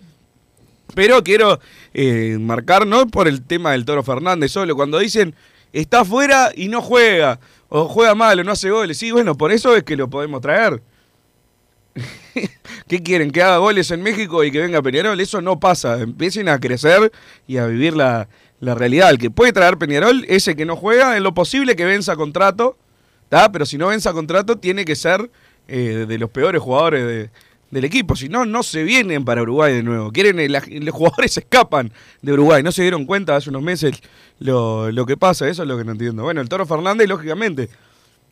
Pero 0.93 1.23
quiero 1.23 1.59
eh, 1.95 2.37
marcar, 2.39 2.85
no 2.85 3.07
por 3.07 3.27
el 3.27 3.41
tema 3.41 3.71
del 3.71 3.83
Toro 3.83 4.03
Fernández 4.03 4.51
solo, 4.51 4.75
cuando 4.75 4.99
dicen 4.99 5.33
está 5.71 6.05
fuera 6.05 6.51
y 6.55 6.67
no 6.67 6.83
juega, 6.83 7.39
o 7.67 7.87
juega 7.87 8.13
mal 8.13 8.39
o 8.39 8.43
no 8.43 8.51
hace 8.51 8.69
goles. 8.69 8.95
Sí, 8.95 9.09
bueno, 9.09 9.35
por 9.35 9.51
eso 9.51 9.75
es 9.75 9.81
que 9.81 9.97
lo 9.97 10.07
podemos 10.07 10.39
traer. 10.39 10.83
¿Qué 12.87 13.03
quieren? 13.03 13.31
¿Que 13.31 13.41
haga 13.41 13.57
goles 13.57 13.91
en 13.91 14.01
México 14.01 14.43
y 14.43 14.51
que 14.51 14.59
venga 14.61 14.81
Peñarol? 14.81 15.19
Eso 15.19 15.41
no 15.41 15.59
pasa. 15.59 16.01
Empiecen 16.01 16.49
a 16.49 16.59
crecer 16.59 17.11
y 17.47 17.57
a 17.57 17.67
vivir 17.67 17.95
la, 17.95 18.27
la 18.59 18.75
realidad. 18.75 19.09
El 19.11 19.17
que 19.17 19.29
puede 19.29 19.53
traer 19.53 19.77
Peñarol, 19.77 20.25
ese 20.27 20.55
que 20.55 20.65
no 20.65 20.75
juega, 20.75 21.15
en 21.17 21.23
lo 21.23 21.33
posible 21.33 21.75
que 21.75 21.85
venza 21.85 22.15
contrato, 22.15 22.77
¿tá? 23.29 23.51
pero 23.51 23.65
si 23.65 23.77
no 23.77 23.87
venza 23.87 24.13
contrato, 24.13 24.57
tiene 24.57 24.85
que 24.85 24.95
ser 24.95 25.29
eh, 25.67 26.05
de 26.07 26.17
los 26.17 26.29
peores 26.29 26.61
jugadores 26.61 27.05
de- 27.05 27.29
del 27.71 27.85
equipo. 27.85 28.15
Si 28.15 28.29
no, 28.29 28.45
no 28.45 28.61
se 28.61 28.83
vienen 28.83 29.25
para 29.25 29.41
Uruguay 29.41 29.73
de 29.73 29.81
nuevo. 29.81 30.11
Quieren, 30.11 30.39
eh, 30.39 30.47
los 30.49 30.93
jugadores 30.93 31.35
escapan 31.37 31.91
de 32.21 32.33
Uruguay. 32.33 32.61
No 32.61 32.71
se 32.71 32.83
dieron 32.83 33.05
cuenta 33.05 33.35
hace 33.35 33.49
unos 33.49 33.63
meses 33.63 33.99
lo, 34.37 34.91
lo 34.91 35.05
que 35.07 35.17
pasa. 35.17 35.47
Eso 35.47 35.63
es 35.63 35.67
lo 35.67 35.75
que 35.77 35.83
no 35.83 35.91
entiendo. 35.93 36.21
Bueno, 36.23 36.39
el 36.41 36.49
Toro 36.49 36.67
Fernández, 36.67 37.07
lógicamente, 37.07 37.69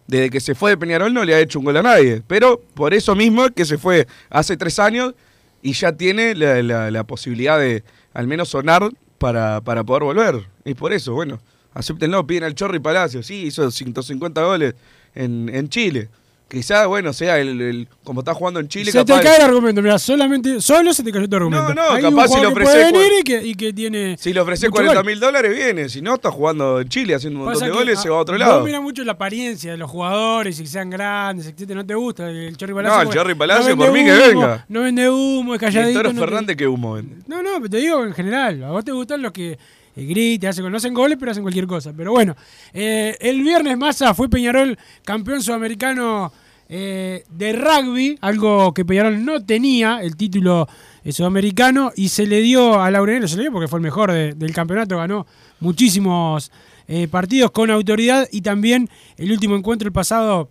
desde 0.08 0.30
que 0.30 0.40
se 0.40 0.56
fue 0.56 0.72
de 0.72 0.78
Peñarol 0.78 1.14
no 1.14 1.24
le 1.24 1.34
ha 1.36 1.40
hecho 1.40 1.60
un 1.60 1.66
gol 1.66 1.78
a 1.78 1.84
nadie. 1.84 2.22
Pero 2.28 2.60
por 2.74 2.94
eso 2.94 3.16
mismo 3.16 3.50
que 3.50 3.66
se 3.66 3.78
fue 3.78 4.08
hace 4.30 4.58
tres 4.58 4.80
años 4.80 5.14
y 5.62 5.74
ya 5.74 5.92
tiene 5.94 6.36
la, 6.36 6.62
la- 6.64 6.92
la 6.92 7.04
posibilidad 7.04 7.60
de 7.60 7.84
al 8.14 8.28
menos 8.28 8.50
sonar 8.50 8.90
para, 9.18 9.62
para 9.62 9.84
poder 9.84 10.04
volver. 10.04 10.48
Y 10.66 10.74
por 10.74 10.92
eso, 10.94 11.14
bueno, 11.14 11.40
acéptenlo, 11.74 12.26
piden 12.28 12.44
al 12.46 12.56
Chorri 12.56 12.80
Palacio. 12.80 13.24
Sí, 13.24 13.44
hizo 13.46 13.70
150 13.72 14.44
goles 14.44 14.74
en, 15.16 15.50
en 15.54 15.70
Chile. 15.70 16.10
Quizá, 16.52 16.86
bueno, 16.88 17.14
sea 17.14 17.40
el, 17.40 17.62
el- 17.62 17.88
como 18.04 18.20
está 18.20 18.34
jugando 18.34 18.60
en 18.60 18.68
Chile. 18.68 18.92
se 18.92 18.98
capaz 18.98 19.20
te 19.22 19.26
cae 19.26 19.38
el 19.38 19.44
argumento, 19.44 19.82
mira, 19.82 19.98
solamente, 19.98 20.60
solo 20.60 20.94
se 20.94 21.02
te 21.02 21.10
cayó 21.12 21.30
tu 21.30 21.38
argumento. 21.38 21.74
No, 21.74 21.74
no, 21.74 21.92
Hay 21.92 22.04
un 22.04 22.10
capaz 22.10 22.28
si 22.28 22.34
jugador 22.36 22.42
le 22.42 22.42
que 22.42 22.52
ofrece 22.64 22.72
puede 22.92 22.92
venir 22.92 23.12
cua- 23.14 23.20
y 23.20 23.24
que, 23.24 23.48
y 23.48 23.56
que 23.56 23.74
tiene. 23.74 24.18
Si 24.18 24.34
le 24.34 24.40
ofreces 24.42 24.70
mucho 24.70 24.82
40 24.84 24.96
gol. 24.96 25.06
mil 25.06 25.20
dólares, 25.22 25.56
viene. 25.56 25.88
Si 25.88 26.02
no, 26.02 26.16
está 26.16 26.30
jugando 26.30 26.82
en 26.82 26.90
Chile 26.90 27.16
haciendo 27.16 27.40
un 27.40 27.46
montón 27.46 27.64
de 27.64 27.72
goles, 27.74 28.02
se 28.02 28.10
va 28.10 28.18
a 28.18 28.20
otro 28.20 28.38
lado. 28.38 28.66
mirás 28.66 28.82
mucho 28.82 29.02
la 29.06 29.14
apariencia 29.14 29.72
de 29.72 29.78
los 29.78 29.90
jugadores 29.90 30.60
y 30.60 30.64
que 30.64 30.68
sean 30.70 30.90
grandes, 30.90 31.46
etcétera. 31.48 31.80
¿No 31.80 31.86
te 31.86 31.96
gusta 31.96 32.30
el 32.30 32.58
Chorri 32.58 32.74
No, 32.74 32.78
Palacio? 32.80 33.00
el 33.02 33.06
Porque 33.08 33.20
Chorri 33.20 33.36
Palacio, 33.36 33.78
por 33.78 33.92
mí 33.94 34.04
que 34.04 34.12
venga. 34.12 34.66
No 34.68 34.82
vende 34.82 35.10
humo, 35.10 35.56
es 35.56 35.62
el 35.62 35.68
calladito. 35.70 36.00
Toro 36.02 36.14
no 36.14 36.20
Fernández 36.20 36.58
que 36.58 36.68
humo 36.68 36.94
vende. 36.96 37.16
No, 37.28 37.42
no, 37.42 37.62
te 37.70 37.78
digo 37.78 38.04
en 38.04 38.14
general. 38.14 38.62
A 38.66 38.72
vos 38.72 38.84
te 38.84 38.92
gustan 38.92 39.22
los 39.22 39.32
que 39.32 39.58
gritan, 39.96 40.50
hacen, 40.50 40.70
no 40.72 40.78
hacen 40.78 40.94
goles, 40.94 41.18
pero 41.20 41.32
hacen 41.32 41.44
cualquier 41.44 41.68
cosa. 41.68 41.94
Pero 41.96 42.12
bueno, 42.12 42.36
eh, 42.74 43.16
el 43.20 43.42
viernes 43.42 43.78
Massa 43.78 44.14
fue 44.14 44.30
Peñarol 44.30 44.78
campeón 45.04 45.42
sudamericano 45.44 46.32
eh, 46.74 47.26
de 47.30 47.52
rugby, 47.52 48.18
algo 48.22 48.74
que 48.74 48.86
Peñarol 48.86 49.26
no 49.26 49.44
tenía, 49.44 50.00
el 50.02 50.16
título 50.16 50.70
eh, 51.04 51.12
sudamericano, 51.12 51.92
y 51.98 52.08
se 52.08 52.26
le 52.26 52.40
dio 52.42 52.80
a 52.82 52.90
Laurenero, 52.90 53.28
se 53.28 53.36
le 53.36 53.44
dio 53.44 53.52
porque 53.52 53.68
fue 53.68 53.80
el 53.80 53.84
mejor 53.84 54.12
de- 54.14 54.34
del 54.34 54.54
campeonato, 54.54 54.96
ganó 54.98 55.28
muchísimos 55.60 56.50
eh, 56.88 57.08
partidos 57.10 57.52
con 57.52 57.70
autoridad 57.72 58.26
y 58.32 58.40
también 58.42 58.90
el 59.18 59.32
último 59.34 59.56
encuentro 59.58 59.88
el 59.88 59.92
pasado 59.94 60.50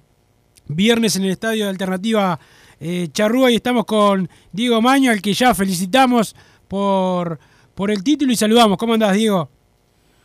viernes 0.69 1.17
en 1.17 1.25
el 1.25 1.31
estadio 1.31 1.65
de 1.65 1.71
Alternativa 1.71 2.39
Charrúa 3.13 3.51
y 3.51 3.57
estamos 3.57 3.85
con 3.85 4.29
Diego 4.53 4.81
Maño, 4.81 5.11
al 5.11 5.21
que 5.21 5.35
ya 5.35 5.55
felicitamos 5.55 6.35
por, 6.67 7.39
por 7.75 7.91
el 7.91 8.03
título 8.03 8.33
y 8.33 8.37
saludamos. 8.37 8.79
¿Cómo 8.79 8.95
andás, 8.95 9.15
Diego? 9.17 9.51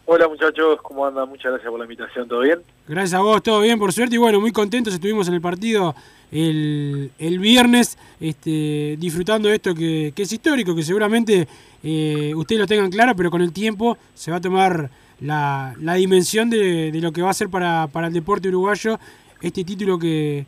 Hola 0.07 0.27
muchachos, 0.27 0.79
¿cómo 0.83 1.03
andan? 1.03 1.27
Muchas 1.27 1.51
gracias 1.51 1.67
por 1.67 1.79
la 1.79 1.85
invitación, 1.85 2.27
¿todo 2.27 2.41
bien? 2.41 2.59
Gracias 2.87 3.15
a 3.15 3.23
vos, 3.23 3.41
todo 3.41 3.59
bien, 3.61 3.79
por 3.79 3.91
suerte. 3.91 4.13
Y 4.13 4.19
bueno, 4.19 4.39
muy 4.39 4.51
contentos 4.51 4.93
estuvimos 4.93 5.27
en 5.27 5.33
el 5.33 5.41
partido 5.41 5.95
el, 6.31 7.09
el 7.17 7.39
viernes, 7.39 7.97
este, 8.19 8.97
disfrutando 8.99 9.49
de 9.49 9.55
esto 9.55 9.73
que, 9.73 10.13
que 10.15 10.21
es 10.21 10.31
histórico, 10.31 10.75
que 10.75 10.83
seguramente 10.83 11.47
eh, 11.83 12.33
ustedes 12.35 12.61
lo 12.61 12.67
tengan 12.67 12.91
claro, 12.91 13.15
pero 13.15 13.31
con 13.31 13.41
el 13.41 13.51
tiempo 13.51 13.97
se 14.13 14.29
va 14.29 14.37
a 14.37 14.41
tomar 14.41 14.91
la, 15.21 15.73
la 15.81 15.95
dimensión 15.95 16.51
de, 16.51 16.91
de 16.91 17.01
lo 17.01 17.11
que 17.11 17.23
va 17.23 17.31
a 17.31 17.33
ser 17.33 17.49
para, 17.49 17.87
para 17.87 18.05
el 18.05 18.13
deporte 18.13 18.49
uruguayo 18.49 18.99
este 19.41 19.63
título 19.63 19.97
que, 19.97 20.45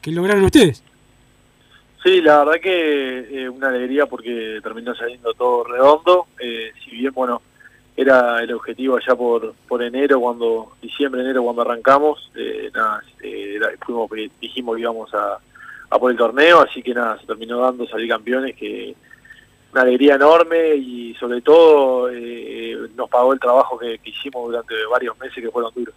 que 0.00 0.12
lograron 0.12 0.44
ustedes. 0.44 0.84
Sí, 2.04 2.20
la 2.22 2.44
verdad 2.44 2.60
que 2.62 3.42
eh, 3.42 3.48
una 3.48 3.68
alegría 3.70 4.06
porque 4.06 4.60
terminó 4.62 4.94
saliendo 4.94 5.34
todo 5.34 5.64
redondo, 5.64 6.26
eh, 6.38 6.70
si 6.84 6.92
bien 6.92 7.12
bueno, 7.12 7.42
era 8.02 8.42
el 8.42 8.52
objetivo 8.52 8.96
allá 8.96 9.14
por, 9.14 9.54
por 9.68 9.82
enero, 9.82 10.20
cuando 10.20 10.72
diciembre, 10.80 11.22
enero 11.22 11.42
cuando 11.42 11.62
arrancamos, 11.62 12.30
eh, 12.34 12.70
nada, 12.74 13.02
eh, 13.22 13.58
fuimos, 13.84 14.10
dijimos 14.40 14.76
que 14.76 14.82
íbamos 14.82 15.12
a, 15.14 15.38
a 15.90 15.98
por 15.98 16.10
el 16.10 16.16
torneo, 16.16 16.60
así 16.62 16.82
que 16.82 16.94
nada, 16.94 17.18
se 17.18 17.26
terminó 17.26 17.60
dando 17.60 17.86
salir 17.86 18.08
campeones, 18.08 18.56
que 18.56 18.94
una 19.72 19.82
alegría 19.82 20.14
enorme 20.14 20.74
y 20.74 21.14
sobre 21.14 21.42
todo 21.42 22.10
eh, 22.10 22.76
nos 22.96 23.08
pagó 23.08 23.32
el 23.32 23.40
trabajo 23.40 23.78
que, 23.78 24.00
hicimos 24.04 24.46
durante 24.46 24.74
varios 24.90 25.18
meses 25.18 25.42
que 25.42 25.50
fueron 25.50 25.72
duros. 25.74 25.94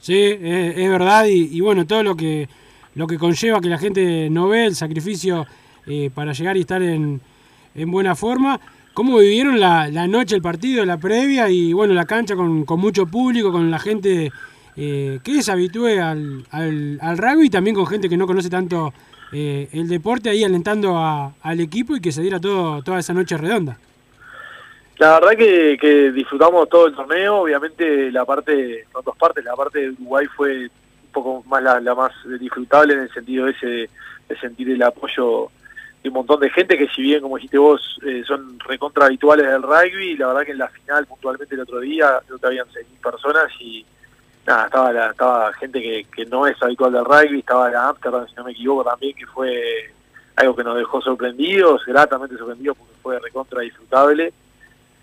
Sí, 0.00 0.20
es, 0.20 0.76
es 0.76 0.90
verdad 0.90 1.26
y, 1.26 1.56
y 1.56 1.60
bueno, 1.60 1.86
todo 1.86 2.02
lo 2.02 2.16
que 2.16 2.48
lo 2.94 3.06
que 3.06 3.18
conlleva 3.18 3.60
que 3.60 3.68
la 3.68 3.78
gente 3.78 4.28
no 4.30 4.48
ve, 4.48 4.66
el 4.66 4.76
sacrificio 4.76 5.46
eh, 5.86 6.10
para 6.14 6.32
llegar 6.32 6.56
y 6.56 6.60
estar 6.60 6.82
en, 6.82 7.20
en 7.74 7.90
buena 7.90 8.14
forma. 8.14 8.60
¿Cómo 8.94 9.18
vivieron 9.18 9.58
la, 9.58 9.88
la 9.88 10.06
noche, 10.06 10.36
el 10.36 10.42
partido, 10.42 10.84
la 10.84 10.98
previa 10.98 11.48
y 11.50 11.72
bueno, 11.72 11.94
la 11.94 12.04
cancha 12.06 12.36
con, 12.36 12.64
con 12.64 12.78
mucho 12.80 13.06
público, 13.06 13.50
con 13.50 13.68
la 13.70 13.78
gente 13.80 14.30
eh, 14.76 15.18
que 15.24 15.42
se 15.42 15.50
habitúe 15.52 16.00
al, 16.00 16.44
al, 16.50 16.98
al 17.02 17.18
rugby 17.18 17.46
y 17.46 17.50
también 17.50 17.74
con 17.74 17.86
gente 17.86 18.08
que 18.08 18.16
no 18.16 18.26
conoce 18.26 18.48
tanto 18.48 18.92
eh, 19.32 19.68
el 19.72 19.88
deporte 19.88 20.30
ahí 20.30 20.44
alentando 20.44 20.96
a- 20.96 21.32
al 21.42 21.58
equipo 21.60 21.96
y 21.96 22.00
que 22.00 22.12
se 22.12 22.22
diera 22.22 22.38
todo, 22.40 22.82
toda 22.82 23.00
esa 23.00 23.12
noche 23.12 23.36
redonda? 23.36 23.76
La 24.98 25.18
verdad 25.18 25.36
que, 25.36 25.76
que 25.80 26.12
disfrutamos 26.12 26.68
todo 26.68 26.86
el 26.86 26.94
torneo, 26.94 27.38
obviamente 27.38 28.12
la 28.12 28.24
parte, 28.24 28.84
son 28.92 29.02
dos 29.04 29.16
partes, 29.16 29.44
la 29.44 29.56
parte 29.56 29.80
de 29.80 29.90
Uruguay 29.90 30.26
fue 30.36 30.66
un 30.66 31.10
poco 31.12 31.42
más 31.48 31.60
la, 31.64 31.80
la 31.80 31.96
más 31.96 32.12
disfrutable 32.38 32.94
en 32.94 33.00
el 33.00 33.12
sentido 33.12 33.48
ese 33.48 33.66
de 34.28 34.36
sentir 34.40 34.70
el 34.70 34.80
apoyo 34.82 35.50
un 36.08 36.14
montón 36.14 36.40
de 36.40 36.50
gente 36.50 36.76
que 36.76 36.88
si 36.88 37.02
bien, 37.02 37.22
como 37.22 37.36
dijiste 37.36 37.58
vos, 37.58 37.98
eh, 38.04 38.22
son 38.26 38.58
recontra 38.60 39.06
habituales 39.06 39.46
del 39.46 39.62
rugby, 39.62 40.16
la 40.16 40.28
verdad 40.28 40.44
que 40.44 40.52
en 40.52 40.58
la 40.58 40.68
final 40.68 41.06
puntualmente 41.06 41.54
el 41.54 41.62
otro 41.62 41.80
día 41.80 42.20
creo 42.26 42.38
que 42.38 42.46
habían 42.46 42.66
6.000 42.66 43.00
personas 43.00 43.50
y 43.58 43.86
nada, 44.46 44.66
estaba, 44.66 44.92
la, 44.92 45.10
estaba 45.10 45.52
gente 45.54 45.80
que, 45.80 46.06
que 46.14 46.26
no 46.26 46.46
es 46.46 46.62
habitual 46.62 46.92
del 46.92 47.04
rugby, 47.04 47.38
estaba 47.38 47.70
la 47.70 47.88
Amsterdam, 47.88 48.26
si 48.28 48.34
no 48.34 48.44
me 48.44 48.52
equivoco 48.52 48.84
también, 48.84 49.16
que 49.16 49.26
fue 49.26 49.92
algo 50.36 50.56
que 50.56 50.64
nos 50.64 50.76
dejó 50.76 51.00
sorprendidos, 51.00 51.84
gratamente 51.86 52.36
sorprendidos 52.36 52.76
porque 52.76 52.94
fue 53.02 53.18
recontra 53.20 53.60
disfrutable. 53.62 54.32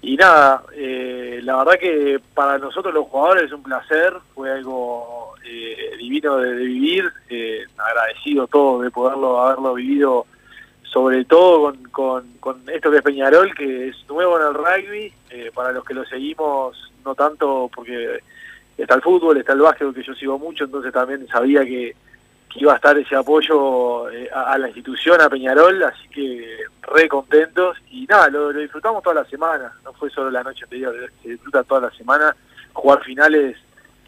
Y 0.04 0.16
nada, 0.16 0.64
eh, 0.74 1.40
la 1.44 1.58
verdad 1.58 1.80
que 1.80 2.20
para 2.34 2.58
nosotros 2.58 2.94
los 2.94 3.08
jugadores 3.08 3.46
es 3.46 3.52
un 3.52 3.62
placer, 3.62 4.14
fue 4.34 4.52
algo 4.52 5.34
eh, 5.46 5.96
divino 5.98 6.38
de, 6.38 6.56
de 6.56 6.66
vivir, 6.66 7.12
eh, 7.30 7.66
agradecido 7.78 8.48
todo 8.48 8.82
de 8.82 8.90
poderlo 8.90 9.40
haberlo 9.40 9.76
vivido, 9.76 10.26
sobre 10.92 11.24
todo 11.24 11.74
con, 11.92 12.28
con, 12.40 12.70
esto 12.70 12.92
que 12.92 12.98
es 12.98 13.04
Peñarol, 13.04 13.56
que 13.56 13.88
es 13.88 13.96
nuevo 14.10 14.38
en 14.40 14.48
el 14.48 14.54
rugby, 14.54 15.14
eh, 15.30 15.50
para 15.54 15.72
los 15.72 15.86
que 15.86 15.94
lo 15.94 16.04
seguimos, 16.06 16.92
no 17.06 17.16
tanto 17.16 17.70
porque 17.74 18.20
está 18.78 18.96
el 18.96 19.02
fútbol, 19.02 19.38
está 19.38 19.54
el 19.54 19.62
básquet 19.62 19.94
que 19.94 20.04
yo 20.04 20.14
sigo 20.14 20.38
mucho, 20.38 20.66
entonces 20.66 20.92
también 20.92 21.26
sabía 21.28 21.64
que, 21.64 21.96
iba 22.56 22.74
a 22.74 22.76
estar 22.76 22.98
ese 22.98 23.16
apoyo 23.16 24.10
eh, 24.10 24.30
a, 24.34 24.58
la 24.58 24.68
institución, 24.68 25.22
a 25.22 25.30
Peñarol, 25.30 25.82
así 25.84 26.06
que 26.10 26.58
re 26.82 27.08
contentos. 27.08 27.78
Y 27.90 28.06
nada, 28.06 28.28
lo, 28.28 28.52
disfrutamos 28.52 29.02
toda 29.02 29.24
la 29.24 29.30
semana, 29.30 29.72
no 29.86 29.94
fue 29.94 30.10
solo 30.10 30.30
la 30.30 30.44
noche 30.44 30.66
anterior, 30.66 30.94
se 31.24 31.30
disfruta 31.30 31.64
toda 31.64 31.88
la 31.88 31.92
semana, 31.92 32.36
jugar 32.74 33.02
finales 33.06 33.56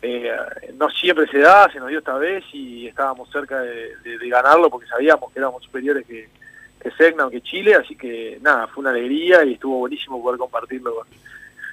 eh, 0.02 0.30
no 0.78 0.90
siempre 0.90 1.26
se 1.28 1.40
da, 1.40 1.72
se 1.72 1.80
nos 1.80 1.88
dio 1.88 2.00
esta 2.00 2.18
vez 2.18 2.44
y 2.52 2.88
estábamos 2.88 3.32
cerca 3.32 3.62
de 3.62 3.96
ganarlo 4.24 4.70
porque 4.70 4.88
sabíamos 4.88 5.32
que 5.32 5.40
éramos 5.40 5.64
superiores 5.64 6.06
que, 6.06 6.28
que 6.84 6.92
Segna 6.92 7.26
o 7.26 7.30
que 7.30 7.42
Chile, 7.42 7.76
así 7.76 7.96
que 7.96 8.38
nada, 8.42 8.68
fue 8.68 8.82
una 8.82 8.92
alegría 8.92 9.44
y 9.44 9.54
estuvo 9.54 9.80
buenísimo 9.80 10.22
poder 10.22 10.38
compartirlo 10.38 11.06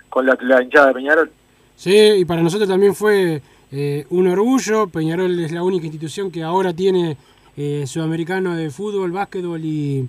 con, 0.08 0.26
la, 0.26 0.62
hinchada 0.62 0.88
de 0.88 0.94
Peñarol. 0.94 1.30
Sí, 1.76 1.96
y 1.96 2.24
para 2.24 2.42
nosotros 2.42 2.68
también 2.68 2.94
fue 2.94 3.42
eh, 3.72 4.06
un 4.10 4.28
orgullo. 4.28 4.86
Peñarol 4.86 5.38
es 5.40 5.52
la 5.52 5.62
única 5.62 5.86
institución 5.86 6.30
que 6.30 6.42
ahora 6.42 6.72
tiene 6.72 7.16
eh, 7.56 7.84
sudamericano 7.86 8.56
de 8.56 8.70
fútbol, 8.70 9.12
básquetbol 9.12 9.64
y, 9.64 10.08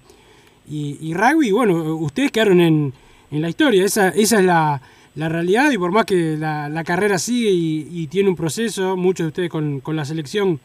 rugby. 1.13 1.47
Y 1.47 1.51
bueno, 1.51 1.95
ustedes 1.95 2.31
quedaron 2.31 2.61
en, 2.61 2.93
en 3.31 3.41
la 3.41 3.49
historia. 3.49 3.85
Esa, 3.85 4.09
esa 4.09 4.39
es 4.39 4.45
la, 4.45 4.81
la 5.15 5.29
realidad. 5.29 5.71
Y 5.71 5.77
por 5.77 5.91
más 5.91 6.05
que 6.05 6.37
la, 6.37 6.69
la 6.69 6.83
carrera 6.83 7.17
sigue 7.17 7.49
y, 7.51 7.87
y 7.91 8.07
tiene 8.07 8.29
un 8.29 8.35
proceso, 8.35 8.95
muchos 8.97 9.25
de 9.25 9.27
ustedes 9.29 9.49
con, 9.49 9.79
con 9.79 9.95
la 9.95 10.05
selección 10.05 10.59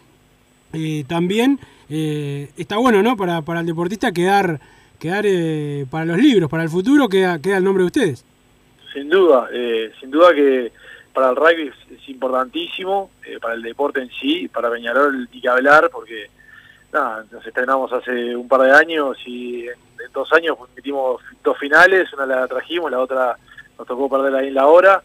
eh, 0.76 1.04
también, 1.06 1.58
eh, 1.88 2.50
está 2.56 2.76
bueno, 2.76 3.02
¿no? 3.02 3.16
Para, 3.16 3.42
para 3.42 3.60
el 3.60 3.66
deportista 3.66 4.12
quedar, 4.12 4.60
quedar 4.98 5.24
eh, 5.26 5.86
para 5.90 6.04
los 6.04 6.18
libros, 6.18 6.50
para 6.50 6.62
el 6.62 6.68
futuro, 6.68 7.08
queda, 7.08 7.40
queda 7.40 7.58
el 7.58 7.64
nombre 7.64 7.82
de 7.82 7.86
ustedes. 7.86 8.24
Sin 8.92 9.08
duda, 9.10 9.48
sin 10.00 10.10
duda 10.10 10.34
que 10.34 10.72
para 11.12 11.30
el 11.30 11.36
rugby 11.36 11.70
es, 11.90 12.08
importantísimo, 12.08 13.10
para 13.42 13.54
el 13.54 13.62
deporte 13.62 14.00
en 14.00 14.10
sí, 14.10 14.48
para 14.48 14.70
Peñarol 14.70 15.28
ni 15.30 15.40
que 15.40 15.48
hablar, 15.48 15.90
porque 15.92 16.30
nada, 16.92 17.24
nos 17.30 17.46
estrenamos 17.46 17.92
hace 17.92 18.34
un 18.34 18.48
par 18.48 18.62
de 18.62 18.72
años 18.72 19.18
y 19.26 19.62
en, 19.64 19.74
en 20.02 20.12
dos 20.14 20.32
años 20.32 20.56
metimos 20.74 21.20
dos 21.44 21.58
finales, 21.58 22.10
una 22.14 22.24
la 22.24 22.48
trajimos, 22.48 22.90
la 22.90 23.00
otra 23.00 23.36
nos 23.78 23.86
tocó 23.86 24.08
perder 24.08 24.34
ahí 24.34 24.48
en 24.48 24.54
la 24.54 24.66
hora, 24.66 25.02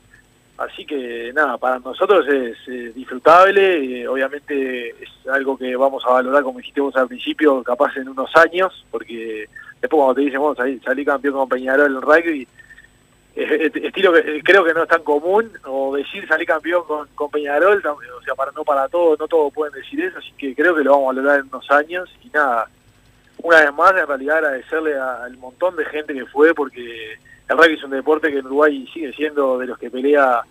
así 0.63 0.85
que 0.85 1.31
nada, 1.33 1.57
para 1.57 1.79
nosotros 1.79 2.25
es, 2.27 2.93
disfrutable, 2.95 4.01
eh, 4.01 4.07
obviamente 4.07 4.89
es 4.89 5.09
algo 5.31 5.57
que 5.57 5.75
vamos 5.75 6.03
a 6.05 6.11
valorar, 6.13 6.43
como 6.43 6.59
dijiste 6.59 6.81
vos 6.81 6.95
al 6.95 7.07
principio, 7.07 7.63
capaz 7.63 7.95
en 7.97 8.09
unos 8.09 8.29
años, 8.35 8.85
porque 8.91 9.47
después 9.81 9.97
cuando 9.97 10.15
te 10.15 10.21
dicen, 10.21 10.39
vamos 10.41 10.59
a 10.59 10.65
salir 10.83 11.05
campeón 11.05 11.33
con 11.33 11.49
Peñarol 11.49 11.95
en 11.95 12.01
rugby, 12.01 12.47
eh, 13.33 13.71
estilo 13.83 14.11
que 14.11 14.41
creo 14.43 14.63
que 14.63 14.73
no 14.73 14.83
es 14.83 14.89
tan 14.89 15.03
común 15.03 15.49
o 15.65 15.95
decir 15.95 16.27
salir 16.27 16.45
campeón 16.45 16.83
con, 16.85 17.07
con 17.15 17.31
Peñarol 17.31 17.81
o 17.85 18.21
sea 18.23 18.35
para 18.35 18.51
no 18.51 18.65
para 18.65 18.89
todos 18.89 19.17
no 19.17 19.25
todos 19.25 19.53
pueden 19.53 19.73
decir 19.73 20.01
eso 20.01 20.17
así 20.17 20.33
que 20.37 20.53
creo 20.53 20.75
que 20.75 20.83
lo 20.83 20.91
vamos 20.91 21.05
a 21.05 21.15
valorar 21.15 21.39
en 21.39 21.47
unos 21.47 21.71
años 21.71 22.09
y 22.25 22.27
nada 22.27 22.67
una 23.41 23.61
vez 23.61 23.73
más 23.73 23.91
en 23.91 24.05
realidad 24.05 24.37
agradecerle 24.39 24.99
al 24.99 25.37
montón 25.37 25.77
de 25.77 25.85
gente 25.85 26.13
que 26.13 26.25
fue 26.25 26.53
porque 26.53 27.17
el 27.51 27.57
rugby 27.57 27.73
es 27.73 27.83
un 27.83 27.91
deporte 27.91 28.31
que 28.31 28.39
en 28.39 28.45
Uruguay 28.45 28.87
sigue 28.93 29.13
siendo 29.13 29.57
de 29.57 29.67
los 29.67 29.77
que 29.77 29.89
pelea 29.89 30.41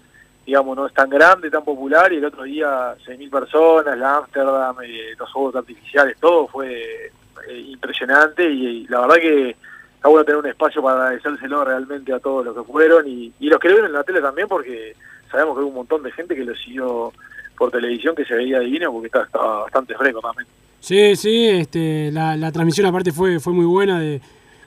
digamos 0.47 0.77
no 0.77 0.87
es 0.87 0.95
tan 0.95 1.09
grande 1.09 1.51
tan 1.51 1.65
popular 1.65 2.13
y 2.13 2.17
el 2.17 2.25
otro 2.25 2.45
día 2.45 2.95
6.000 3.07 3.31
personas 3.31 3.99
la 3.99 4.17
Amsterdam 4.17 4.77
eh, 4.85 5.15
los 5.19 5.31
juegos 5.33 5.57
artificiales 5.57 6.17
todo 6.21 6.47
fue 6.49 7.11
eh, 7.49 7.59
impresionante 7.69 8.45
y, 8.45 8.87
la 8.89 9.01
verdad 9.01 9.17
que 9.17 9.57
está 9.95 10.09
bueno 10.09 10.25
tener 10.25 10.41
un 10.41 10.47
espacio 10.47 10.83
para 10.83 11.05
agradecérselo 11.05 11.65
realmente 11.65 12.13
a 12.13 12.19
todos 12.19 12.45
los 12.45 12.57
que 12.57 12.73
fueron 12.73 13.07
y, 13.09 13.33
y 13.39 13.49
los 13.49 13.59
que 13.59 13.69
lo 13.69 13.75
vieron 13.75 13.91
en 13.91 13.97
la 13.97 14.05
tele 14.05 14.21
también 14.21 14.49
porque 14.49 14.95
sabemos 15.31 15.57
que 15.57 15.63
hubo 15.63 15.69
un 15.69 15.77
montón 15.77 16.03
de 16.03 16.13
gente 16.13 16.35
que 16.35 16.45
lo 16.45 16.55
siguió 16.55 17.13
por 17.57 17.71
televisión 17.71 18.15
que 18.15 18.25
se 18.25 18.35
veía 18.35 18.61
divino 18.61 18.93
porque 18.93 19.07
estaba 19.07 19.63
bastante 19.63 19.95
fresco 19.95 20.21
también. 20.21 20.49
Sí, 20.81 21.15
sí, 21.15 21.47
este, 21.47 22.11
la, 22.11 22.35
la 22.37 22.51
transmisión 22.51 22.87
aparte 22.87 23.13
fue, 23.13 23.39
fue 23.39 23.53
muy 23.53 23.67
buena 23.67 24.01
de, 24.01 24.23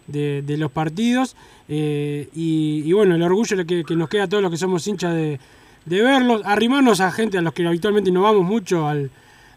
de- 0.07 0.57
los 0.57 0.71
partidos 0.71 1.35
eh, 1.69 2.29
y, 2.33 2.91
bueno, 2.93 3.15
el 3.15 3.23
orgullo 3.23 3.65
que, 3.65 3.83
que 3.83 3.95
nos 3.95 4.09
queda 4.09 4.23
a 4.23 4.27
todos 4.27 4.43
los 4.43 4.51
que 4.51 4.57
somos 4.57 4.85
hinchas 4.87 5.13
de, 5.13 5.39
verlos, 5.85 6.41
arrimarnos 6.45 6.99
a 7.01 7.11
gente 7.11 7.37
a 7.37 7.41
los 7.41 7.53
que 7.53 7.65
habitualmente 7.65 8.11
no 8.11 8.21
vamos 8.21 8.45
mucho 8.45 8.87
al, 8.87 9.09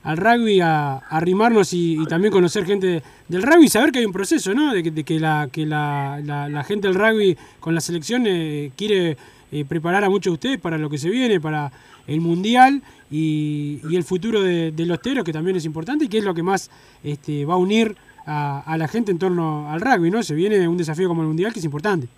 rugby, 0.05 0.61
a, 0.61 0.95
a 0.95 0.99
arrimarnos 0.99 1.73
y, 1.73 1.99
también 2.07 2.33
conocer 2.33 2.65
gente 2.65 3.03
del 3.29 3.43
rugby 3.43 3.69
saber 3.69 3.91
que 3.91 3.99
hay 3.99 4.07
un 4.07 4.13
proceso, 4.13 4.55
¿no? 4.55 4.73
De 4.73 4.83
que, 4.83 5.21
la, 5.21 5.49
que 5.51 5.67
la, 5.67 6.65
gente 6.67 6.89
del 6.89 6.97
rugby 6.97 7.37
con 7.61 7.75
la 7.75 7.81
selección 7.81 8.25
eh, 8.27 8.71
quiere 8.77 9.17
eh, 9.53 9.65
preparar 9.65 10.05
a 10.05 10.11
muchos 10.11 10.31
de 10.31 10.35
ustedes 10.35 10.59
para 10.61 10.79
lo 10.79 10.89
que 10.91 10.99
se 10.99 11.11
viene, 11.11 11.41
para 11.41 11.73
el 12.07 12.21
mundial 12.21 12.83
y, 13.11 13.81
el 13.93 14.05
futuro 14.05 14.43
de, 14.43 14.71
de 14.73 14.87
los 14.87 15.01
teros, 15.03 15.25
que 15.25 15.33
también 15.33 15.57
es 15.57 15.65
importante 15.65 16.05
y 16.05 16.09
que 16.09 16.19
es 16.19 16.25
lo 16.25 16.35
que 16.35 16.43
más 16.43 16.71
este, 17.03 17.45
va 17.45 17.55
a 17.55 17.57
unir 17.57 17.97
a, 18.27 18.63
a 18.67 18.77
la 18.77 18.89
gente 18.89 19.11
en 19.13 19.19
torno 19.19 19.71
al 19.71 19.81
rugby, 19.81 20.11
¿no? 20.11 20.23
Se 20.23 20.35
viene 20.35 20.67
un 20.69 20.77
desafío 20.77 21.09
como 21.09 21.23
el 21.23 21.29
mundial 21.29 21.53
que 21.53 21.61
es 21.61 21.65
importante. 21.65 22.09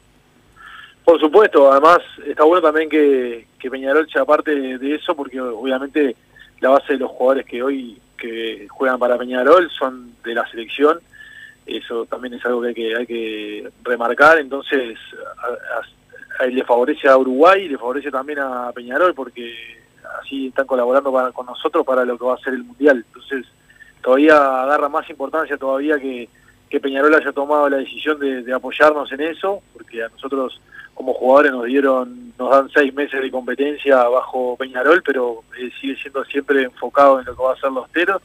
Por 1.05 1.19
supuesto, 1.21 1.71
además 1.73 1.99
está 2.27 2.45
bueno 2.45 2.61
también 2.63 2.89
que, 2.89 3.47
que 3.59 3.71
Peñarol 3.71 4.09
sea 4.11 4.25
parte 4.25 4.55
de, 4.79 4.95
eso 4.95 5.15
porque 5.17 5.41
obviamente 5.41 6.17
la 6.61 6.71
base 6.71 6.95
de 6.95 6.99
los 6.99 7.11
jugadores 7.11 7.47
que 7.47 7.63
hoy 7.63 7.99
que 8.17 8.67
juegan 8.69 8.99
para 8.99 9.17
Peñarol 9.17 9.71
son 9.71 10.13
de 10.25 10.35
la 10.35 10.47
selección, 10.51 10.99
eso 11.67 12.05
también 12.07 12.35
es 12.35 12.45
algo 12.45 12.61
que 12.63 12.69
hay 12.69 12.75
que, 12.75 12.97
hay 12.97 13.07
que 13.07 13.71
remarcar, 13.85 14.39
entonces 14.39 14.99
a- 15.43 16.41
a- 16.41 16.45
a- 16.45 16.47
le 16.47 16.65
favorece 16.65 17.09
a 17.09 17.17
Uruguay 17.17 17.63
y 17.65 17.69
le 17.69 17.79
favorece 17.79 18.11
también 18.11 18.41
a 18.41 18.73
Peñarol 18.73 19.15
porque 19.15 19.55
así 20.21 20.49
están 20.49 20.67
colaborando 20.67 21.13
para- 21.13 21.33
con 21.33 21.47
nosotros 21.47 21.87
para 21.87 22.05
lo 22.05 22.19
que 22.19 22.25
va 22.25 22.35
a 22.35 22.39
ser 22.39 22.55
el 22.55 22.65
Mundial, 22.65 23.05
entonces 23.07 23.47
todavía 24.03 24.63
agarra 24.63 24.89
más 24.89 25.09
importancia 25.11 25.57
todavía 25.57 25.99
que, 25.99 26.29
que 26.71 26.81
Peñarol 26.81 27.15
haya 27.15 27.33
tomado 27.33 27.69
la 27.69 27.79
decisión 27.79 28.19
de, 28.19 28.53
apoyarnos 28.53 29.11
en 29.13 29.21
eso, 29.23 29.63
porque 29.73 30.03
a 30.03 30.09
nosotros 30.09 30.61
como 30.95 31.15
jugadores 31.15 31.53
nos 31.53 31.65
dieron, 31.67 32.33
nos 32.39 32.51
dan 32.51 32.69
seis 32.71 32.93
meses 32.93 33.21
de 33.23 33.31
competencia 33.31 34.03
bajo 34.09 34.57
Peñarol, 34.57 35.03
pero 35.05 35.43
eh, 35.59 35.71
sigue 35.81 35.97
siendo 35.97 36.25
siempre 36.25 36.65
enfocado 36.65 37.21
en 37.21 37.27
lo 37.27 37.37
que 37.37 37.43
va 37.43 37.53
a 37.53 37.57
ser 37.57 37.71
los 37.71 37.89
teros. 37.93 38.21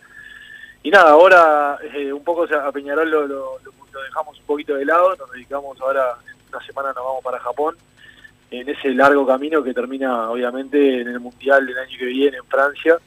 Y 0.81 0.89
nada, 0.89 1.11
ahora 1.11 1.77
eh, 1.93 2.11
un 2.11 2.23
poco 2.23 2.43
a 2.43 2.71
Peñarol 2.71 3.09
lo- 3.09 3.27
lo 3.27 4.01
dejamos 4.01 4.39
un 4.39 4.45
poquito 4.45 4.73
de 4.73 4.85
lado, 4.85 5.15
nos 5.15 5.31
dedicamos 5.31 5.79
ahora, 5.81 6.15
en 6.27 6.35
una 6.49 6.65
semana 6.65 6.87
nos 6.93 7.03
vamos 7.05 7.23
para 7.23 7.39
Japón, 7.39 7.75
en 8.49 8.67
ese 8.67 8.89
largo 8.89 9.25
camino 9.25 9.63
que 9.63 9.73
termina 9.73 10.29
obviamente 10.31 11.01
en 11.01 11.07
el 11.09 11.19
Mundial 11.19 11.65
del 11.67 11.77
año 11.77 11.97
que 11.97 12.05
viene 12.05 12.37
en 12.37 12.45
Francia. 12.45 12.97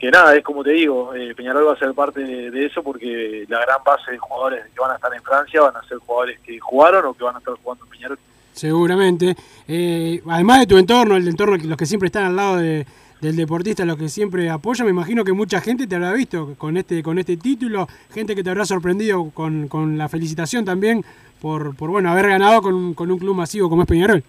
Que 0.00 0.10
nada, 0.10 0.34
es 0.34 0.42
como 0.42 0.64
te 0.64 0.70
digo, 0.70 1.14
eh, 1.14 1.34
Peñarol 1.34 1.68
va 1.68 1.74
a 1.74 1.78
ser 1.78 1.92
parte 1.92 2.20
de, 2.20 2.50
de 2.50 2.64
eso 2.66 2.82
porque 2.82 3.44
la 3.48 3.60
gran 3.60 3.84
base 3.84 4.12
de 4.12 4.16
jugadores 4.18 4.64
que 4.74 4.80
van 4.80 4.92
a 4.92 4.94
estar 4.94 5.12
en 5.14 5.22
Francia 5.22 5.60
van 5.60 5.76
a 5.76 5.86
ser 5.86 5.98
jugadores 5.98 6.40
que 6.40 6.58
jugaron 6.58 7.04
o 7.04 7.12
que 7.12 7.22
van 7.24 7.36
a 7.36 7.38
estar 7.38 7.52
jugando 7.62 7.84
en 7.84 7.90
Peñarol. 7.90 8.18
Seguramente. 8.54 9.36
Eh, 9.68 10.22
además 10.26 10.60
de 10.60 10.66
tu 10.66 10.78
entorno, 10.78 11.16
el 11.16 11.28
entorno, 11.28 11.56
los 11.62 11.76
que 11.76 11.84
siempre 11.84 12.06
están 12.06 12.24
al 12.24 12.36
lado 12.36 12.56
de- 12.56 12.86
del 13.20 13.36
deportista, 13.36 13.84
los 13.84 13.98
que 13.98 14.08
siempre 14.08 14.48
apoyan, 14.48 14.86
me 14.86 14.92
imagino 14.92 15.22
que 15.22 15.34
mucha 15.34 15.60
gente 15.60 15.86
te 15.86 15.94
habrá 15.96 16.14
visto 16.14 16.54
con 16.56 16.78
este, 16.78 17.02
con 17.02 17.18
este 17.18 17.36
título, 17.36 17.86
gente 18.14 18.34
que 18.34 18.42
te 18.42 18.48
habrá 18.48 18.64
sorprendido 18.64 19.28
con, 19.34 19.68
con 19.68 19.98
la 19.98 20.08
felicitación 20.08 20.64
también 20.64 21.04
por, 21.42 21.76
por 21.76 21.90
bueno 21.90 22.10
haber 22.10 22.28
ganado 22.28 22.62
con, 22.62 22.72
un- 22.74 22.94
con 22.94 23.10
un 23.10 23.18
club 23.18 23.34
masivo 23.36 23.68
como 23.68 23.82
es 23.82 23.88
Peñarol. 23.88 24.24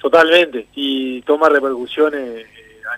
Totalmente, 0.00 0.68
y 0.76 1.22
toma 1.22 1.48
repercusiones 1.48 2.46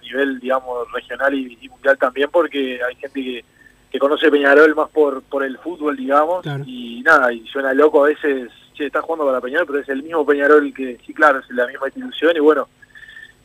nivel, 0.07 0.41
digamos, 0.41 0.91
regional 0.93 1.35
y, 1.35 1.59
y 1.61 1.69
mundial 1.69 1.99
también, 1.99 2.29
porque 2.31 2.81
hay 2.83 2.95
gente 2.97 3.23
que, 3.23 3.45
que 3.91 3.99
conoce 3.99 4.31
Peñarol 4.31 4.75
más 4.75 4.91
por, 4.91 5.23
por 5.23 5.43
el 5.43 5.59
fútbol, 5.59 5.97
digamos, 5.97 6.45
y 6.67 7.03
nada, 7.03 7.33
y 7.33 7.47
suena 7.49 7.73
loco 7.75 8.05
a 8.05 8.09
veces, 8.09 8.51
che, 8.75 8.87
está 8.87 9.03
jugando 9.03 9.27
para 9.27 9.41
Peñarol, 9.41 9.67
pero 9.67 9.79
es 9.81 9.89
el 9.89 10.03
mismo 10.03 10.25
Peñarol 10.25 10.73
que, 10.73 10.99
sí, 11.07 11.13
claro, 11.13 11.41
es 11.41 11.51
la 11.51 11.67
misma 11.67 11.89
institución, 11.89 12.37
y 12.37 12.41
bueno, 12.41 12.69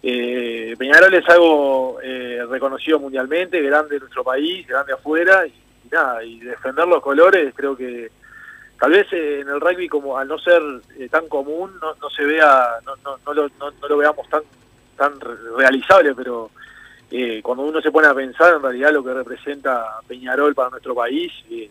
eh, 0.04 0.76
Peñarol 0.78 1.14
es 1.14 1.30
algo 1.30 2.00
eh, 2.02 2.42
reconocido 2.50 3.00
mundialmente, 3.00 3.62
grande 3.62 3.96
en 3.96 4.02
nuestro 4.02 4.24
país, 4.24 4.68
grande 4.68 4.94
afuera, 4.94 5.46
y, 5.46 5.54
y 5.86 5.90
nada, 5.92 6.24
y 6.24 6.40
defender 6.40 6.88
los 6.88 7.02
colores 7.02 7.54
creo 7.56 7.76
que 7.76 8.10
tal 8.82 8.92
vez 8.92 9.06
eh, 9.14 9.42
en 9.42 9.48
el 9.48 9.62
rugby 9.62 9.88
como 9.88 10.18
al 10.18 10.28
no 10.28 10.40
ser 10.40 10.62
eh, 10.98 11.08
tan 11.08 11.28
común 11.28 11.72
no, 11.80 11.94
no 12.02 12.10
se 12.10 12.26
vea 12.26 12.80
no, 12.84 12.96
no, 13.06 13.20
no, 13.24 13.34
lo, 13.34 13.48
no, 13.60 13.70
no 13.80 13.88
lo 13.88 13.98
veamos 13.98 14.28
tan 14.28 14.42
tan 15.02 15.20
re- 15.20 15.36
realizable 15.58 16.14
pero 16.16 16.52
eh, 17.10 17.42
cuando 17.42 17.64
uno 17.64 17.82
se 17.82 17.92
pone 17.92 18.08
a 18.08 18.14
pensar 18.14 18.56
en 18.56 18.62
realidad 18.62 18.94
lo 18.94 19.04
que 19.04 19.14
representa 19.14 19.86
Peñarol 20.08 20.54
para 20.54 20.70
nuestro 20.70 20.94
país 20.94 21.32
eh, 21.50 21.70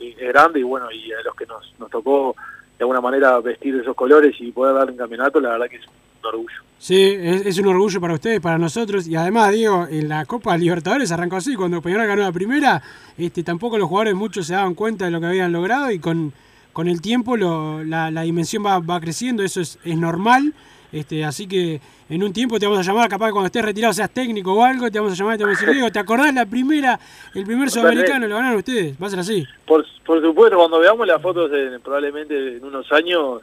eh, 0.00 0.16
es 0.18 0.28
grande 0.28 0.58
y 0.60 0.64
bueno 0.64 0.90
y 0.90 1.12
a 1.12 1.22
los 1.24 1.34
que 1.36 1.46
nos, 1.46 1.74
nos 1.78 1.88
tocó 1.90 2.34
de 2.76 2.82
alguna 2.84 3.00
manera 3.00 3.38
vestir 3.40 3.76
esos 3.76 3.94
colores 3.94 4.34
y 4.40 4.50
poder 4.50 4.74
dar 4.74 4.90
un 4.90 4.96
campeonato 4.96 5.40
la 5.40 5.50
verdad 5.50 5.68
que 5.68 5.76
es 5.76 5.86
un 5.86 6.26
orgullo 6.26 6.56
Sí, 6.78 7.00
es, 7.20 7.56
un 7.60 7.68
orgullo 7.68 8.00
para 8.00 8.14
ustedes, 8.14 8.40
para 8.40 8.58
nosotros. 8.58 9.06
Y 9.06 9.14
además, 9.14 9.52
Diego, 9.52 9.86
en 9.88 10.08
la 10.08 10.26
Copa 10.26 10.58
Libertadores 10.58 11.12
arrancó 11.12 11.36
así. 11.36 11.54
Cuando 11.54 11.80
Peñarol 11.80 12.08
ganó 12.08 12.22
la 12.22 12.32
primera, 12.32 12.82
este, 13.16 13.44
tampoco 13.44 13.78
los 13.78 13.88
jugadores 13.88 14.16
muchos 14.16 14.48
se 14.48 14.54
daban 14.54 14.74
cuenta 14.74 15.04
de 15.04 15.12
lo 15.12 15.20
que 15.20 15.26
habían 15.26 15.52
logrado. 15.52 15.92
Y 15.92 16.00
con, 16.00 16.32
con 16.72 16.88
el 16.88 17.00
tiempo 17.00 17.36
la, 17.36 18.10
la 18.10 18.22
dimensión 18.22 18.66
va, 18.66 18.80
va 18.80 19.00
creciendo. 19.00 19.44
Eso 19.44 19.60
es, 19.60 19.78
es 19.84 19.96
normal. 19.96 20.54
Este, 20.92 21.24
así 21.24 21.46
que 21.48 21.80
en 22.10 22.22
un 22.22 22.32
tiempo 22.34 22.58
te 22.58 22.66
vamos 22.66 22.80
a 22.80 22.82
llamar, 22.90 23.08
capaz 23.08 23.26
que 23.28 23.32
cuando 23.32 23.46
estés 23.46 23.64
retirado 23.64 23.94
seas 23.94 24.10
técnico 24.10 24.52
o 24.52 24.62
algo, 24.62 24.90
te 24.90 24.98
vamos 24.98 25.14
a 25.14 25.16
llamar 25.16 25.36
y 25.36 25.38
te 25.38 25.44
vamos 25.44 25.56
a 25.56 25.60
decir, 25.60 25.74
Diego, 25.74 25.90
¿te 25.90 25.98
acordás 25.98 26.34
la 26.34 26.44
primera, 26.44 27.00
el 27.34 27.44
primer 27.44 27.70
sudamericano? 27.70 28.28
Lo 28.28 28.36
ganaron 28.36 28.58
ustedes. 28.58 28.94
Va 29.02 29.06
a 29.06 29.10
ser 29.10 29.18
así. 29.20 29.46
Por, 29.66 29.86
por 30.04 30.20
supuesto, 30.20 30.58
cuando 30.58 30.78
veamos 30.78 31.06
las 31.06 31.22
fotos 31.22 31.50
en- 31.52 31.80
probablemente 31.80 32.56
en 32.56 32.64
unos 32.64 32.90
años, 32.92 33.40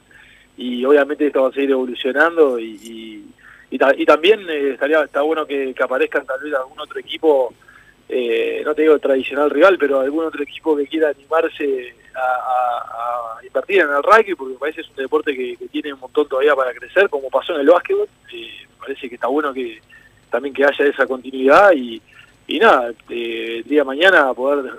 y 0.58 0.86
obviamente 0.86 1.26
esto 1.26 1.42
va 1.42 1.50
a 1.50 1.52
seguir 1.52 1.72
evolucionando, 1.72 2.60
y, 2.60 2.66
y- 2.84 3.26
y, 3.72 3.78
ta- 3.80 3.96
y 3.98 4.06
también 4.06 4.42
eh, 4.50 4.72
estaría 4.74 5.02
está 5.04 5.22
bueno 5.24 5.46
que, 5.48 5.74
que 5.74 5.84
aparezcan 5.84 6.26
tal 6.28 6.40
vez 6.42 6.54
algún 6.54 6.80
otro 6.80 7.00
equipo, 7.00 7.52
eh, 8.08 8.62
no 8.64 8.76
te 8.76 8.84
digo 8.84 9.00
tradicional 9.00 9.50
rival, 9.50 9.78
pero 9.80 10.00
algún 10.02 10.26
otro 10.26 10.44
equipo 10.44 10.76
que 10.78 10.86
quiera 10.88 11.10
animarse 11.10 11.96
a, 12.20 12.78
a- 13.38 13.46
invertir 13.46 13.82
en 13.82 13.90
el 13.90 14.04
rugby, 14.04 14.36
porque 14.36 14.54
me 14.54 14.60
parece 14.60 14.82
es 14.82 14.90
un 14.90 14.96
deporte 14.96 15.36
que, 15.36 15.56
que 15.58 15.68
tiene 15.70 15.94
un 15.94 16.00
montón 16.00 16.28
todavía 16.28 16.56
para 16.56 16.74
crecer, 16.74 17.10
como 17.10 17.30
pasó 17.30 17.54
en 17.56 17.62
el 17.62 17.68
básquetbol. 17.70 18.08
Eh, 18.34 18.52
me 18.70 18.76
parece 18.80 19.10
que 19.10 19.16
está 19.16 19.28
bueno 19.28 19.54
que 19.54 19.80
también 20.30 20.54
que 20.54 20.66
haya 20.66 20.86
esa 20.86 21.08
continuidad 21.08 21.72
y, 21.74 22.00
y 22.48 22.60
nada, 22.60 22.92
eh, 23.10 23.58
el 23.58 23.64
día 23.64 23.82
de 23.82 23.86
mañana 23.86 24.34
poder 24.34 24.74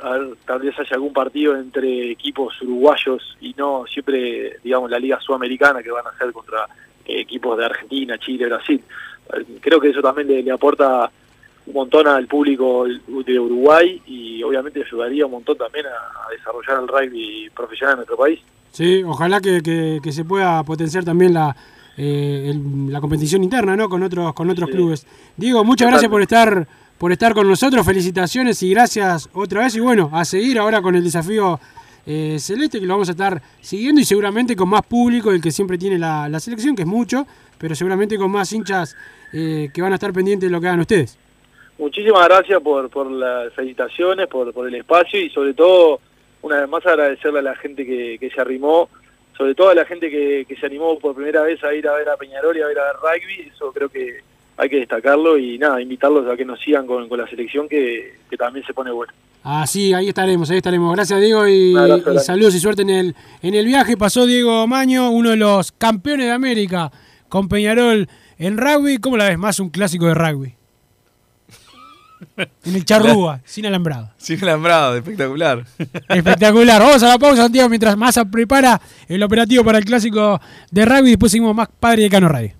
tal 0.44 0.58
vez 0.60 0.78
haya 0.78 0.94
algún 0.94 1.12
partido 1.12 1.56
entre 1.56 2.10
equipos 2.12 2.60
uruguayos 2.62 3.36
y 3.40 3.54
no 3.54 3.84
siempre, 3.86 4.58
digamos, 4.62 4.90
la 4.90 4.98
Liga 4.98 5.18
Sudamericana 5.20 5.82
que 5.82 5.90
van 5.90 6.06
a 6.06 6.16
ser 6.18 6.32
contra 6.32 6.64
eh, 7.04 7.20
equipos 7.20 7.56
de 7.58 7.64
Argentina, 7.64 8.18
Chile, 8.18 8.46
Brasil. 8.46 8.82
Creo 9.60 9.80
que 9.80 9.90
eso 9.90 10.02
también 10.02 10.44
le 10.44 10.50
aporta 10.52 11.10
un 11.70 11.74
montón 11.74 12.06
al 12.06 12.26
público 12.26 12.84
de 12.86 13.38
Uruguay 13.38 14.00
y 14.06 14.42
obviamente 14.42 14.82
ayudaría 14.84 15.24
un 15.26 15.32
montón 15.32 15.56
también 15.56 15.86
a, 15.86 16.26
a 16.26 16.30
desarrollar 16.30 16.82
el 16.82 16.88
rugby 16.88 17.50
profesional 17.54 17.94
en 17.94 17.96
nuestro 17.98 18.16
país. 18.16 18.40
Sí, 18.72 19.02
ojalá 19.04 19.40
que, 19.40 19.62
que- 19.62 20.00
que 20.02 20.12
se 20.12 20.24
pueda 20.24 20.62
potenciar 20.64 21.04
también 21.04 21.34
la, 21.34 21.56
eh, 21.96 22.50
el- 22.50 22.92
la 22.92 23.00
competición 23.00 23.42
interna, 23.42 23.76
¿no? 23.76 23.88
Con 23.88 24.02
otros, 24.02 24.32
con 24.34 24.48
otros 24.50 24.68
Sí. 24.68 24.76
clubes. 24.76 25.06
Diego, 25.36 25.64
muchas 25.64 25.88
gracias 25.88 26.10
por 26.10 26.22
estar, 26.22 26.66
por 26.98 27.12
estar 27.12 27.34
con 27.34 27.48
nosotros, 27.48 27.84
felicitaciones 27.84 28.62
y 28.62 28.70
gracias 28.70 29.28
otra 29.32 29.62
vez. 29.62 29.74
Y 29.76 29.80
bueno, 29.80 30.10
a 30.12 30.24
seguir 30.24 30.58
ahora 30.58 30.82
con 30.82 30.94
el 30.94 31.02
desafío 31.04 31.58
eh, 32.06 32.38
celeste, 32.40 32.80
que 32.80 32.86
lo 32.86 32.94
vamos 32.94 33.08
a 33.08 33.12
estar 33.12 33.42
siguiendo 33.60 34.00
y 34.00 34.04
seguramente 34.04 34.56
con 34.56 34.68
más 34.68 34.82
público 34.82 35.30
del 35.30 35.40
que 35.40 35.50
siempre 35.52 35.76
tiene 35.78 35.98
la, 35.98 36.28
la 36.28 36.40
selección, 36.40 36.74
que 36.74 36.82
es 36.82 36.88
mucho, 36.88 37.26
pero 37.58 37.74
seguramente 37.74 38.16
con 38.16 38.30
más 38.30 38.50
hinchas 38.52 38.96
eh, 39.32 39.68
que 39.72 39.82
van 39.82 39.92
a 39.92 39.96
estar 39.96 40.12
pendientes 40.12 40.48
de 40.48 40.52
lo 40.52 40.60
que 40.60 40.66
hagan 40.68 40.80
ustedes. 40.80 41.18
Muchísimas 41.80 42.28
gracias 42.28 42.60
por, 42.60 42.90
por 42.90 43.10
las 43.10 43.54
felicitaciones, 43.54 44.26
por, 44.26 44.52
por 44.52 44.68
el 44.68 44.74
espacio 44.74 45.18
y 45.18 45.30
sobre 45.30 45.54
todo, 45.54 45.98
una 46.42 46.60
vez 46.60 46.68
más 46.68 46.84
agradecerle 46.84 47.38
a 47.38 47.42
la 47.42 47.56
gente 47.56 47.86
que, 47.86 48.18
que 48.20 48.28
se 48.28 48.38
arrimó, 48.38 48.90
sobre 49.34 49.54
todo 49.54 49.70
a 49.70 49.74
la 49.74 49.86
gente 49.86 50.10
que, 50.10 50.44
que 50.46 50.56
se 50.56 50.66
animó 50.66 50.98
por 50.98 51.14
primera 51.14 51.40
vez 51.40 51.64
a 51.64 51.72
ir 51.72 51.88
a 51.88 51.94
ver 51.94 52.10
a 52.10 52.18
Peñarol 52.18 52.54
y 52.54 52.60
a 52.60 52.66
ver 52.66 52.78
a 52.78 52.92
rugby, 52.92 53.50
eso 53.50 53.72
creo 53.72 53.88
que 53.88 54.18
hay 54.58 54.68
que 54.68 54.76
destacarlo 54.76 55.38
y 55.38 55.56
nada, 55.56 55.80
invitarlos 55.80 56.30
a 56.30 56.36
que 56.36 56.44
nos 56.44 56.60
sigan 56.60 56.86
con, 56.86 57.08
con 57.08 57.18
la 57.18 57.26
selección 57.26 57.66
que, 57.66 58.12
que 58.28 58.36
también 58.36 58.66
se 58.66 58.74
pone 58.74 58.90
buena. 58.90 59.14
Ah, 59.42 59.66
sí, 59.66 59.94
ahí 59.94 60.08
estaremos, 60.08 60.50
ahí 60.50 60.58
estaremos. 60.58 60.94
Gracias, 60.94 61.18
Diego, 61.18 61.48
y, 61.48 61.74
abrazo 61.74 62.18
saludos 62.18 62.54
y 62.54 62.60
suerte 62.60 62.82
en 62.82 62.90
el, 62.90 63.14
en 63.40 63.54
el 63.54 63.64
viaje. 63.64 63.96
Pasó 63.96 64.26
Diego 64.26 64.66
Maño, 64.66 65.10
uno 65.10 65.30
de 65.30 65.38
los 65.38 65.72
campeones 65.72 66.26
de 66.26 66.32
América 66.32 66.92
con 67.30 67.48
Peñarol 67.48 68.06
en 68.38 68.58
rugby. 68.58 68.98
¿Cómo 68.98 69.16
la 69.16 69.30
ves? 69.30 69.38
Más 69.38 69.60
un 69.60 69.70
clásico 69.70 70.04
de 70.04 70.12
rugby. 70.12 70.59
En 72.64 72.74
el 72.74 72.84
charrúa, 72.84 73.40
sin 73.44 73.66
alambrado. 73.66 74.10
Sin 74.16 74.42
alambrado, 74.42 74.96
espectacular. 74.96 75.64
Espectacular. 76.08 76.80
Vamos 76.80 77.02
a 77.02 77.08
la 77.08 77.18
pausa, 77.18 77.42
Santiago, 77.42 77.68
mientras 77.68 77.96
Massa 77.96 78.24
prepara 78.24 78.80
el 79.08 79.22
operativo 79.22 79.64
para 79.64 79.78
el 79.78 79.84
clásico 79.84 80.40
de 80.70 80.84
rugby. 80.84 81.10
Después 81.10 81.32
seguimos 81.32 81.54
más 81.54 81.68
Padre 81.80 82.02
de 82.02 82.10
Cano 82.10 82.28
Radio. 82.28 82.59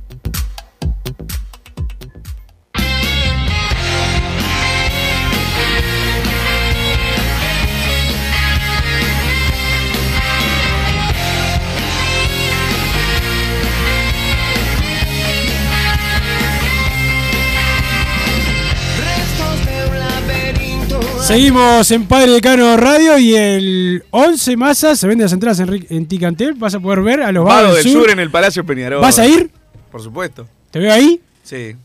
Seguimos 21.21 21.89
en 21.91 22.07
Padre 22.07 22.31
Decano 22.31 22.75
Radio 22.77 23.17
y 23.17 23.35
el 23.35 24.03
11 24.09 24.57
masa 24.57 24.95
se 24.95 25.07
vende 25.07 25.23
las 25.23 25.31
entradas 25.31 25.59
en, 25.59 25.85
en 25.89 26.05
Ticantel. 26.07 26.55
Vas 26.55 26.75
a 26.75 26.79
poder 26.79 27.01
ver 27.01 27.21
a 27.21 27.31
los 27.31 27.45
Vado 27.45 27.67
vagos 27.69 27.83
del 27.83 27.93
sur 27.93 28.09
en 28.09 28.19
el 28.19 28.29
Palacio 28.29 28.65
Peñarol. 28.65 29.01
¿Vas 29.01 29.17
a 29.19 29.27
ir? 29.27 29.49
Por 29.91 30.01
supuesto. 30.01 30.47
¿Te 30.71 30.79
veo 30.79 30.91
ahí? 30.91 31.21
Sí. 31.43 31.75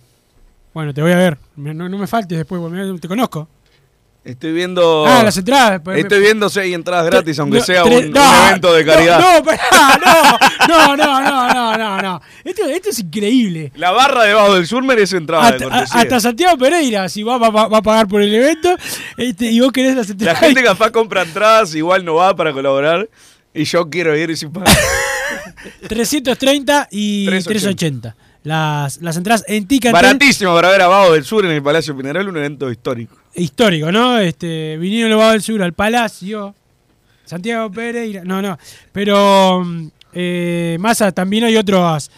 Bueno, 0.74 0.92
te 0.92 1.02
voy 1.02 1.12
a 1.12 1.16
ver. 1.16 1.38
Me- 1.54 1.74
No, 1.74 1.88
no 1.88 1.96
me 1.98 2.06
faltes 2.06 2.36
después, 2.38 2.60
porque 2.60 2.98
te 3.00 3.08
conozco. 3.08 3.48
Estoy 4.26 4.52
viendo. 4.52 5.06
Ah, 5.06 5.22
las 5.22 5.36
entradas. 5.36 5.80
pues, 5.84 5.98
Estoy 6.00 6.18
viendo 6.18 6.48
hay 6.56 6.74
entradas 6.74 7.06
gratis, 7.06 7.38
aunque 7.38 7.60
sea 7.60 7.84
un, 7.84 7.92
evento 7.92 8.74
de 8.74 8.84
caridad. 8.84 9.20
No, 10.68 10.96
no, 10.96 11.20
no, 11.22 11.48
no, 11.54 11.78
no, 11.78 12.02
no. 12.02 12.20
Esto, 12.42 12.64
esto 12.64 12.90
es 12.90 12.98
increíble. 12.98 13.70
La 13.76 13.92
barra 13.92 14.24
de 14.24 14.34
Bajo 14.34 14.54
del 14.54 14.66
Sur 14.66 14.82
merece 14.82 15.16
entrada 15.16 15.52
de 15.52 15.64
Hasta, 15.66 16.18
Santiago 16.18 16.58
Pereira, 16.58 17.08
si 17.08 17.22
va, 17.22 17.38
va- 17.38 17.78
a 17.78 17.82
pagar 17.82 18.08
por 18.08 18.20
el 18.20 18.34
evento, 18.34 18.74
este, 19.16 19.46
y 19.46 19.60
vos 19.60 19.70
querés 19.70 19.94
las 19.94 20.08
La 20.08 20.12
entradas. 20.12 20.40
gente 20.40 20.62
capaz 20.64 20.90
compra 20.90 21.22
entradas, 21.22 21.74
igual 21.76 22.04
no 22.04 22.14
va 22.14 22.34
para 22.34 22.52
colaborar. 22.52 23.08
Y 23.54 23.62
yo 23.64 23.88
quiero 23.88 24.16
ir 24.16 24.36
sin 24.36 24.52
pagar. 24.52 24.74
330 25.88 26.88
y 26.90 27.26
380. 27.26 28.16
Las, 28.46 29.02
las 29.02 29.16
entradas 29.16 29.44
en 29.48 29.66
Ticantel. 29.66 30.00
Baratísimo 30.00 30.54
para 30.54 30.70
ver 30.70 30.80
a 30.82 30.86
Bajo 30.86 31.12
del 31.14 31.24
Sur 31.24 31.44
en 31.44 31.50
el 31.50 31.62
Palacio 31.64 31.96
Peñarol, 31.96 32.28
un 32.28 32.36
evento 32.36 32.70
histórico. 32.70 33.16
Histórico, 33.34 33.90
¿no? 33.90 34.18
Este, 34.18 34.76
vinieron 34.78 35.10
los 35.10 35.18
Vagos 35.18 35.32
del 35.32 35.42
Sur 35.42 35.62
al 35.64 35.72
Palacio. 35.72 36.54
Santiago 37.24 37.72
Pereira. 37.72 38.22
No, 38.24 38.40
no. 38.40 38.56
Pero, 38.92 39.64
mm, 39.64 39.88
eh, 40.12 40.76
Massa, 40.78 41.10
también 41.10 41.42
hay 41.42 41.56
otras 41.56 42.08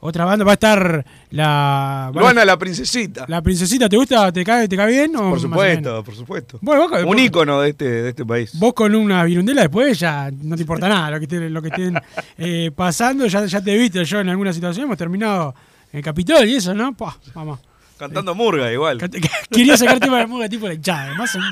otras 0.00 0.26
bandas. 0.26 0.46
Va 0.48 0.52
a 0.52 0.54
estar 0.54 1.04
la. 1.30 2.06
a- 2.06 2.12
Luana 2.12 2.46
la 2.46 2.56
princesita. 2.58 3.26
La 3.28 3.42
princesita, 3.42 3.86
¿te 3.86 3.96
gusta? 3.98 4.32
¿Te 4.32 4.42
cae, 4.42 4.66
te 4.66 4.76
cae 4.78 4.90
bien? 4.90 5.14
o 5.16 5.28
Por 5.30 5.40
supuesto, 5.40 6.02
por 6.02 6.14
supuesto. 6.14 6.58
Bueno, 6.62 6.88
vos- 6.88 7.04
un 7.04 7.18
ícono 7.18 7.60
de 7.60 7.68
este, 7.70 7.84
de 7.84 8.08
este 8.08 8.24
país. 8.24 8.58
Vos 8.58 8.72
con 8.72 8.94
una 8.94 9.22
virundela 9.24 9.60
después 9.60 9.98
ya 9.98 10.30
no 10.42 10.56
te 10.56 10.62
importa 10.62 10.88
nada 10.88 11.10
lo 11.10 11.20
que, 11.20 11.26
te- 11.26 11.50
lo 11.50 11.60
que 11.60 11.68
estén 11.68 11.94
eh, 12.38 12.70
pasando. 12.74 13.26
Ya, 13.26 13.44
ya 13.44 13.62
te 13.62 13.76
viste 13.76 14.02
yo 14.02 14.20
en 14.20 14.30
alguna 14.30 14.52
situación. 14.54 14.84
Hemos 14.86 14.96
terminado 14.96 15.54
el 15.96 16.02
Capitol 16.02 16.46
y 16.48 16.56
eso, 16.56 16.74
¿no? 16.74 16.92
Pua, 16.94 17.16
vamos. 17.34 17.60
Cantando 17.96 18.34
murga 18.34 18.72
igual. 18.72 18.98
Quería 19.50 19.76
sacar 19.76 20.00
tema 20.00 20.18
de 20.18 20.26
murga 20.26 20.48
tipo 20.48 20.66
la 20.66 20.74
hinchada. 20.74 21.04
Además, 21.04 21.30
son 21.30 21.42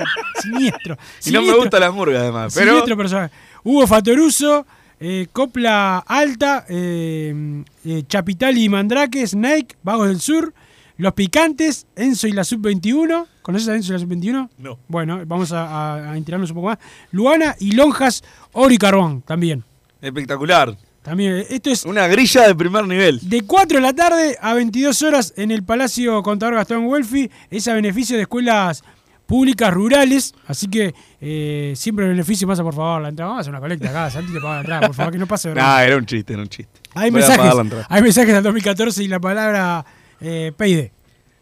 siniestro. 0.42 0.94
Y 0.94 1.30
no 1.30 1.40
me 1.40 1.46
siniestro. 1.46 1.56
gusta 1.58 1.78
la 1.80 1.90
murga 1.92 2.20
además. 2.20 2.52
Pero 2.54 2.70
Siniestro 2.72 2.96
personaje. 2.96 3.32
Hugo 3.62 3.86
Fatoruso, 3.86 4.66
eh, 4.98 5.28
Copla 5.32 5.98
Alta, 5.98 6.66
eh, 6.68 7.62
eh, 7.84 8.02
Chapitali 8.08 8.64
y 8.64 8.68
Mandrake, 8.68 9.24
Snake, 9.26 9.76
Vagos 9.84 10.08
del 10.08 10.20
Sur, 10.20 10.52
Los 10.96 11.12
Picantes, 11.12 11.86
Enzo 11.94 12.26
y 12.26 12.32
la 12.32 12.42
Sub-21. 12.42 13.26
¿Conoces 13.42 13.68
a 13.68 13.76
Enzo 13.76 13.92
y 13.92 13.92
la 13.94 13.98
Sub-21? 14.00 14.48
No. 14.58 14.78
Bueno, 14.88 15.22
vamos 15.24 15.52
a, 15.52 15.66
a- 15.66 16.10
a 16.12 16.16
enterarnos 16.16 16.50
un 16.50 16.56
poco 16.56 16.66
más. 16.68 16.78
Luana 17.12 17.54
y 17.60 17.72
Lonjas, 17.72 18.24
Oro 18.52 18.74
y 18.74 18.78
Carbón, 18.78 19.22
también. 19.22 19.62
espectacular. 20.00 20.76
También, 21.02 21.44
esto 21.50 21.70
es 21.70 21.84
Una 21.84 22.06
grilla 22.06 22.46
de 22.46 22.54
primer 22.54 22.86
nivel. 22.86 23.18
de 23.22 23.42
4 23.42 23.78
de 23.78 23.82
la 23.82 23.92
tarde 23.92 24.38
a 24.40 24.54
22 24.54 25.02
horas 25.02 25.34
en 25.36 25.50
el 25.50 25.64
Palacio 25.64 26.22
Contador 26.22 26.54
Gastón 26.54 26.86
Welfi. 26.86 27.28
Es 27.50 27.66
a 27.66 27.74
beneficio 27.74 28.16
de 28.16 28.22
escuelas 28.22 28.84
públicas 29.26 29.72
rurales. 29.74 30.32
Así 30.46 30.68
que 30.68 30.94
eh, 31.20 31.72
siempre 31.74 32.04
el 32.04 32.12
beneficio 32.12 32.46
pasa, 32.46 32.62
por 32.62 32.74
favor, 32.74 33.02
la 33.02 33.08
entrada. 33.08 33.30
Vamos 33.30 33.40
a 33.40 33.42
hacer 33.42 33.50
una 33.52 33.60
colecta 33.60 33.90
acá. 33.90 34.10
Santi 34.10 34.32
te 34.32 34.40
la 34.40 34.60
entrada, 34.60 34.86
por 34.86 34.94
favor, 34.94 35.12
que 35.12 35.18
no 35.18 35.26
pase 35.26 35.48
vergüenza. 35.48 35.72
Nah, 35.76 35.84
era 35.84 35.96
un 35.96 36.06
chiste, 36.06 36.32
era 36.34 36.42
un 36.42 36.48
chiste. 36.48 36.80
Hay 36.94 37.10
Voy 37.10 37.20
mensajes, 37.20 37.84
hay 37.88 38.02
mensajes 38.02 38.34
del 38.34 38.42
2014 38.44 39.02
y 39.02 39.08
la 39.08 39.18
palabra 39.20 39.84
eh, 40.20 40.52
Peide. 40.56 40.92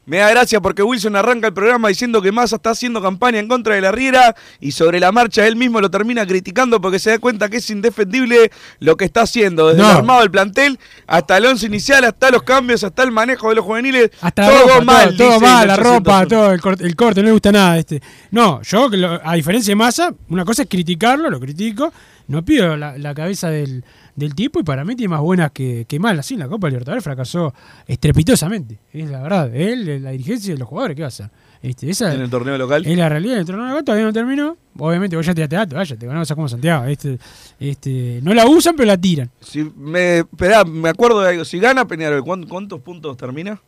Me 0.06 0.16
da 0.16 0.30
gracia 0.30 0.60
porque 0.60 0.82
Wilson 0.82 1.14
arranca 1.14 1.46
el 1.48 1.52
programa 1.52 1.86
diciendo 1.88 2.20
que 2.20 2.32
Massa 2.32 2.56
está 2.56 2.70
haciendo 2.70 3.00
campaña 3.00 3.38
en 3.38 3.46
contra 3.46 3.74
de 3.76 3.80
la 3.80 3.92
Riera 3.92 4.34
y 4.58 4.72
sobre 4.72 4.98
la 4.98 5.12
marcha 5.12 5.46
él 5.46 5.54
mismo 5.54 5.80
lo 5.80 5.88
termina 5.90 6.26
criticando 6.26 6.80
porque 6.80 6.98
se 6.98 7.10
da 7.10 7.18
cuenta 7.20 7.48
que 7.48 7.58
es 7.58 7.70
indefendible 7.70 8.50
lo 8.80 8.96
que 8.96 9.04
está 9.04 9.22
haciendo, 9.22 9.68
desde 9.68 9.82
No. 9.82 9.90
el 9.90 9.96
armado 9.98 10.20
del 10.20 10.30
plantel 10.32 10.78
hasta 11.06 11.36
el 11.36 11.46
once 11.46 11.66
inicial, 11.66 12.02
hasta 12.04 12.30
los 12.30 12.42
cambios, 12.42 12.82
hasta 12.82 13.04
el 13.04 13.12
manejo 13.12 13.50
de 13.50 13.56
los 13.56 13.64
juveniles, 13.64 14.10
Hasta 14.20 14.42
la 14.42 14.48
todo 14.48 14.68
ropa, 14.68 14.84
mal. 14.84 15.16
todo, 15.16 15.40
mal, 15.40 15.66
la 15.68 15.74
801. 15.74 15.94
ropa, 15.98 16.26
todo, 16.26 16.50
el 16.52 16.60
corte, 16.60 16.84
el 16.86 16.96
corte, 16.96 17.20
no 17.20 17.26
le 17.26 17.32
gusta 17.32 17.52
nada. 17.52 17.78
este 17.78 18.02
No, 18.32 18.62
yo, 18.62 18.90
a 19.22 19.34
diferencia 19.34 19.70
de 19.70 19.76
Massa, 19.76 20.12
una 20.28 20.44
cosa 20.44 20.62
es 20.62 20.68
criticarlo, 20.68 21.30
lo 21.30 21.38
critico, 21.38 21.92
no 22.26 22.44
pido 22.44 22.76
la, 22.76 22.96
la 22.98 23.14
cabeza 23.14 23.50
del, 23.50 23.84
del 24.16 24.34
tipo 24.34 24.60
y 24.60 24.62
para 24.62 24.84
mí 24.84 24.96
tiene 24.96 25.10
más 25.10 25.20
buenas 25.20 25.50
que, 25.52 25.84
que 25.88 25.98
malas. 25.98 26.26
Sí, 26.26 26.34
en 26.34 26.40
la 26.40 26.48
Copa 26.48 26.68
Libertadores 26.68 27.02
fracasó 27.04 27.54
estrepitosamente. 27.86 28.78
Es 28.92 29.08
la 29.10 29.22
verdad. 29.22 29.54
Él, 29.54 30.02
la 30.02 30.10
dirigencia 30.10 30.54
y 30.54 30.56
los 30.56 30.68
jugadores, 30.68 30.96
¿qué 30.96 31.02
va 31.02 31.06
a 31.06 31.08
hacer? 31.08 31.30
Este, 31.62 31.90
esa 31.90 32.14
En 32.14 32.22
el 32.22 32.30
torneo 32.30 32.56
local. 32.56 32.86
Es 32.86 32.96
la 32.96 33.08
realidad. 33.08 33.34
En 33.34 33.40
el 33.40 33.46
torneo 33.46 33.66
local 33.66 33.84
todavía 33.84 34.06
no 34.06 34.12
terminó. 34.12 34.56
Obviamente 34.78 35.16
vos 35.16 35.26
ya 35.26 35.34
te 35.34 35.46
dato, 35.46 35.76
vaya, 35.76 35.96
te 35.96 36.06
ganamos 36.06 36.30
a 36.30 36.34
como 36.34 36.48
Santiago. 36.48 36.86
Este, 36.86 37.18
este, 37.58 38.20
no 38.22 38.32
la 38.34 38.46
usan, 38.46 38.74
pero 38.76 38.86
la 38.86 38.96
tiran. 38.98 39.30
Si 39.40 39.62
me, 39.76 40.20
esperá, 40.20 40.64
me 40.64 40.88
acuerdo 40.88 41.20
de 41.20 41.28
algo. 41.30 41.44
Si 41.44 41.58
gana 41.58 41.86
Peñarol, 41.86 42.24
¿cuán- 42.24 42.46
¿cuántos 42.46 42.80
puntos 42.80 43.16
termina? 43.16 43.60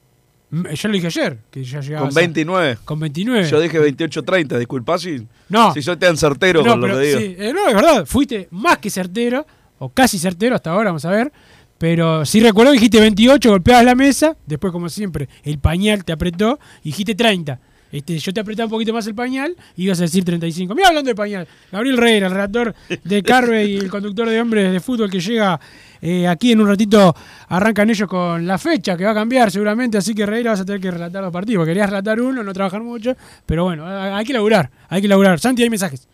Mm, 0.50 0.68
Yo 0.68 0.88
lo 0.88 0.94
dije 0.94 1.06
ayer, 1.08 1.38
que 1.50 1.64
ya 1.64 1.80
llegaba 1.80 2.06
Con 2.06 2.14
29. 2.14 2.78
Con 2.84 3.00
29. 3.00 3.48
Yo 3.48 3.60
dije 3.60 3.78
28-30, 3.80 4.58
disculpa 4.58 4.98
si, 4.98 5.26
No. 5.48 5.72
si 5.74 5.82
soy 5.82 5.96
tan 5.96 6.16
certero 6.16 6.62
No, 6.62 6.72
con 6.72 6.80
lo 6.80 6.86
pero 6.88 6.98
que 6.98 7.06
digo. 7.06 7.18
sí, 7.20 7.36
eh, 7.38 7.52
no, 7.54 7.68
es 7.68 7.74
verdad, 7.74 8.06
fuiste 8.06 8.48
más 8.50 8.78
que 8.78 8.90
certero, 8.90 9.46
o 9.82 9.88
casi 9.88 10.18
certero 10.18 10.54
hasta 10.54 10.70
ahora, 10.70 10.90
vamos 10.90 11.04
a 11.04 11.10
ver. 11.10 11.32
Pero 11.76 12.24
sí 12.24 12.38
recuerdo 12.40 12.70
que 12.70 12.78
dijiste 12.78 13.00
28, 13.00 13.50
golpeabas 13.50 13.84
la 13.84 13.96
mesa, 13.96 14.36
después 14.46 14.72
como 14.72 14.88
siempre, 14.88 15.28
el 15.42 15.58
pañal 15.58 16.04
te 16.04 16.12
apretó, 16.12 16.60
y 16.84 16.90
dijiste 16.90 17.16
30. 17.16 17.58
Este, 17.90 18.16
yo 18.18 18.32
te 18.32 18.40
apretaba 18.40 18.66
un 18.66 18.70
poquito 18.70 18.92
más 18.92 19.06
el 19.08 19.14
pañal 19.14 19.54
y 19.76 19.84
ibas 19.84 19.98
a 19.98 20.02
decir 20.02 20.24
35. 20.24 20.74
Mira 20.74 20.88
hablando 20.88 21.08
de 21.08 21.16
pañal, 21.16 21.48
Gabriel 21.72 21.96
Reyes, 21.96 22.22
el 22.22 22.30
redactor 22.30 22.74
de 23.02 23.22
Carve 23.24 23.64
y 23.64 23.76
el 23.76 23.90
conductor 23.90 24.28
de 24.30 24.40
hombres 24.40 24.72
de 24.72 24.78
fútbol 24.78 25.10
que 25.10 25.20
llega 25.20 25.60
eh, 26.00 26.28
aquí 26.28 26.52
en 26.52 26.60
un 26.60 26.68
ratito, 26.68 27.14
arrancan 27.48 27.90
ellos 27.90 28.08
con 28.08 28.46
la 28.46 28.58
fecha 28.58 28.96
que 28.96 29.04
va 29.04 29.10
a 29.10 29.14
cambiar 29.14 29.50
seguramente, 29.50 29.98
así 29.98 30.14
que 30.14 30.24
Reira 30.24 30.52
vas 30.52 30.60
a 30.60 30.64
tener 30.64 30.80
que 30.80 30.90
relatar 30.92 31.22
los 31.22 31.32
partidos. 31.32 31.66
Querías 31.66 31.90
relatar 31.90 32.20
uno, 32.20 32.44
no 32.44 32.52
trabajar 32.52 32.82
mucho, 32.82 33.16
pero 33.44 33.64
bueno, 33.64 33.84
hay 33.86 34.24
que 34.24 34.32
laburar, 34.32 34.70
hay 34.88 35.02
que 35.02 35.08
laburar. 35.08 35.40
Santi, 35.40 35.64
hay 35.64 35.70
mensajes. 35.70 36.08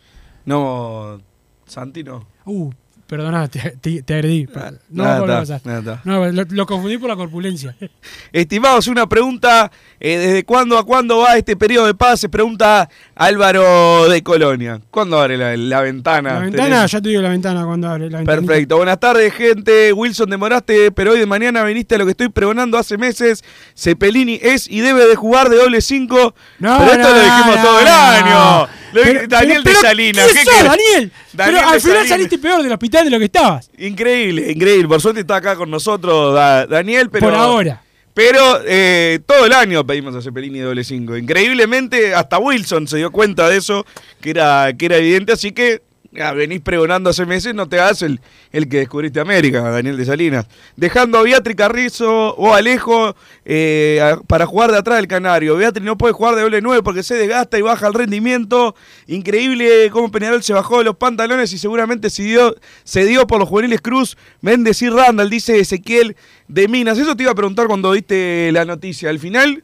No, 0.45 1.21
Santi 1.65 2.03
no. 2.03 2.27
Uh, 2.45 2.71
perdona, 3.09 3.47
te, 3.47 3.71
te- 3.81 4.03
te 4.03 4.13
agredí. 4.13 4.47
No 4.89 5.03
nada, 5.03 5.17
a 5.17 5.39
pasar. 5.41 5.61
nada. 5.65 6.01
No, 6.05 6.25
lo, 6.31 6.43
lo 6.47 6.65
confundí 6.67 6.99
por 6.99 7.09
la 7.09 7.15
corpulencia. 7.15 7.75
Estimados, 8.31 8.87
una 8.87 9.07
pregunta, 9.09 9.71
eh, 9.99 10.17
¿desde 10.17 10.43
cuándo 10.45 10.77
a 10.77 10.85
cuándo 10.85 11.17
va 11.17 11.35
este 11.35 11.57
periodo 11.57 11.87
de 11.87 11.95
paz? 11.95 12.19
Se 12.19 12.29
pregunta 12.29 12.87
Álvaro 13.15 14.07
de 14.07 14.21
Colonia. 14.21 14.79
¿Cuándo 14.91 15.19
abre 15.19 15.37
la, 15.37 15.57
la 15.57 15.81
ventana? 15.81 16.33
La 16.35 16.39
ventana, 16.41 16.85
Tenés- 16.85 16.91
ya 16.91 17.01
te 17.01 17.09
digo 17.09 17.21
la 17.21 17.29
ventana 17.29 17.65
cuando 17.65 17.87
abre. 17.89 18.09
La 18.11 18.19
ventanita. 18.19 18.47
Perfecto. 18.47 18.77
Buenas 18.77 18.99
tardes, 18.99 19.33
gente. 19.33 19.91
Wilson, 19.91 20.29
demoraste, 20.29 20.91
pero 20.91 21.11
hoy 21.13 21.19
de 21.19 21.25
mañana 21.25 21.63
viniste 21.63 21.95
a 21.95 21.97
lo 21.97 22.05
que 22.05 22.11
estoy 22.11 22.29
pregonando 22.29 22.77
hace 22.77 22.97
meses. 22.97 23.43
Cepelini 23.75 24.39
es 24.41 24.69
y 24.69 24.81
debe 24.81 25.05
de 25.07 25.15
jugar 25.15 25.49
de 25.49 25.57
doble 25.57 25.81
5. 25.81 26.35
No, 26.59 26.77
pero 26.77 26.91
esto 26.91 27.09
no, 27.09 27.15
lo 27.15 27.23
dijimos 27.23 27.55
no, 27.57 27.63
todo 27.63 27.79
el 27.79 27.87
año. 27.87 28.67
Pero- 28.93 29.27
Daniel 29.27 29.61
pero- 29.63 29.79
de 29.81 29.87
Salinas. 29.87 30.25
¿quién 30.31 30.37
¿qué 30.45 30.49
querés? 30.51 30.63
Daniel? 30.65 31.11
Daniel 31.33 31.57
pero 31.59 31.69
al 31.69 31.81
final 31.81 32.07
saliste 32.07 32.37
peor 32.37 32.63
del 32.63 32.71
hospital 32.71 33.05
de 33.05 33.11
lo 33.11 33.19
que 33.19 33.25
estabas. 33.25 33.69
Increíble, 33.77 34.51
increíble. 34.51 34.87
Por 34.87 35.01
suerte 35.01 35.21
está 35.21 35.35
acá 35.37 35.55
con 35.55 35.69
nosotros 35.69 36.33
Da- 36.33 36.65
Daniel, 36.67 37.09
pero. 37.09 37.27
Por 37.27 37.35
ahora. 37.35 37.81
Pero 38.13 38.59
eh, 38.65 39.19
todo 39.25 39.45
el 39.45 39.53
año 39.53 39.85
pedimos 39.87 40.13
a 40.15 40.21
Cepelini 40.21 40.59
doble 40.59 40.83
5. 40.83 41.15
Increíblemente, 41.15 42.13
hasta 42.13 42.37
Wilson 42.37 42.87
se 42.87 42.97
dio 42.97 43.11
cuenta 43.11 43.47
de 43.47 43.57
eso, 43.57 43.85
que 44.19 44.31
era, 44.31 44.73
que 44.77 44.87
era 44.87 44.97
evidente. 44.97 45.31
Así 45.31 45.51
que 45.53 45.81
venís 46.11 46.61
pregonando 46.61 47.09
hace 47.09 47.25
meses, 47.25 47.53
no 47.53 47.67
te 47.69 47.79
hagas 47.79 48.01
el, 48.01 48.19
el 48.51 48.67
que 48.67 48.79
descubriste 48.79 49.19
América, 49.19 49.61
Daniel 49.61 49.95
de 49.97 50.05
Salinas. 50.05 50.47
Dejando 50.75 51.19
a 51.19 51.21
Beatriz 51.21 51.55
Carrizo 51.55 52.35
o 52.35 52.53
Alejo 52.53 53.15
eh, 53.45 54.15
para 54.27 54.45
jugar 54.45 54.71
de 54.71 54.77
atrás 54.77 54.97
del 54.97 55.07
Canario. 55.07 55.55
Beatriz 55.55 55.85
no 55.85 55.97
puede 55.97 56.13
jugar 56.13 56.35
de 56.35 56.41
doble 56.41 56.61
9 56.61 56.81
porque 56.83 57.03
se 57.03 57.15
desgasta 57.15 57.59
y 57.59 57.61
baja 57.61 57.87
el 57.87 57.93
rendimiento. 57.93 58.75
Increíble 59.07 59.89
cómo 59.91 60.11
Peñarol 60.11 60.41
se 60.41 60.53
bajó 60.53 60.79
de 60.79 60.85
los 60.85 60.95
pantalones 60.95 61.53
y 61.53 61.57
seguramente 61.57 62.09
se 62.09 62.23
dio, 62.23 63.27
por 63.27 63.39
los 63.39 63.49
juveniles 63.49 63.81
Cruz, 63.81 64.17
Méndez 64.41 64.81
y 64.81 64.89
Randall, 64.89 65.29
dice 65.29 65.59
Ezequiel 65.59 66.15
de 66.47 66.67
Minas. 66.67 66.97
Eso 66.97 67.15
te 67.15 67.23
iba 67.23 67.31
a 67.31 67.35
preguntar 67.35 67.67
cuando 67.67 67.91
viste 67.91 68.51
la 68.51 68.65
noticia. 68.65 69.09
Al 69.09 69.19
final 69.19 69.63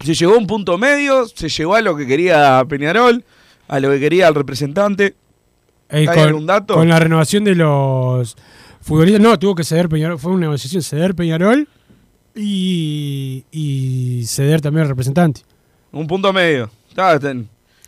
se 0.00 0.14
llegó 0.14 0.34
a 0.34 0.38
un 0.38 0.46
punto 0.46 0.78
medio, 0.78 1.26
se 1.26 1.48
llegó 1.48 1.76
a 1.76 1.80
lo 1.80 1.96
que 1.96 2.06
quería 2.06 2.64
Peñarol, 2.68 3.24
a 3.68 3.80
lo 3.80 3.90
que 3.90 4.00
quería 4.00 4.28
el 4.28 4.34
representante. 4.34 5.14
Eh, 5.90 6.00
¿Hay 6.00 6.06
con, 6.06 6.18
algún 6.18 6.46
dato? 6.46 6.74
con 6.74 6.88
la 6.88 6.98
renovación 6.98 7.44
de 7.44 7.54
los 7.54 8.36
futbolistas. 8.80 9.22
No, 9.22 9.38
tuvo 9.38 9.54
que 9.54 9.64
ceder 9.64 9.88
Peñarol. 9.88 10.18
Fue 10.18 10.32
una 10.32 10.42
negociación 10.42 10.82
ceder 10.82 11.14
Peñarol 11.14 11.66
y, 12.34 13.44
y 13.50 14.24
ceder 14.26 14.60
también 14.60 14.82
al 14.82 14.88
representante. 14.88 15.42
Un 15.92 16.06
punto 16.06 16.32
medio. 16.32 16.70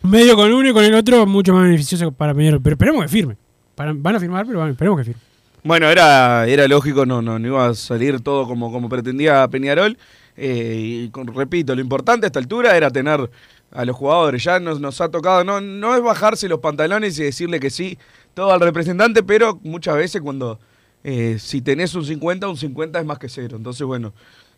Medio 0.03 0.35
con 0.35 0.51
uno 0.51 0.67
y 0.69 0.73
con 0.73 0.83
el 0.83 0.93
otro, 0.95 1.25
mucho 1.25 1.53
más 1.53 1.63
beneficioso 1.63 2.11
para 2.11 2.33
Peñarol. 2.33 2.61
Pero 2.61 2.73
esperemos 2.73 3.03
que 3.03 3.07
firme. 3.09 3.37
Para- 3.75 3.93
van 3.95 4.15
a 4.15 4.19
firmar, 4.19 4.45
pero 4.45 4.59
van- 4.59 4.71
esperemos 4.71 4.97
que 4.99 5.03
firme. 5.05 5.21
Bueno, 5.63 5.87
era, 5.89 6.47
era 6.47 6.67
lógico, 6.67 7.05
no, 7.05 7.21
no, 7.21 7.37
no 7.37 7.47
iba 7.47 7.67
a 7.67 7.73
salir 7.75 8.19
todo 8.21 8.47
como, 8.47 8.71
como 8.71 8.89
pretendía 8.89 9.47
Peñarol. 9.47 9.97
Eh, 10.35 11.03
y 11.05 11.09
con- 11.09 11.27
repito, 11.27 11.75
lo 11.75 11.81
importante 11.81 12.25
a 12.25 12.27
esta 12.27 12.39
altura 12.39 12.75
era 12.75 12.89
tener 12.89 13.29
a 13.71 13.85
los 13.85 13.95
jugadores. 13.95 14.43
Ya 14.43 14.59
nos, 14.59 14.79
nos 14.79 15.01
ha 15.01 15.09
tocado, 15.09 15.43
no, 15.43 15.61
no 15.61 15.95
es 15.95 16.03
bajarse 16.03 16.47
los 16.47 16.59
pantalones 16.59 17.17
y 17.19 17.23
decirle 17.23 17.59
que 17.59 17.69
sí 17.69 17.97
todo 18.33 18.51
al 18.51 18.59
representante, 18.59 19.23
pero 19.23 19.59
muchas 19.63 19.95
veces 19.95 20.21
cuando 20.21 20.59
eh, 21.03 21.37
si 21.39 21.61
tenés 21.61 21.95
un 21.95 22.05
50, 22.05 22.47
un 22.47 22.57
50 22.57 22.99
es 22.99 23.05
más 23.05 23.17
que 23.19 23.29
cero. 23.29 23.57
Entonces, 23.57 23.85
bueno, 23.85 24.13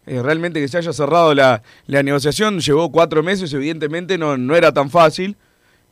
eh, 0.05 0.22
realmente 0.22 0.59
que 0.59 0.68
se 0.68 0.78
haya 0.78 0.93
cerrado 0.93 1.34
la, 1.34 1.64
la 1.88 2.03
negociación, 2.03 2.59
llevó 2.59 2.91
cuatro 2.91 3.24
meses, 3.24 3.53
evidentemente 3.53 4.18
no, 4.18 4.38
no 4.38 4.55
era 4.55 4.74
tan 4.74 4.89
fácil. 4.89 5.38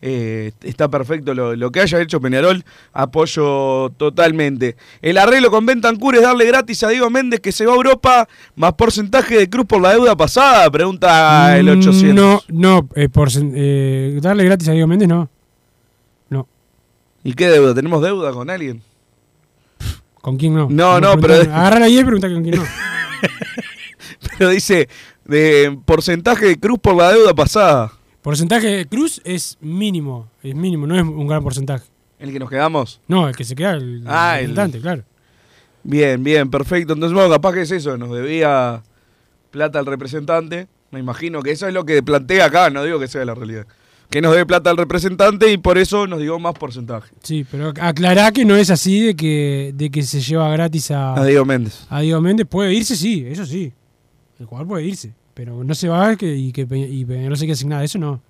Eh, 0.03 0.51
está 0.63 0.89
perfecto 0.89 1.35
lo, 1.35 1.55
lo 1.55 1.71
que 1.71 1.79
haya 1.81 2.01
hecho 2.01 2.19
Peñarol, 2.19 2.63
apoyo 2.91 3.91
totalmente. 3.97 4.75
El 5.01 5.17
arreglo 5.19 5.51
con 5.51 5.65
Bentancur 5.65 6.15
es 6.15 6.23
darle 6.23 6.45
gratis 6.45 6.81
a 6.83 6.89
Diego 6.89 7.09
Méndez 7.11 7.39
que 7.39 7.51
se 7.51 7.65
va 7.67 7.73
a 7.73 7.75
Europa, 7.75 8.27
más 8.55 8.73
porcentaje 8.73 9.37
de 9.37 9.49
Cruz 9.49 9.65
por 9.67 9.79
la 9.81 9.91
deuda 9.91 10.15
pasada, 10.15 10.69
pregunta 10.71 11.55
el 11.57 11.69
800. 11.69 12.13
Mm, 12.13 12.15
No, 12.15 12.41
no, 12.81 12.89
eh, 12.95 13.09
por 13.09 13.29
eh, 13.35 14.17
darle 14.21 14.43
gratis 14.45 14.69
a 14.69 14.71
Diego 14.71 14.87
Méndez, 14.87 15.07
no. 15.07 15.29
No. 16.29 16.47
¿Y 17.23 17.33
qué 17.33 17.47
deuda? 17.49 17.75
¿Tenemos 17.75 18.01
deuda 18.01 18.31
con 18.31 18.49
alguien? 18.49 18.81
¿Con 20.21 20.37
quién 20.37 20.55
no? 20.55 20.67
No, 20.69 20.99
no, 20.99 21.15
pero- 21.19 21.35
Agarrar 21.41 21.83
ahí 21.83 21.99
y 21.99 22.03
preguntar 22.03 22.31
con 22.33 22.41
quién 22.43 22.55
no. 22.55 22.63
Pero 24.37 24.49
dice, 24.49 24.87
de 25.25 25.77
porcentaje 25.85 26.45
de 26.47 26.59
Cruz 26.59 26.79
por 26.79 26.95
la 26.95 27.11
deuda 27.11 27.33
pasada. 27.35 27.91
Porcentaje 28.21 28.67
de 28.67 28.85
Cruz 28.87 29.19
es 29.23 29.57
mínimo, 29.61 30.29
es 30.43 30.53
mínimo, 30.55 30.85
no 30.85 30.95
es 30.95 31.01
un 31.01 31.27
gran 31.27 31.43
porcentaje. 31.43 31.85
¿El 32.19 32.31
que 32.31 32.39
nos 32.39 32.49
quedamos? 32.49 33.01
No, 33.07 33.27
el 33.27 33.35
que 33.35 33.43
se 33.43 33.55
queda, 33.55 33.73
el, 33.73 34.03
Ah, 34.05 34.35
el 34.39 34.45
el- 34.45 34.49
representante, 34.51 34.79
claro. 34.81 35.03
Bien, 35.83 36.23
bien, 36.23 36.51
perfecto. 36.51 36.93
Entonces, 36.93 37.15
bueno, 37.15 37.29
capaz 37.31 37.53
que 37.53 37.61
es 37.61 37.71
eso, 37.71 37.97
nos 37.97 38.11
debía 38.11 38.83
plata 39.49 39.79
al 39.79 39.87
representante. 39.87 40.67
Me 40.91 40.99
imagino 40.99 41.41
que 41.41 41.51
eso 41.51 41.67
es 41.67 41.73
lo 41.73 41.83
que 41.85 42.03
plantea 42.03 42.45
acá, 42.45 42.69
no 42.69 42.83
digo 42.83 42.99
que 42.99 43.07
sea 43.07 43.25
la 43.25 43.33
realidad. 43.33 43.65
Que 44.11 44.21
nos 44.21 44.33
debe 44.33 44.45
plata 44.45 44.69
al 44.69 44.77
representante 44.77 45.51
y 45.51 45.57
por 45.57 45.77
eso 45.79 46.05
nos 46.05 46.19
dio 46.19 46.37
más 46.37 46.53
porcentaje. 46.53 47.11
Sí, 47.23 47.45
pero 47.49 47.73
aclará 47.79 48.31
que 48.31 48.45
no 48.45 48.55
es 48.57 48.69
así 48.69 48.99
de 48.99 49.15
que, 49.15 49.71
de 49.73 49.89
que 49.89 50.03
se 50.03 50.19
lleva 50.19 50.51
gratis 50.51 50.91
a, 50.91 51.15
A 51.19 51.25
Diego 51.25 51.45
Méndez. 51.45 51.87
a 51.89 52.01
Diego 52.01 52.19
Méndez. 52.21 52.45
Puede 52.45 52.73
irse, 52.73 52.95
sí, 52.95 53.25
eso 53.25 53.45
sí. 53.45 53.71
El 54.37 54.45
jugador 54.45 54.67
puede 54.67 54.85
irse, 54.85 55.13
pero 55.33 55.63
no 55.63 55.75
se 55.75 55.87
va 55.87 56.15
que, 56.15 56.35
y 56.35 56.51
que 56.51 56.67
y 56.71 57.05
Peñarol 57.05 57.37
se 57.37 57.45
quede 57.45 57.55
sin 57.55 57.69
nada, 57.69 57.83
eso 57.83 57.99
no. 57.99 58.21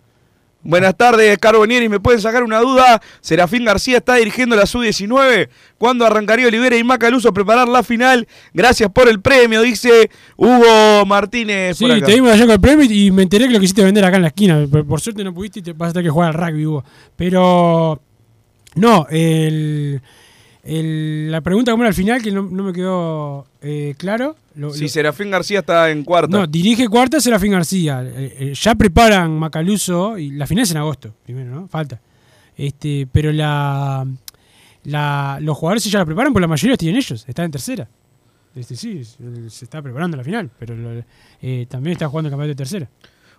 Buenas 0.64 0.96
tardes, 0.96 1.40
Carbonieri. 1.40 1.90
¿Me 1.90 2.00
pueden 2.00 2.22
sacar 2.22 2.44
una 2.44 2.60
duda? 2.60 3.02
¿Serafín 3.20 3.66
García 3.66 3.98
está 3.98 4.16
dirigiendo 4.16 4.56
la 4.56 4.68
Sub-19? 4.68 5.50
¿Cuándo 5.80 6.06
arrancaría 6.06 6.46
Olivera 6.46 6.78
y 6.78 6.84
Macaluso 6.84 7.30
a 7.30 7.34
preparar 7.34 7.68
la 7.68 7.82
final? 7.82 8.28
Gracias 8.54 8.92
por 8.92 9.10
el 9.10 9.22
premio, 9.22 9.64
dice 9.64 10.12
Hugo 10.38 11.04
Martínez. 11.08 11.78
Sí, 11.78 11.86
por 11.86 11.94
acá. 11.94 12.06
te 12.06 12.14
vimos 12.14 12.32
allá 12.32 12.44
con 12.44 12.52
el 12.52 12.62
premio 12.62 12.86
y 12.86 13.10
me 13.10 13.24
enteré 13.24 13.48
que 13.48 13.54
lo 13.54 13.60
quisiste 13.60 13.84
vender 13.84 14.06
acá 14.06 14.18
en 14.18 14.22
la 14.22 14.28
esquina. 14.28 14.68
Por, 14.88 15.02
suerte 15.02 15.24
no 15.24 15.34
pudiste 15.34 15.60
y 15.60 15.64
te 15.64 15.74
vas 15.74 15.90
a 15.90 15.94
tener 15.94 16.06
que 16.06 16.12
jugar 16.12 16.30
al 16.30 16.36
rugby 16.36 16.66
vos. 16.66 16.84
Pero, 17.16 18.00
no, 18.76 19.08
el, 19.10 20.00
el- 20.64 21.32
la 21.32 21.42
pregunta 21.42 21.72
como 21.72 21.84
era 21.84 21.90
al 21.90 21.94
final, 21.96 22.22
que 22.22 22.32
no, 22.32 22.44
no 22.44 22.64
me 22.64 22.74
quedó 22.74 23.48
eh, 23.62 23.96
claro. 23.98 24.36
Lo- 24.56 24.72
Si 24.74 24.84
lo- 24.84 24.88
Serafín 24.90 25.32
García 25.32 25.60
está 25.60 25.90
en 25.92 26.04
cuarta. 26.04 26.38
no, 26.38 26.46
dirige 26.48 26.88
cuarta 26.88 27.20
Serafín 27.20 27.52
García. 27.54 28.04
Eh, 28.04 28.36
eh, 28.40 28.54
ya 28.54 28.76
preparan 28.76 29.38
Macaluso 29.38 30.18
y 30.18 30.32
la 30.32 30.46
final 30.48 30.64
es 30.64 30.72
en 30.72 30.78
agosto, 30.78 31.14
primero, 31.26 31.52
¿no? 31.52 31.68
Falta. 31.68 32.00
Este, 32.58 33.08
pero 33.12 33.32
la, 33.32 34.06
la 34.84 35.38
los 35.42 35.58
jugadores 35.58 35.84
ya 35.86 36.00
la 36.00 36.06
preparan, 36.06 36.34
porque 36.34 36.42
la 36.44 36.48
mayoría 36.48 36.78
tienen 36.78 36.98
ellos, 36.98 37.26
están 37.28 37.46
en 37.46 37.52
tercera. 37.52 37.88
Este, 38.56 38.76
sí, 38.76 39.02
se 39.06 39.64
está 39.66 39.82
preparando 39.82 40.18
la 40.18 40.24
final, 40.24 40.50
pero 40.60 40.76
lo- 40.76 41.04
eh, 41.42 41.66
también 41.70 41.94
está 41.94 42.08
jugando 42.10 42.28
el 42.28 42.32
campeonato 42.32 42.50
de 42.50 42.56
tercera. 42.56 42.90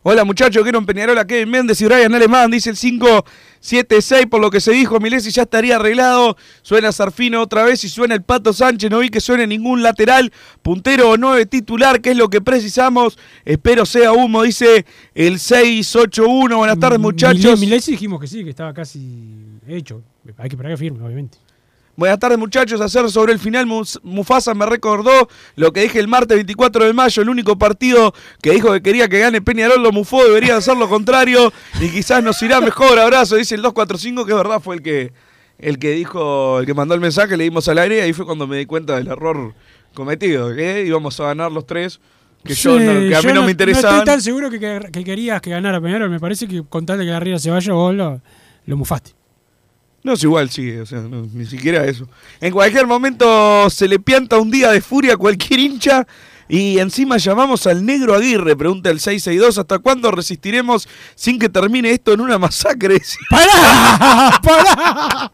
Hola 0.05 0.24
muchachos, 0.24 0.64
quiero 0.64 0.80
en 0.80 0.84
Peñarola, 0.84 1.24
Kevin 1.24 1.48
Méndez 1.48 1.80
y 1.80 1.84
Brian 1.84 2.12
Alemán, 2.12 2.50
dice 2.50 2.70
el 2.70 2.76
576, 2.76 4.26
por 4.26 4.40
lo 4.40 4.50
que 4.50 4.61
se 4.61 4.72
dijo, 4.72 4.98
Milesi 4.98 5.30
ya 5.30 5.42
estaría 5.42 5.76
arreglado, 5.76 6.36
suena 6.62 6.90
Sarfino 6.90 7.40
otra 7.40 7.62
vez 7.62 7.84
y 7.84 7.88
suena 7.88 8.16
el 8.16 8.22
Pato 8.24 8.53
Sánchez, 8.53 8.90
no 8.90 8.98
vi 8.98 9.11
que 9.11 9.20
suene 9.20 9.46
ningún 9.46 9.80
lateral, 9.80 10.32
puntero 10.61 11.11
o 11.11 11.16
nueve 11.16 11.46
titular, 11.46 12.00
que 12.00 12.11
es 12.11 12.16
lo 12.16 12.28
que 12.30 12.40
precisamos, 12.40 13.16
espero 13.44 13.86
sea 13.86 14.11
humo, 14.11 14.42
dice 14.42 14.84
el 15.14 15.38
681, 15.38 16.57
buenas 16.57 16.80
tardes 16.80 16.98
muchachos. 16.98 17.61
Milesi 17.61 17.92
dijimos 17.92 18.20
que 18.20 18.26
sí, 18.26 18.42
que 18.42 18.50
estaba 18.50 18.74
casi 18.74 19.61
hecho. 19.68 20.03
Hay 20.36 20.48
que 20.48 20.57
esperar 20.57 20.72
que 20.72 20.78
firme, 20.78 21.00
obviamente. 21.05 21.38
Buenas 21.95 22.18
tardes 22.18 22.38
muchachos, 22.38 22.80
hacer 22.80 23.11
sobre 23.11 23.34
el 23.34 23.38
final 23.38 23.66
Mufasa 23.66 24.55
me 24.55 24.64
recordó 24.64 25.28
lo 25.57 25.72
que 25.74 25.82
dije 25.82 25.99
el 26.01 26.09
martes 26.09 26.36
24 26.38 26.86
de 26.86 26.93
mayo, 26.95 27.22
el 27.22 27.28
único 27.28 27.59
partido 27.59 28.14
que 28.40 28.53
dijo 28.53 28.72
que 28.72 28.82
quería 28.82 29.09
que 29.09 29.18
gane 29.18 29.43
Peñarol 29.43 29.82
lo 29.82 29.93
mufó, 29.93 30.24
debería 30.24 30.57
hacer 30.57 30.74
lo 30.78 30.88
contrario 30.88 31.53
y 31.80 31.90
quizás 31.90 32.22
nos 32.24 32.40
irá 32.43 32.62
mejor, 32.62 32.99
abrazo, 32.99 33.36
dice 33.36 33.55
el 33.57 33.62
245 33.62 34.24
que 34.24 34.32
es 34.32 34.36
verdad 34.38 34.61
fue 34.61 34.76
el 34.76 34.82
que 34.82 35.12
el 35.59 35.78
que 35.78 35.90
dijo, 35.93 36.59
el 36.61 36.66
que 36.66 36.72
mandó 36.74 36.95
el 36.95 37.01
mensaje, 37.01 37.36
le 37.36 37.45
dimos 37.45 37.68
al 37.68 37.78
aire 37.78 37.99
y 37.99 38.01
ahí 38.01 38.12
fue 38.14 38.24
cuando 38.24 38.47
me 38.47 38.57
di 38.57 38.64
cuenta 38.66 38.97
del 38.97 39.07
error 39.09 39.55
cometido, 39.95 40.53
que 40.57 40.84
íbamos 40.86 41.20
a 41.20 41.24
ganar 41.24 41.53
los 41.53 41.66
tres, 41.66 42.01
que, 42.43 42.55
yo, 42.55 42.78
Sí, 42.78 42.84
no- 42.84 42.93
que 43.09 43.14
a 43.14 43.20
mí 43.20 43.28
yo 43.28 43.34
no, 43.34 43.45
me 43.45 43.51
interesaban. 43.53 43.99
estoy 43.99 44.07
tan 44.07 44.22
seguro 44.22 44.51
que, 44.51 44.59
que- 44.59 44.88
que 44.90 45.05
querías 45.05 45.40
que 45.43 45.51
ganara 45.51 45.80
Peñarol. 45.80 46.11
Me 46.11 46.18
parece 46.18 46.49
que 46.49 46.64
con 46.64 46.84
tal 46.86 46.99
de 46.99 47.05
que 47.05 47.11
la 47.12 47.20
Riera 47.20 47.38
se 47.38 47.51
vaya, 47.53 47.72
vos 47.74 47.95
lo, 47.95 48.20
lo 48.66 48.76
mufaste. 48.76 49.12
No, 50.05 50.14
es 50.14 50.22
igual, 50.24 50.50
sí, 50.50 50.70
o 50.72 50.86
sea, 50.86 51.00
no, 51.00 51.28
ni 51.32 51.46
siquiera 51.46 51.84
eso. 51.84 52.09
En 52.40 52.53
cualquier 52.53 52.86
momento 52.86 53.70
se 53.70 53.86
le 53.86 54.00
pianta 54.00 54.38
un 54.38 54.50
día 54.50 54.70
de 54.70 54.80
furia 54.80 55.14
a 55.14 55.16
cualquier 55.16 55.61
hincha 55.61 56.07
y 56.55 56.78
encima 56.80 57.16
llamamos 57.16 57.66
al 57.66 57.84
negro 57.86 58.14
Aguirre, 58.14 58.55
pregunta 58.57 58.90
el 58.90 59.00
662, 59.00 59.57
¿hasta 59.57 59.78
cuándo 59.78 60.11
resistiremos 60.11 60.86
sin 61.14 61.38
que 61.38 61.48
termine 61.48 61.90
esto 61.92 62.12
en 62.12 62.20
una 62.20 62.38
masacre? 62.38 63.00
¡Pará! 63.30 64.38
¡Pará! 64.42 65.32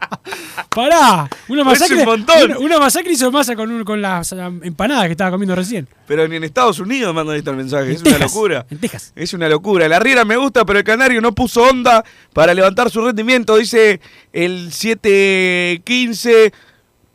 ¡Pará! 0.73 1.29
Una 1.49 1.63
masacre, 1.65 1.97
un 1.97 2.05
montón. 2.05 2.51
Una, 2.51 2.59
una 2.59 2.79
masacre 2.79 3.11
hizo 3.11 3.29
masa 3.31 3.55
con, 3.57 3.69
un- 3.69 3.83
con 3.83 4.01
las 4.01 4.31
um, 4.31 4.63
empanadas 4.63 5.07
que 5.07 5.11
estaba 5.11 5.31
comiendo 5.31 5.55
recién. 5.55 5.89
Pero 6.07 6.25
ni 6.27 6.37
en 6.37 6.43
Estados 6.45 6.79
Unidos 6.79 7.13
mandan 7.13 7.35
este 7.35 7.51
mensaje, 7.51 7.89
En 7.89 7.95
es 7.97 8.01
una 8.03 8.17
locura. 8.19 8.65
en 8.69 8.77
Texas. 8.79 9.11
Es 9.15 9.33
una 9.33 9.49
locura. 9.49 9.89
La 9.89 9.99
Riera 9.99 10.23
me 10.23 10.37
gusta, 10.37 10.63
pero 10.65 10.79
el 10.79 10.85
Canario 10.85 11.19
no 11.19 11.33
puso 11.35 11.63
onda 11.63 12.05
para 12.33 12.53
levantar 12.53 12.89
su 12.89 13.01
rendimiento, 13.05 13.57
dice 13.57 13.99
el 14.31 14.71
715. 14.71 16.53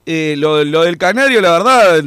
Eh, 0.07 0.35
lo, 0.37 0.63
lo 0.65 0.83
del 0.83 0.99
Canario, 0.99 1.41
la 1.41 1.53
verdad, 1.53 2.05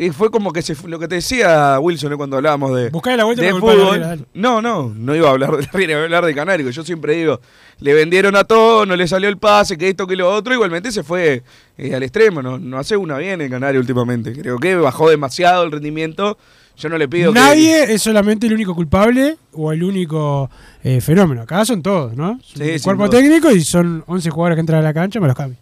eh, 0.00 0.12
fue 0.12 0.30
como 0.30 0.52
que 0.52 0.62
se 0.62 0.76
lo 0.86 1.00
que 1.00 1.08
te 1.08 1.16
decía 1.16 1.80
Wilson 1.80 2.12
eh, 2.12 2.16
cuando 2.16 2.36
hablábamos 2.36 2.72
de, 2.76 2.88
Buscá 2.90 3.16
la 3.16 3.24
vuelta 3.24 3.42
de 3.42 3.52
la 3.52 3.58
fútbol. 3.58 4.26
No, 4.32 4.62
no, 4.62 4.94
no 4.96 5.16
iba 5.16 5.26
a 5.26 5.32
hablar 5.32 5.56
de 5.56 5.68
la 5.72 5.82
iba 5.82 5.98
a 5.98 6.04
hablar 6.04 6.24
de 6.24 6.34
Canario. 6.36 6.70
Yo 6.70 6.84
siempre 6.84 7.16
digo, 7.16 7.40
le 7.80 7.94
vendieron 7.94 8.36
a 8.36 8.44
todo, 8.44 8.86
no 8.86 8.94
le 8.94 9.08
salió 9.08 9.28
el 9.28 9.38
pase, 9.38 9.76
que 9.76 9.88
esto, 9.88 10.06
que 10.06 10.14
lo 10.14 10.32
otro. 10.32 10.54
Igualmente 10.54 10.92
se 10.92 11.02
fue 11.02 11.42
eh, 11.76 11.94
al 11.96 12.04
extremo, 12.04 12.42
no, 12.42 12.58
no 12.60 12.78
hace 12.78 12.96
una 12.96 13.18
bien 13.18 13.40
el 13.40 13.50
Canario 13.50 13.80
últimamente. 13.80 14.32
Creo 14.32 14.58
que 14.58 14.76
bajó 14.76 15.10
demasiado 15.10 15.64
el 15.64 15.72
rendimiento. 15.72 16.38
Yo 16.76 16.88
no 16.88 16.96
le 16.96 17.08
pido 17.08 17.32
que- 17.32 17.40
Nadie 17.40 17.92
es 17.92 18.00
solamente 18.00 18.46
el 18.46 18.52
único 18.52 18.76
culpable 18.76 19.36
o 19.52 19.72
el 19.72 19.82
único 19.82 20.48
eh, 20.84 21.00
fenómeno. 21.00 21.42
Acá 21.42 21.64
son 21.64 21.82
todos, 21.82 22.14
¿no? 22.14 22.38
Sí, 22.54 22.78
cuerpo 22.84 23.10
técnico 23.10 23.50
y 23.50 23.62
son 23.64 24.04
11 24.06 24.30
jugadores 24.30 24.54
que 24.54 24.60
entran 24.60 24.78
a 24.78 24.84
la 24.84 24.94
cancha, 24.94 25.18
me 25.18 25.26
los 25.26 25.34
cambio. 25.36 25.58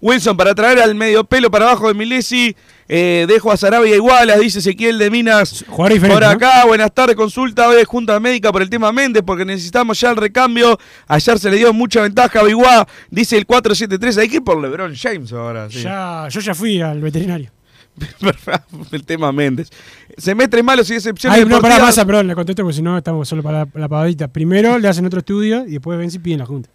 Wilson 0.00 0.36
para 0.36 0.54
traer 0.54 0.78
al 0.80 0.94
medio 0.94 1.24
pelo 1.24 1.50
para 1.50 1.66
abajo 1.66 1.88
de 1.88 1.94
Milesi. 1.94 2.54
Eh, 2.88 3.24
dejo 3.28 3.50
a 3.50 3.56
Sarabia 3.56 3.96
igualas, 3.96 4.38
dice 4.38 4.60
Ezequiel 4.60 4.98
de 4.98 5.10
Minas. 5.10 5.64
Diferente, 5.68 6.08
Por 6.08 6.22
¿no? 6.22 6.28
acá, 6.28 6.64
buenas 6.66 6.92
tardes. 6.92 7.16
Consulta 7.16 7.68
hoy 7.68 7.82
Junta 7.84 8.20
Médica 8.20 8.52
por 8.52 8.62
el 8.62 8.70
tema 8.70 8.92
Méndez, 8.92 9.22
porque 9.26 9.44
necesitamos 9.44 9.98
ya 10.00 10.10
el 10.10 10.16
recambio. 10.16 10.78
Ayer 11.08 11.38
se 11.38 11.50
le 11.50 11.56
dio 11.56 11.72
mucha 11.72 12.02
ventaja 12.02 12.40
a 12.40 12.42
Biguá, 12.44 12.86
dice 13.10 13.36
el 13.36 13.46
473. 13.46 14.18
Hay 14.18 14.28
que 14.28 14.36
ir 14.36 14.44
por 14.44 14.60
LeBron 14.60 14.94
James 14.94 15.32
ahora. 15.32 15.68
sí. 15.70 15.82
Ya, 15.82 16.28
yo 16.30 16.40
ya 16.40 16.54
fui 16.54 16.80
al 16.80 17.00
veterinario. 17.00 17.50
el 18.92 19.04
tema 19.04 19.32
Méndez. 19.32 19.70
Semestre 20.18 20.62
malos 20.62 20.90
y 20.90 20.94
excepciones 20.94 21.38
Ay, 21.38 21.46
no, 21.46 21.60
pará, 21.60 21.78
pasa, 21.78 22.04
perdón, 22.04 22.26
le 22.26 22.34
contesto 22.34 22.62
porque 22.62 22.76
si 22.76 22.82
no 22.82 22.96
estamos 22.98 23.26
solo 23.26 23.42
para 23.42 23.60
la, 23.64 23.68
la 23.74 23.88
pavadita. 23.88 24.28
Primero 24.28 24.78
le 24.78 24.86
hacen 24.86 25.06
otro 25.06 25.20
estudio 25.20 25.64
y 25.66 25.72
después 25.72 25.98
ven 25.98 26.10
si 26.10 26.18
piden 26.18 26.40
la 26.40 26.46
junta. 26.46 26.68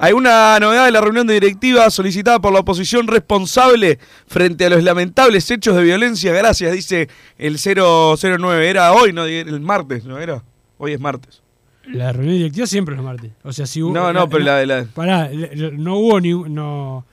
Hay 0.00 0.12
una 0.12 0.58
novedad 0.60 0.84
de 0.84 0.92
la 0.92 1.00
reunión 1.00 1.26
de 1.26 1.34
directiva 1.34 1.90
solicitada 1.90 2.38
por 2.38 2.52
la 2.52 2.60
oposición 2.60 3.08
responsable 3.08 3.98
frente 4.28 4.66
a 4.66 4.70
los 4.70 4.84
lamentables 4.84 5.50
hechos 5.50 5.74
de 5.74 5.82
violencia. 5.82 6.32
Gracias, 6.32 6.72
dice 6.72 7.08
el 7.36 7.58
009. 7.58 8.68
Era 8.70 8.92
hoy, 8.92 9.12
no 9.12 9.24
el 9.24 9.60
martes, 9.60 10.04
¿no 10.04 10.18
era? 10.18 10.42
Hoy 10.78 10.92
es 10.92 11.00
martes. 11.00 11.42
La 11.86 12.12
reunión 12.12 12.36
directiva 12.36 12.66
siempre 12.66 12.94
es 12.94 12.98
los 12.98 13.04
martes. 13.06 13.32
O 13.42 13.52
sea, 13.52 13.66
si 13.66 13.82
hubo. 13.82 13.92
No, 13.92 14.12
no, 14.12 14.28
pero 14.28 14.44
la 14.44 14.56
de 14.58 14.66
la- 14.66 14.84
Pará, 14.84 15.30
no 15.72 15.96
hubo 15.96 16.20
ni. 16.20 16.32
No. 16.32 17.04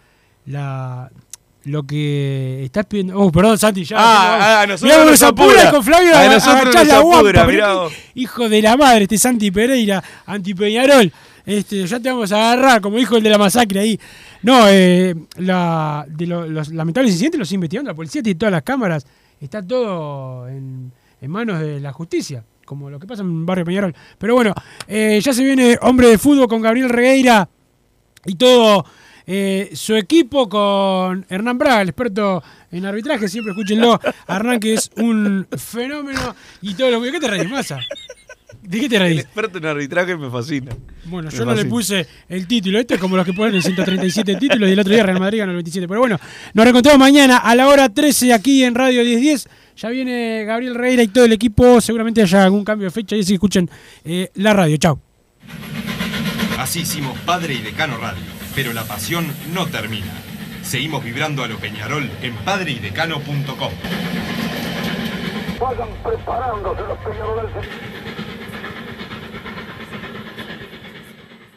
La. 0.45 1.09
Lo 1.63 1.81
que 1.81 2.63
estás 2.65 2.85
pidiendo. 2.85 3.17
Oh, 3.19 3.31
perdón, 3.31 3.57
Santi, 3.57 3.83
ya. 3.83 3.95
Ah, 3.97 4.03
ah, 4.03 4.61
a 4.61 4.65
ya. 4.65 4.67
nosotros 4.67 4.97
Mirá 4.99 5.09
nos 5.09 5.23
apura 5.23 5.49
apura. 5.53 5.71
con 5.71 5.83
Flavio. 5.83 6.15
A 6.15 6.25
nosotros 6.27 6.65
nos 6.75 6.87
la 6.87 6.97
apura, 6.99 7.01
guampa, 7.21 7.45
mirá 7.47 7.47
mirá 7.47 7.75
qué 8.13 8.19
Hijo 8.21 8.47
de 8.47 8.61
la 8.61 8.77
madre, 8.77 9.03
este 9.05 9.17
Santi 9.17 9.49
Pereira, 9.49 10.03
anti-Peñarol. 10.27 11.11
Este, 11.45 11.85
ya 11.85 11.99
te 11.99 12.09
vamos 12.09 12.31
a 12.31 12.53
agarrar, 12.53 12.81
como 12.81 12.97
dijo 12.97 13.17
el 13.17 13.23
de 13.23 13.29
la 13.29 13.37
masacre 13.37 13.79
ahí. 13.79 13.99
No, 14.41 14.67
eh, 14.67 15.15
los 15.37 16.69
lamentables 16.69 17.13
incidentes 17.13 17.39
los 17.39 17.51
investigando 17.51 17.91
la 17.91 17.95
policía, 17.95 18.23
tiene 18.23 18.39
todas 18.39 18.51
las 18.51 18.63
cámaras. 18.63 19.05
Está 19.39 19.61
todo 19.61 20.47
en, 20.47 20.91
manos 21.27 21.59
de 21.59 21.79
la 21.79 21.91
justicia, 21.91 22.43
como 22.65 22.89
lo 22.89 22.99
que 22.99 23.07
pasa 23.07 23.21
en 23.21 23.45
Barrio 23.45 23.65
Peñarol. 23.65 23.95
Pero 24.17 24.35
bueno, 24.35 24.53
eh, 24.87 25.19
ya 25.21 25.33
se 25.33 25.43
viene 25.43 25.77
hombre 25.81 26.07
de 26.07 26.17
fútbol 26.17 26.47
con 26.47 26.61
Gabriel 26.61 26.89
Regueira 26.89 27.47
y 28.25 28.35
todo 28.35 28.85
eh, 29.27 29.71
su 29.73 29.95
equipo 29.95 30.47
con 30.47 31.25
Hernán 31.29 31.57
Braga, 31.57 31.81
el 31.81 31.89
experto 31.89 32.43
en 32.71 32.85
arbitraje. 32.85 33.27
Siempre 33.27 33.51
escúchenlo. 33.51 33.99
Hernán, 34.27 34.59
que 34.59 34.75
es 34.75 34.91
un 34.97 35.47
fenómeno 35.57 36.35
y 36.61 36.75
todo 36.75 36.91
lo 36.91 37.01
que. 37.01 37.11
¿Qué 37.11 37.19
te 37.19 37.27
reís, 37.27 37.49
Massa? 37.49 37.79
¿De 38.67 38.79
qué 38.79 38.89
te 38.89 38.95
El 38.95 39.01
reís? 39.01 39.21
experto 39.21 39.57
en 39.59 39.65
arbitraje 39.65 40.15
me 40.17 40.29
fascina. 40.29 40.71
Bueno, 41.05 41.29
Me 41.31 41.37
yo 41.37 41.45
no 41.45 41.53
le 41.53 41.65
puse 41.65 42.07
el 42.27 42.47
título. 42.47 42.79
Esto 42.79 42.95
es 42.95 42.99
como 42.99 43.15
los 43.15 43.25
que 43.25 43.33
ponen 43.33 43.55
el 43.55 43.63
137 43.63 44.35
títulos 44.35 44.67
y 44.69 44.73
el 44.73 44.79
otro 44.79 44.93
día 44.93 45.03
Real 45.03 45.19
Madrid 45.19 45.39
ganó 45.39 45.51
el 45.51 45.57
27. 45.57 45.87
Pero 45.87 45.99
bueno, 45.99 46.19
nos 46.53 46.65
reencontramos 46.65 46.99
mañana 46.99 47.37
a 47.37 47.55
la 47.55 47.67
hora 47.67 47.89
13 47.89 48.33
aquí 48.33 48.63
en 48.63 48.73
Radio 48.75 49.03
1010. 49.03 49.47
Ya 49.77 49.89
viene 49.89 50.43
Gabriel 50.45 50.73
Reira 50.75 51.03
y 51.03 51.07
todo 51.09 51.25
el 51.25 51.33
equipo. 51.33 51.79
Seguramente 51.81 52.21
haya 52.21 52.43
algún 52.45 52.63
cambio 52.63 52.85
de 52.87 52.91
fecha 52.91 53.15
y 53.15 53.19
así 53.21 53.33
escuchen 53.35 53.69
eh, 54.03 54.31
la 54.35 54.53
radio. 54.53 54.77
Chao. 54.77 54.99
Así 56.57 56.79
hicimos 56.81 57.17
Padre 57.19 57.53
y 57.55 57.61
Decano 57.61 57.97
Radio, 57.97 58.23
pero 58.55 58.73
la 58.73 58.83
pasión 58.85 59.27
no 59.53 59.67
termina. 59.67 60.11
Seguimos 60.63 61.03
vibrando 61.03 61.43
a 61.43 61.47
lo 61.47 61.57
Peñarol 61.57 62.09
en 62.23 62.33
padreidecano.com. 62.37 63.71
Vayan 65.59 65.87
preparándose 66.03 66.81
los 66.81 66.97
peñaroles. 66.99 67.51